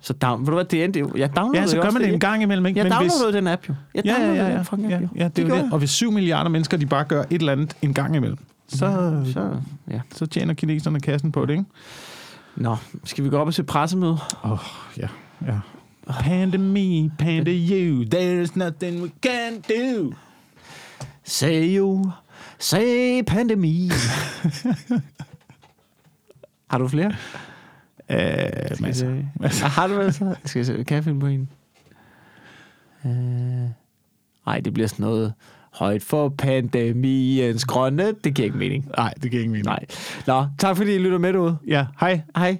Så 0.00 0.12
down, 0.12 0.40
ved 0.40 0.46
du 0.46 0.52
hvad, 0.54 0.64
det 0.64 0.84
endte 0.84 1.00
jo. 1.00 1.12
Jeg 1.16 1.36
downloadede 1.36 1.60
Ja, 1.60 1.66
så 1.66 1.80
gør 1.82 1.90
man 1.90 2.02
det 2.02 2.12
en 2.12 2.20
gang 2.20 2.42
imellem, 2.42 2.66
ikke? 2.66 2.78
jeg 2.80 2.88
Men 2.88 2.98
hvis- 2.98 3.12
downloadede 3.12 3.36
den 3.38 3.46
app 3.46 3.68
jo. 3.68 3.74
Jeg 3.94 4.04
Ja, 4.04 4.12
ja, 4.20 4.34
ja, 4.34 4.48
ja. 4.48 4.64
den 4.70 4.90
ja, 4.90 5.00
jo. 5.00 5.08
ja 5.16 5.28
det, 5.36 5.46
gjorde 5.46 5.62
det. 5.62 5.72
Og 5.72 5.78
hvis 5.78 5.90
7 5.90 6.12
milliarder 6.12 6.50
mennesker, 6.50 6.76
de 6.76 6.86
bare 6.86 7.04
gør 7.04 7.20
et 7.22 7.26
eller 7.32 7.52
andet 7.52 7.76
en 7.82 7.94
gang 7.94 8.16
imellem, 8.16 8.38
så, 8.68 8.76
så, 8.76 9.32
Så, 9.32 9.50
ja. 9.90 10.00
så 10.14 10.26
tjener 10.26 10.54
kineserne 10.54 11.00
kassen 11.00 11.32
på 11.32 11.46
det, 11.46 11.52
ikke? 11.52 11.64
Nå, 12.56 12.76
skal 13.04 13.24
vi 13.24 13.30
gå 13.30 13.36
op 13.36 13.46
og 13.46 13.54
se 13.54 13.62
pressemøde? 13.62 14.18
Åh, 14.44 14.52
oh, 14.52 14.58
ja, 14.98 15.08
ja. 15.46 15.58
Panda 16.08 16.58
me, 16.58 17.10
panda 17.18 17.50
you, 17.50 18.04
there's 18.04 18.56
nothing 18.56 19.02
we 19.02 19.10
can 19.22 19.60
do. 19.68 20.12
Say 21.24 21.76
you, 21.76 22.12
say 22.58 23.22
pandemi. 23.22 23.90
Har 26.70 26.78
du 26.78 26.88
flere? 26.88 27.06
Uh, 27.08 27.14
Skal 28.74 28.82
masser. 28.82 29.22
masser. 29.40 29.64
Ah, 29.64 29.70
Har 29.70 29.86
du 29.86 30.12
så? 30.12 30.34
Skal 30.44 30.58
jeg 30.58 30.66
se, 30.66 30.84
kan 30.84 30.94
jeg 30.94 31.04
finde 31.04 31.20
på 31.20 31.26
en? 31.26 31.48
Øh, 33.04 33.10
Nej, 34.46 34.60
det 34.60 34.74
bliver 34.74 34.88
sådan 34.88 35.04
noget 35.06 35.32
højt 35.74 36.02
for 36.02 36.28
pandemiens 36.28 37.64
grønne. 37.64 38.12
Det 38.24 38.34
giver 38.34 38.46
ikke 38.46 38.58
mening. 38.58 38.88
Nej, 38.96 39.14
det 39.22 39.30
giver 39.30 39.42
ingen 39.42 39.52
mening. 39.52 39.66
Nej. 39.66 39.84
Nå, 40.26 40.46
tak 40.58 40.76
fordi 40.76 40.94
I 40.94 40.98
lytter 40.98 41.18
med 41.18 41.32
derude. 41.32 41.58
Ja, 41.66 41.86
hej. 42.00 42.20
Hej. 42.36 42.58